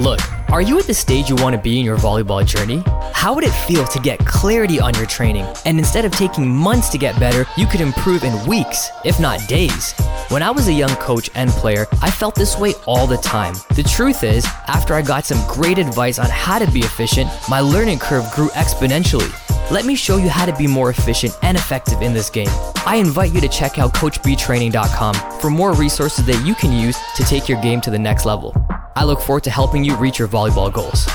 Look, 0.00 0.18
are 0.50 0.62
you 0.62 0.78
at 0.78 0.86
the 0.86 0.94
stage 0.94 1.28
you 1.28 1.36
want 1.36 1.54
to 1.56 1.60
be 1.60 1.78
in 1.78 1.84
your 1.84 1.96
volleyball 1.96 2.44
journey? 2.46 2.82
How 3.12 3.34
would 3.34 3.44
it 3.44 3.50
feel 3.50 3.84
to 3.86 4.00
get 4.00 4.18
clarity 4.20 4.80
on 4.80 4.94
your 4.94 5.06
training 5.06 5.44
and 5.64 5.78
instead 5.78 6.04
of 6.04 6.12
taking 6.12 6.48
months 6.48 6.88
to 6.90 6.98
get 6.98 7.18
better, 7.18 7.46
you 7.56 7.66
could 7.66 7.80
improve 7.80 8.24
in 8.24 8.46
weeks, 8.46 8.90
if 9.04 9.18
not 9.18 9.46
days? 9.48 9.92
When 10.28 10.42
I 10.42 10.50
was 10.50 10.68
a 10.68 10.72
young 10.72 10.94
coach 10.96 11.30
and 11.34 11.50
player, 11.50 11.86
I 12.00 12.10
felt 12.10 12.34
this 12.34 12.58
way 12.58 12.74
all 12.86 13.06
the 13.06 13.16
time. 13.16 13.54
The 13.74 13.82
truth 13.82 14.22
is, 14.22 14.46
after 14.68 14.94
I 14.94 15.02
got 15.02 15.24
some 15.24 15.44
great 15.48 15.78
advice 15.78 16.18
on 16.18 16.30
how 16.30 16.58
to 16.58 16.70
be 16.70 16.80
efficient, 16.80 17.28
my 17.48 17.60
learning 17.60 17.98
curve 17.98 18.30
grew 18.32 18.48
exponentially. 18.50 19.30
Let 19.70 19.84
me 19.84 19.96
show 19.96 20.16
you 20.16 20.28
how 20.28 20.46
to 20.46 20.56
be 20.56 20.68
more 20.68 20.90
efficient 20.90 21.36
and 21.42 21.56
effective 21.56 22.00
in 22.02 22.12
this 22.14 22.30
game. 22.30 22.48
I 22.86 22.96
invite 22.96 23.34
you 23.34 23.40
to 23.40 23.48
check 23.48 23.78
out 23.78 23.92
CoachBTraining.com 23.94 25.40
for 25.40 25.50
more 25.50 25.74
resources 25.74 26.24
that 26.26 26.46
you 26.46 26.54
can 26.54 26.72
use 26.72 26.96
to 27.16 27.24
take 27.24 27.48
your 27.48 27.60
game 27.62 27.80
to 27.80 27.90
the 27.90 27.98
next 27.98 28.24
level. 28.26 28.54
I 28.96 29.04
look 29.04 29.20
forward 29.20 29.44
to 29.44 29.50
helping 29.50 29.84
you 29.84 29.94
reach 29.96 30.18
your 30.18 30.26
volleyball 30.26 30.72
goals. 30.72 31.06